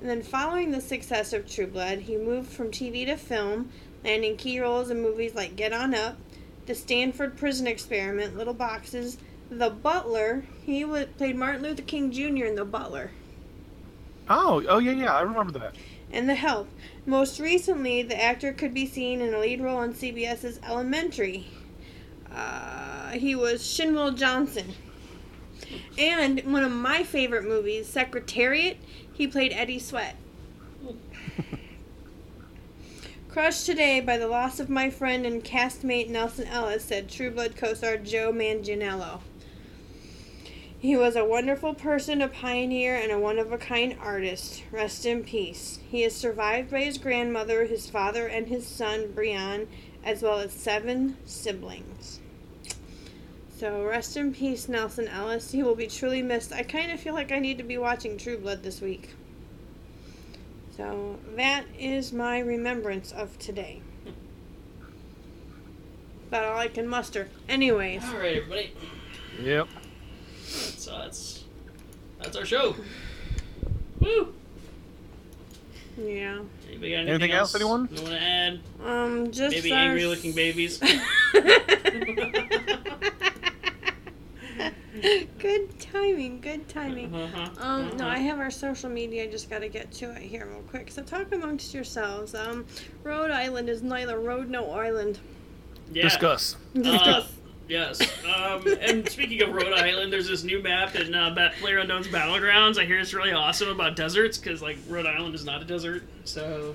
And 0.00 0.10
then, 0.10 0.22
following 0.22 0.72
the 0.72 0.80
success 0.80 1.32
of 1.32 1.48
True 1.48 1.68
Blood, 1.68 2.00
he 2.00 2.16
moved 2.16 2.50
from 2.50 2.70
TV 2.70 3.06
to 3.06 3.16
film, 3.16 3.70
landing 4.04 4.36
key 4.36 4.60
roles 4.60 4.90
in 4.90 5.00
movies 5.00 5.34
like 5.34 5.56
Get 5.56 5.72
On 5.72 5.94
Up, 5.94 6.16
The 6.66 6.74
Stanford 6.74 7.36
Prison 7.36 7.66
Experiment, 7.66 8.36
Little 8.36 8.52
Boxes, 8.52 9.16
The 9.48 9.70
Butler. 9.70 10.44
He 10.64 10.84
played 10.84 11.36
Martin 11.36 11.62
Luther 11.62 11.82
King 11.82 12.10
Jr. 12.10 12.44
in 12.44 12.56
The 12.56 12.64
Butler 12.64 13.12
Oh, 14.28 14.62
oh 14.68 14.78
yeah, 14.78 14.92
yeah. 14.92 15.14
I 15.14 15.20
remember 15.22 15.52
that. 15.58 15.74
and 16.10 16.28
The 16.28 16.34
Help. 16.34 16.68
Most 17.04 17.38
recently, 17.40 18.02
the 18.02 18.20
actor 18.20 18.52
could 18.52 18.74
be 18.74 18.86
seen 18.86 19.20
in 19.20 19.32
a 19.34 19.38
lead 19.38 19.60
role 19.60 19.78
on 19.78 19.92
CBS's 19.94 20.58
Elementary. 20.64 21.46
Uh, 22.32 23.10
he 23.12 23.34
was 23.34 23.62
Shinwell 23.62 24.16
Johnson. 24.16 24.74
And 25.98 26.40
one 26.40 26.64
of 26.64 26.72
my 26.72 27.02
favorite 27.02 27.44
movies, 27.44 27.88
Secretariat, 27.88 28.76
he 29.12 29.26
played 29.26 29.52
Eddie 29.52 29.78
Sweat. 29.78 30.16
Crushed 33.28 33.66
today 33.66 34.00
by 34.00 34.16
the 34.18 34.28
loss 34.28 34.60
of 34.60 34.68
my 34.70 34.90
friend 34.90 35.26
and 35.26 35.44
castmate 35.44 36.08
Nelsan 36.08 36.46
Ellis, 36.46 36.84
said 36.84 37.08
True 37.08 37.30
Blood 37.30 37.56
co 37.56 37.74
star 37.74 37.96
Joe 37.96 38.32
Manganiello. 38.32 39.20
He 40.78 40.94
was 40.94 41.16
a 41.16 41.24
wonderful 41.24 41.74
person, 41.74 42.20
a 42.20 42.28
pioneer, 42.28 42.94
and 42.94 43.10
a 43.10 43.18
one 43.18 43.38
of 43.38 43.50
a 43.50 43.58
kind 43.58 43.96
artist. 44.00 44.62
Rest 44.70 45.06
in 45.06 45.24
peace. 45.24 45.78
He 45.88 46.02
is 46.02 46.14
survived 46.14 46.70
by 46.70 46.82
his 46.82 46.98
grandmother, 46.98 47.64
his 47.64 47.88
father, 47.88 48.26
and 48.26 48.46
his 48.48 48.66
son, 48.66 49.12
Brian, 49.14 49.68
as 50.04 50.22
well 50.22 50.38
as 50.38 50.52
seven 50.52 51.16
siblings. 51.24 52.20
So, 53.56 53.84
rest 53.84 54.18
in 54.18 54.34
peace, 54.34 54.68
Nelsan 54.68 55.08
Ellis. 55.08 55.52
He 55.52 55.62
will 55.62 55.74
be 55.74 55.86
truly 55.86 56.20
missed. 56.20 56.52
I 56.52 56.62
kind 56.62 56.92
of 56.92 57.00
feel 57.00 57.14
like 57.14 57.32
I 57.32 57.38
need 57.38 57.56
to 57.56 57.64
be 57.64 57.78
watching 57.78 58.18
True 58.18 58.36
Blood 58.36 58.62
this 58.62 58.82
week. 58.82 59.14
So, 60.76 61.18
that 61.36 61.64
is 61.78 62.12
my 62.12 62.38
remembrance 62.38 63.12
of 63.12 63.38
today. 63.38 63.80
About 66.28 66.44
all 66.44 66.58
I 66.58 66.68
can 66.68 66.86
muster. 66.86 67.28
Anyways. 67.48 68.04
All 68.04 68.18
right, 68.18 68.36
everybody. 68.36 68.72
Yep. 69.40 69.68
That's 70.46 70.88
uh, 70.88 70.98
that's 71.02 71.44
that's 72.22 72.36
our 72.36 72.44
show. 72.44 72.76
Woo! 74.00 74.32
Yeah. 75.98 76.40
Anybody 76.68 76.90
got 76.90 76.96
anything, 76.98 77.08
Anything 77.08 77.30
else, 77.32 77.54
anyone? 77.54 77.88
You 77.90 78.02
want 78.02 78.14
to 78.14 78.20
add? 78.22 78.60
Um, 78.84 79.30
just 79.32 79.56
Maybe 79.56 79.72
our- 79.72 79.78
angry 79.78 80.06
looking 80.06 80.32
babies. 80.32 80.78
good 85.38 85.78
timing, 85.80 86.40
good 86.40 86.68
timing. 86.68 87.14
Uh-huh. 87.14 87.48
Um, 87.58 87.96
no, 87.96 88.04
Uh-huh. 88.06 88.14
I 88.14 88.18
have 88.18 88.38
our 88.38 88.50
social 88.50 88.90
media. 88.90 89.24
I 89.24 89.26
just 89.26 89.50
got 89.50 89.60
to 89.60 89.68
get 89.68 89.90
to 89.92 90.10
it 90.12 90.22
here 90.22 90.46
real 90.46 90.62
quick. 90.68 90.90
So 90.90 91.02
talk 91.02 91.32
amongst 91.32 91.74
yourselves. 91.74 92.34
Um, 92.34 92.66
Rhode 93.02 93.30
Island 93.30 93.68
is 93.68 93.82
neither 93.82 94.18
road 94.18 94.48
nor 94.50 94.82
island. 94.84 95.18
Yeah. 95.92 96.02
Discuss. 96.04 96.56
Uh, 96.84 97.24
yes. 97.68 98.00
Um, 98.24 98.66
and 98.80 99.08
speaking 99.08 99.42
of 99.42 99.54
Rhode 99.54 99.72
Island, 99.72 100.12
there's 100.12 100.28
this 100.28 100.44
new 100.44 100.62
map 100.62 100.94
in 100.94 101.14
uh, 101.14 101.50
Player 101.60 101.78
Unknown's 101.78 102.08
Battlegrounds. 102.08 102.78
I 102.78 102.84
hear 102.84 102.98
it's 102.98 103.14
really 103.14 103.32
awesome 103.32 103.68
about 103.68 103.96
deserts 103.96 104.38
because 104.38 104.62
like 104.62 104.78
Rhode 104.88 105.06
Island 105.06 105.34
is 105.34 105.44
not 105.44 105.62
a 105.62 105.64
desert. 105.64 106.02
So. 106.24 106.74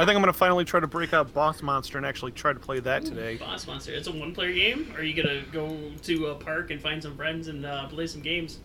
I 0.00 0.04
think 0.04 0.14
I'm 0.14 0.22
gonna 0.22 0.32
finally 0.32 0.64
try 0.64 0.78
to 0.78 0.86
break 0.86 1.12
out 1.12 1.34
Boss 1.34 1.60
Monster 1.60 1.98
and 1.98 2.06
actually 2.06 2.30
try 2.30 2.52
to 2.52 2.60
play 2.60 2.78
that 2.80 3.04
today. 3.04 3.36
Boss 3.36 3.66
Monster. 3.66 3.92
It's 3.92 4.06
a 4.06 4.12
one-player 4.12 4.52
game. 4.52 4.92
Or 4.94 5.00
are 5.00 5.02
you 5.02 5.20
gonna 5.20 5.42
go 5.50 5.76
to 6.04 6.26
a 6.26 6.36
park 6.36 6.70
and 6.70 6.80
find 6.80 7.02
some 7.02 7.16
friends 7.16 7.48
and 7.48 7.66
uh, 7.66 7.88
play 7.88 8.06
some 8.06 8.22
games? 8.22 8.60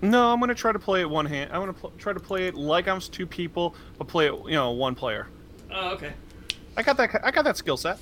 No, 0.00 0.32
I'm 0.32 0.40
gonna 0.40 0.54
try 0.54 0.72
to 0.72 0.78
play 0.78 1.02
it 1.02 1.10
one 1.10 1.26
hand. 1.26 1.52
I'm 1.52 1.60
gonna 1.60 1.74
pl- 1.74 1.92
try 1.98 2.14
to 2.14 2.20
play 2.20 2.48
it 2.48 2.54
like 2.54 2.88
I'm 2.88 3.00
two 3.00 3.26
people, 3.26 3.74
but 3.98 4.08
play 4.08 4.28
it, 4.28 4.34
you 4.46 4.52
know, 4.52 4.70
one 4.70 4.94
player. 4.94 5.28
Oh, 5.70 5.90
okay. 5.90 6.14
I 6.76 6.82
got 6.82 6.96
that. 6.96 7.24
I 7.24 7.30
got 7.30 7.44
that 7.44 7.56
skill 7.56 7.76
set. 7.76 7.98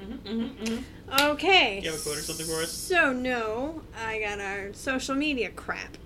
Mm-hmm, 0.00 0.28
mm-hmm, 0.28 0.64
mm-hmm. 0.64 1.30
Okay. 1.32 1.80
You 1.80 1.90
have 1.90 2.00
a 2.00 2.02
quote 2.02 2.18
or 2.18 2.20
something 2.20 2.46
for 2.46 2.62
us? 2.62 2.72
So 2.72 3.12
no, 3.12 3.82
I 4.04 4.20
got 4.20 4.40
our 4.40 4.72
social 4.72 5.14
media 5.14 5.50
crap. 5.50 5.96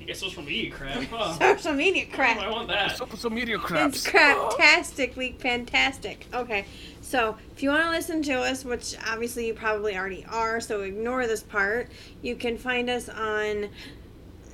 You 0.00 0.08
get 0.08 0.16
social 0.18 0.42
media 0.42 0.70
crap. 0.70 1.02
Huh. 1.04 1.56
Social 1.56 1.72
media 1.72 2.04
Oh, 2.12 2.22
I 2.22 2.50
want 2.50 2.68
that. 2.68 2.98
Social 2.98 3.30
media 3.30 3.58
crap. 3.58 3.88
It's 3.88 4.06
craps. 4.06 4.54
craptastically 4.54 5.38
fantastic. 5.38 6.26
Okay, 6.34 6.66
so 7.00 7.38
if 7.56 7.62
you 7.62 7.70
want 7.70 7.84
to 7.84 7.90
listen 7.90 8.22
to 8.24 8.34
us, 8.34 8.66
which 8.66 8.94
obviously 9.06 9.46
you 9.46 9.54
probably 9.54 9.96
already 9.96 10.26
are, 10.28 10.60
so 10.60 10.82
ignore 10.82 11.26
this 11.26 11.42
part. 11.42 11.88
You 12.20 12.36
can 12.36 12.58
find 12.58 12.90
us 12.90 13.08
on 13.08 13.70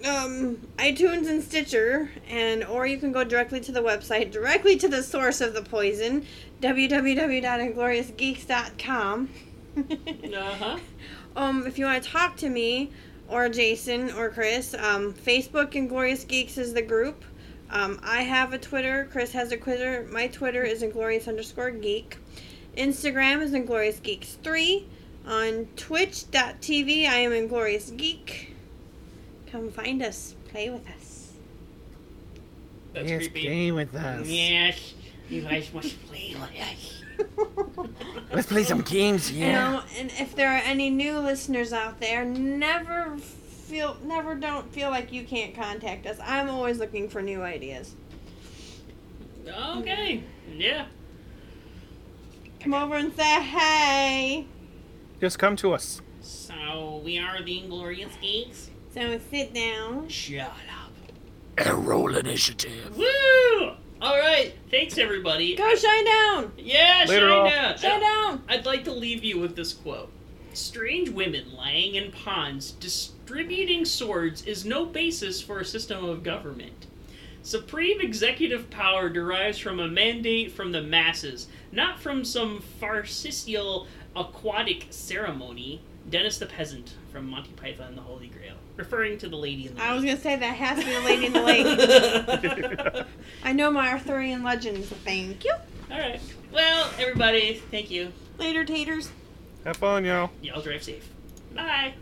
um, 0.06 0.56
iTunes 0.78 1.28
and 1.28 1.42
Stitcher, 1.42 2.10
and 2.28 2.62
or 2.62 2.86
you 2.86 2.98
can 2.98 3.10
go 3.10 3.24
directly 3.24 3.58
to 3.60 3.72
the 3.72 3.82
website, 3.82 4.30
directly 4.30 4.76
to 4.76 4.86
the 4.86 5.02
source 5.02 5.40
of 5.40 5.54
the 5.54 5.62
poison, 5.62 6.26
www.ingloriousgeeks.com. 6.60 9.28
Uh-huh. 9.76 10.78
Um, 11.36 11.64
if 11.64 11.78
you 11.78 11.84
want 11.84 12.02
to 12.02 12.10
talk 12.10 12.36
to 12.38 12.50
me 12.50 12.90
or 13.28 13.48
Jason 13.48 14.10
or 14.14 14.30
Chris, 14.30 14.74
um, 14.74 15.14
Facebook 15.14 15.76
Inglorious 15.76 16.24
Geeks 16.24 16.58
is 16.58 16.74
the 16.74 16.82
group. 16.82 17.22
Um, 17.70 18.00
I 18.02 18.22
have 18.22 18.52
a 18.52 18.58
Twitter. 18.58 19.06
Chris 19.12 19.30
has 19.30 19.52
a 19.52 19.56
Twitter. 19.56 20.08
My 20.10 20.26
Twitter 20.26 20.64
is 20.64 20.82
Inglorious 20.82 21.28
underscore 21.28 21.70
geek. 21.70 22.18
Instagram 22.76 23.42
is 23.42 23.54
Inglorious 23.54 24.00
Geeks 24.00 24.38
3. 24.42 24.84
On 25.28 25.68
twitch.tv, 25.76 27.06
I 27.08 27.14
am 27.18 27.32
Inglorious 27.32 27.90
Geek. 27.90 28.52
Come 29.52 29.70
find 29.70 30.02
us. 30.02 30.34
Play 30.48 30.68
with 30.68 30.84
us. 30.90 31.30
That's 32.92 33.08
Yes, 33.08 33.18
creepy. 33.28 33.42
game 33.42 33.76
with 33.76 33.94
us. 33.94 34.26
Yes, 34.26 34.94
you 35.30 35.42
guys 35.42 35.72
must 35.72 36.06
play 36.06 36.34
with 36.34 36.50
us. 36.60 37.88
Let's 38.32 38.48
play 38.48 38.64
some 38.64 38.82
games. 38.82 39.30
You 39.30 39.52
know, 39.52 39.82
and 39.98 40.10
if 40.18 40.34
there 40.34 40.50
are 40.50 40.62
any 40.64 40.90
new 40.90 41.18
listeners 41.18 41.72
out 41.72 42.00
there, 42.00 42.24
never 42.24 43.16
feel, 43.18 43.96
never 44.04 44.34
don't 44.34 44.72
feel 44.72 44.90
like 44.90 45.12
you 45.12 45.24
can't 45.24 45.54
contact 45.54 46.06
us. 46.06 46.18
I'm 46.22 46.48
always 46.50 46.78
looking 46.78 47.08
for 47.08 47.22
new 47.22 47.42
ideas. 47.42 47.94
Okay. 49.46 50.22
Yeah. 50.56 50.86
Come 52.60 52.74
over 52.74 52.96
and 52.96 53.14
say 53.16 53.42
hey. 53.42 54.46
Just 55.20 55.38
come 55.38 55.56
to 55.56 55.72
us. 55.72 56.00
So 56.20 57.00
we 57.04 57.18
are 57.18 57.42
the 57.42 57.58
Inglorious 57.58 58.12
Geeks. 58.20 58.70
So 58.92 59.18
sit 59.30 59.54
down. 59.54 60.08
Shut 60.08 60.46
up. 60.46 60.92
And 61.56 61.86
roll 61.86 62.16
initiative. 62.16 62.96
Woo! 62.96 63.76
All 64.00 64.16
right. 64.18 64.54
Thanks, 64.70 64.96
everybody. 64.96 65.54
Go 65.56 65.74
shine 65.74 66.04
down! 66.04 66.52
Yeah, 66.56 67.04
Later, 67.06 67.28
shine 67.28 67.38
all. 67.38 67.44
down. 67.50 67.78
Shine 67.78 68.00
down! 68.00 68.42
I'd 68.48 68.64
like 68.64 68.84
to 68.84 68.92
leave 68.92 69.22
you 69.22 69.38
with 69.38 69.56
this 69.56 69.74
quote. 69.74 70.10
Strange 70.54 71.10
women 71.10 71.54
lying 71.54 71.94
in 71.94 72.10
ponds 72.10 72.72
distributing 72.72 73.84
swords 73.84 74.42
is 74.46 74.64
no 74.64 74.86
basis 74.86 75.40
for 75.42 75.60
a 75.60 75.64
system 75.64 76.04
of 76.04 76.22
government. 76.22 76.86
Supreme 77.42 78.00
executive 78.00 78.68
power 78.70 79.08
derives 79.08 79.58
from 79.58 79.80
a 79.80 79.88
mandate 79.88 80.52
from 80.52 80.72
the 80.72 80.82
masses, 80.82 81.48
not 81.72 82.00
from 82.00 82.24
some 82.24 82.60
farcical 82.60 83.86
aquatic 84.16 84.86
ceremony. 84.90 85.80
Dennis 86.08 86.38
the 86.38 86.46
Peasant 86.46 86.94
from 87.12 87.28
Monty 87.30 87.52
Python 87.52 87.88
and 87.88 87.98
the 87.98 88.02
Holy 88.02 88.26
Grail, 88.28 88.56
referring 88.76 89.18
to 89.18 89.28
the 89.28 89.36
lady 89.36 89.66
in 89.66 89.74
the 89.74 89.82
I 89.82 89.94
was 89.94 90.04
gonna 90.04 90.16
say 90.16 90.36
that 90.36 90.54
has 90.56 90.78
to 90.78 90.84
be 90.84 90.92
the 90.92 91.00
lady 91.00 91.26
in 91.26 91.32
the 91.32 91.42
lake. 92.96 93.06
I 93.44 93.52
know 93.52 93.70
my 93.70 93.90
Arthurian 93.92 94.42
legends. 94.42 94.88
Thank 94.88 95.44
you. 95.44 95.54
All 95.90 95.98
right. 95.98 96.20
Well, 96.52 96.90
everybody, 96.98 97.54
thank 97.70 97.90
you. 97.90 98.12
Later, 98.38 98.64
taters. 98.64 99.10
Have 99.64 99.76
fun, 99.76 100.04
y'all. 100.04 100.30
Y'all 100.42 100.62
drive 100.62 100.82
safe. 100.82 101.08
Bye. 101.54 101.94